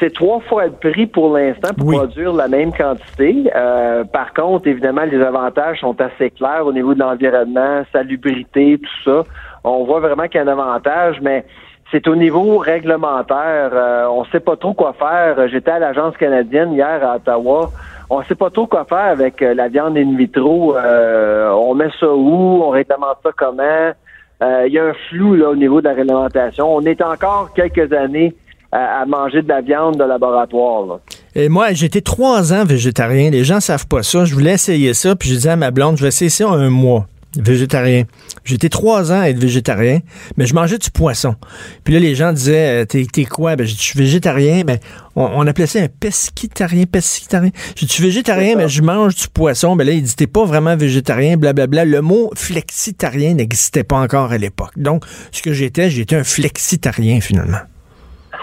C'est 0.00 0.14
trois 0.14 0.40
fois 0.48 0.64
le 0.64 0.72
prix 0.72 1.06
pour 1.06 1.36
l'instant 1.36 1.74
pour 1.76 1.88
Oui. 1.88 1.96
produire 1.96 2.32
la 2.32 2.48
même 2.48 2.72
quantité. 2.72 3.50
Euh, 3.54 4.02
par 4.04 4.32
contre, 4.32 4.66
évidemment, 4.66 5.02
les 5.10 5.20
avantages 5.20 5.80
sont 5.80 5.94
assez 6.00 6.30
clairs 6.30 6.64
au 6.64 6.72
niveau 6.72 6.94
de 6.94 7.00
l'environnement, 7.00 7.82
salubrité, 7.92 8.78
tout 8.82 9.10
ça. 9.10 9.22
On 9.64 9.84
voit 9.84 10.00
vraiment 10.00 10.22
qu'il 10.26 10.36
y 10.36 10.38
a 10.38 10.46
un 10.46 10.48
avantage, 10.48 11.16
mais 11.20 11.44
c'est 11.90 12.08
au 12.08 12.16
niveau 12.16 12.56
réglementaire. 12.56 13.70
Euh, 13.74 14.06
on 14.10 14.24
sait 14.26 14.40
pas 14.40 14.56
trop 14.56 14.72
quoi 14.72 14.94
faire. 14.98 15.36
J'étais 15.48 15.70
à 15.72 15.78
l'agence 15.78 16.16
canadienne 16.16 16.72
hier 16.72 17.00
à 17.06 17.16
Ottawa. 17.16 17.70
On 18.10 18.22
sait 18.22 18.34
pas 18.34 18.50
trop 18.50 18.66
quoi 18.66 18.84
faire 18.86 18.98
avec 18.98 19.42
euh, 19.42 19.54
la 19.54 19.68
viande 19.68 19.96
in 19.98 20.16
vitro. 20.16 20.76
Euh, 20.76 21.50
on 21.50 21.74
met 21.74 21.90
ça 22.00 22.10
où? 22.10 22.62
On 22.62 22.70
réglemente 22.70 23.18
ça 23.22 23.30
comment? 23.36 23.92
Euh, 24.42 24.64
Il 24.66 24.72
y 24.72 24.78
a 24.78 24.84
un 24.84 24.94
flou 25.08 25.34
là, 25.34 25.50
au 25.50 25.56
niveau 25.56 25.80
de 25.80 25.88
la 25.88 25.94
réglementation. 25.94 26.74
On 26.74 26.80
est 26.82 27.02
encore 27.02 27.52
quelques 27.54 27.92
années 27.92 28.34
à, 28.72 29.04
manger 29.06 29.42
de 29.42 29.48
la 29.48 29.60
viande 29.60 29.96
de 29.96 30.04
laboratoire. 30.04 31.00
Et 31.34 31.48
moi, 31.48 31.72
j'étais 31.72 32.00
trois 32.00 32.52
ans 32.52 32.64
végétarien. 32.64 33.30
Les 33.30 33.44
gens 33.44 33.60
savent 33.60 33.86
pas 33.86 34.02
ça. 34.02 34.24
Je 34.24 34.34
voulais 34.34 34.52
essayer 34.52 34.94
ça, 34.94 35.16
puis 35.16 35.28
j'ai 35.30 35.36
dit 35.36 35.48
à 35.48 35.56
ma 35.56 35.70
blonde, 35.70 35.96
je 35.96 36.02
vais 36.02 36.08
essayer 36.08 36.30
ça 36.30 36.48
un 36.48 36.70
mois. 36.70 37.06
Végétarien. 37.36 38.04
J'étais 38.48 38.70
trois 38.70 39.12
ans 39.12 39.20
à 39.20 39.28
être 39.28 39.38
végétarien, 39.38 40.00
mais 40.38 40.46
je 40.46 40.54
mangeais 40.54 40.78
du 40.78 40.90
poisson. 40.90 41.36
Puis 41.84 41.92
là, 41.92 42.00
les 42.00 42.14
gens 42.14 42.32
disaient, 42.32 42.82
euh, 42.82 42.84
t'es, 42.86 43.04
t'es 43.04 43.26
quoi? 43.26 43.56
Ben, 43.56 43.66
je 43.66 43.74
suis 43.74 43.98
végétarien, 43.98 44.62
mais 44.66 44.80
on, 45.16 45.24
on 45.24 45.46
appelait 45.46 45.66
ça 45.66 45.80
un 45.80 45.88
pesquitarien, 45.88 46.84
pesquitarien. 46.84 47.50
Je 47.76 47.84
suis 47.84 48.02
végétarien, 48.02 48.56
mais 48.56 48.70
je 48.70 48.80
mange 48.80 49.16
du 49.16 49.28
poisson. 49.28 49.76
Ben 49.76 49.86
là, 49.86 49.92
il 49.92 50.02
dit, 50.02 50.16
t'es 50.16 50.26
pas 50.26 50.46
vraiment 50.46 50.76
végétarien, 50.76 51.36
blablabla. 51.36 51.84
Le 51.84 52.00
mot 52.00 52.30
flexitarien 52.34 53.34
n'existait 53.34 53.84
pas 53.84 53.98
encore 53.98 54.32
à 54.32 54.38
l'époque. 54.38 54.72
Donc, 54.78 55.04
ce 55.30 55.42
que 55.42 55.52
j'étais, 55.52 55.90
j'étais 55.90 56.16
un 56.16 56.24
flexitarien, 56.24 57.20
finalement. 57.20 57.58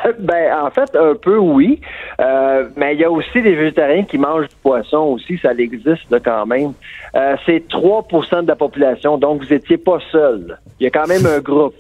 Ben, 0.20 0.54
en 0.54 0.70
fait, 0.72 0.96
un 0.96 1.16
peu 1.16 1.38
oui. 1.38 1.80
Euh, 2.20 2.70
mais 2.76 2.96
il 2.96 3.02
y 3.02 3.04
a 3.04 3.12
aussi 3.12 3.42
des 3.42 3.56
végétariens 3.56 4.04
qui 4.04 4.18
mangent 4.18 4.48
du 4.48 4.56
poisson 4.62 5.00
aussi, 5.00 5.38
ça 5.42 5.54
existe 5.54 6.10
là, 6.10 6.20
quand 6.24 6.46
même. 6.46 6.74
Euh, 7.16 7.36
c'est 7.46 7.68
3% 7.68 8.44
de 8.44 8.48
la 8.48 8.56
population, 8.56 9.18
donc 9.18 9.44
vous 9.44 9.54
étiez 9.54 9.78
pas 9.78 10.00
seul. 10.12 10.58
Il 10.80 10.84
y 10.84 10.88
a 10.88 10.90
quand 10.90 11.08
même 11.08 11.26
un 11.26 11.40
groupe. 11.40 11.76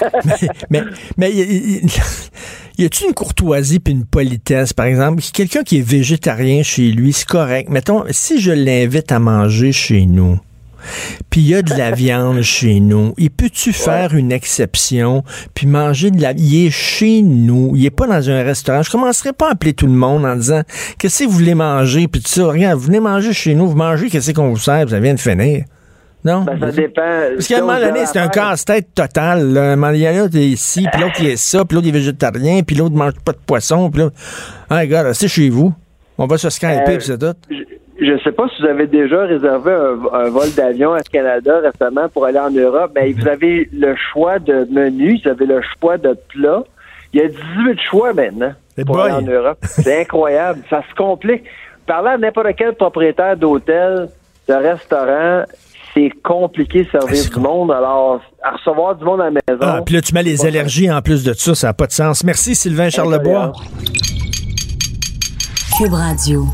mais 0.70 0.82
mais 1.16 1.32
y, 2.78 2.84
a-tu 2.84 3.06
une 3.06 3.14
courtoisie 3.14 3.80
puis 3.80 3.94
une 3.94 4.04
politesse, 4.04 4.74
par 4.74 4.84
exemple? 4.84 5.22
Quelqu'un 5.32 5.62
qui 5.62 5.78
est 5.78 5.88
végétarien 5.88 6.62
chez 6.62 6.90
lui, 6.90 7.14
c'est 7.14 7.26
correct. 7.26 7.70
Mettons, 7.70 8.04
si 8.10 8.38
je 8.38 8.52
l'invite 8.52 9.10
à 9.12 9.18
manger 9.18 9.72
chez 9.72 10.04
nous, 10.04 10.38
puis 11.30 11.40
il 11.40 11.48
y 11.48 11.54
a 11.54 11.62
de 11.62 11.74
la 11.74 11.90
viande 11.92 12.42
chez 12.42 12.80
nous, 12.80 13.14
il 13.18 13.30
peut-tu 13.30 13.72
faire 13.72 14.14
une 14.14 14.32
exception 14.32 15.24
puis 15.54 15.66
manger 15.66 16.10
de 16.10 16.20
la... 16.22 16.32
Il 16.32 16.66
est 16.66 16.70
chez 16.70 17.22
nous, 17.22 17.72
il 17.74 17.86
est 17.86 17.90
pas 17.90 18.06
dans 18.06 18.30
un 18.30 18.42
restaurant. 18.42 18.82
Je 18.82 18.90
commencerai 18.90 19.32
pas 19.32 19.48
à 19.48 19.52
appeler 19.52 19.72
tout 19.74 19.86
le 19.86 19.92
monde 19.92 20.24
en 20.24 20.36
disant 20.36 20.62
«Qu'est-ce 20.98 21.24
que 21.24 21.28
vous 21.28 21.34
voulez 21.36 21.54
manger?» 21.54 22.08
Puis 22.08 22.20
tout 22.22 22.28
ça, 22.28 22.46
regarde, 22.46 22.78
vous 22.78 22.86
venez 22.86 23.00
manger 23.00 23.32
chez 23.32 23.54
nous, 23.54 23.68
vous 23.68 23.76
mangez, 23.76 24.08
qu'est-ce 24.08 24.32
qu'on 24.32 24.50
vous 24.50 24.58
sert? 24.58 24.88
Ça 24.88 25.00
vient 25.00 25.14
de 25.14 25.20
finir. 25.20 25.64
Non? 26.24 26.42
Ben, 26.42 26.58
ça 26.60 26.72
dépend. 26.72 27.02
Parce 27.34 27.46
qu'à 27.46 27.58
un 27.58 27.60
moment 27.60 27.78
donné, 27.78 28.00
c'est 28.06 28.18
un 28.18 28.28
casse-tête 28.28 28.88
total. 28.94 29.52
Là. 29.52 29.76
Il 29.94 30.00
y 30.00 30.08
en 30.08 30.24
a 30.24 30.28
qui 30.28 30.38
est 30.38 30.48
ici, 30.48 30.86
puis 30.92 31.00
l'autre 31.00 31.14
qui 31.14 31.26
est 31.28 31.36
ça, 31.36 31.64
puis 31.64 31.76
l'autre 31.76 31.88
est 31.88 31.92
végétarien, 31.92 32.62
puis 32.62 32.76
l'autre 32.76 32.96
mange 32.96 33.14
pas 33.24 33.32
de 33.32 33.38
poisson, 33.46 33.90
puis 33.90 34.02
là, 34.02 34.10
ah, 34.68 34.84
gars, 34.86 35.02
restez 35.04 35.28
chez 35.28 35.48
vous. 35.48 35.72
On 36.18 36.26
va 36.26 36.36
se 36.36 36.50
skyper, 36.50 36.80
Euh, 36.88 36.96
puis 36.96 37.06
c'est 37.06 37.18
tout. 37.18 37.34
Je 38.00 38.12
ne 38.12 38.18
sais 38.18 38.32
pas 38.32 38.48
si 38.48 38.62
vous 38.62 38.68
avez 38.68 38.86
déjà 38.86 39.22
réservé 39.22 39.72
un, 39.72 40.14
un 40.14 40.30
vol 40.30 40.48
d'avion 40.56 40.92
à 40.92 41.02
Canada 41.02 41.60
récemment 41.60 42.08
pour 42.08 42.24
aller 42.26 42.38
en 42.38 42.50
Europe. 42.50 42.92
Ben, 42.94 43.12
vous 43.12 43.26
avez 43.26 43.68
le 43.72 43.96
choix 44.12 44.38
de 44.38 44.66
menu, 44.70 45.20
vous 45.22 45.30
avez 45.30 45.46
le 45.46 45.60
choix 45.80 45.98
de 45.98 46.16
plat. 46.28 46.62
Il 47.12 47.20
y 47.20 47.24
a 47.24 47.28
18 47.28 47.80
choix 47.80 48.12
maintenant 48.12 48.52
pour 48.76 48.96
boy. 48.96 49.10
aller 49.10 49.28
en 49.28 49.32
Europe. 49.32 49.58
C'est 49.62 50.00
incroyable. 50.02 50.60
Ça 50.70 50.82
se 50.88 50.94
complique. 50.94 51.42
Parlez 51.86 52.10
à 52.10 52.18
n'importe 52.18 52.48
quel 52.56 52.74
propriétaire 52.74 53.36
d'hôtel, 53.36 54.08
de 54.48 54.54
restaurant, 54.54 55.44
c'est 55.94 56.10
compliqué 56.22 56.84
de 56.84 56.90
servir 56.90 57.30
du 57.30 57.40
monde. 57.40 57.72
Alors, 57.72 58.20
à 58.42 58.52
recevoir 58.52 58.94
du 58.94 59.04
monde 59.04 59.20
à 59.22 59.24
la 59.24 59.30
maison. 59.30 59.60
Ah, 59.60 59.80
puis 59.84 59.94
là, 59.94 60.02
tu 60.02 60.14
mets 60.14 60.22
les 60.22 60.46
allergies 60.46 60.90
en 60.90 61.00
plus 61.00 61.24
de 61.24 61.32
ça, 61.32 61.54
ça 61.54 61.68
n'a 61.68 61.72
pas 61.72 61.86
de 61.86 61.92
sens. 61.92 62.22
Merci, 62.24 62.54
Sylvain 62.54 62.90
Charlebois. 62.90 63.52
Cube 65.78 65.94
Radio. 65.94 66.44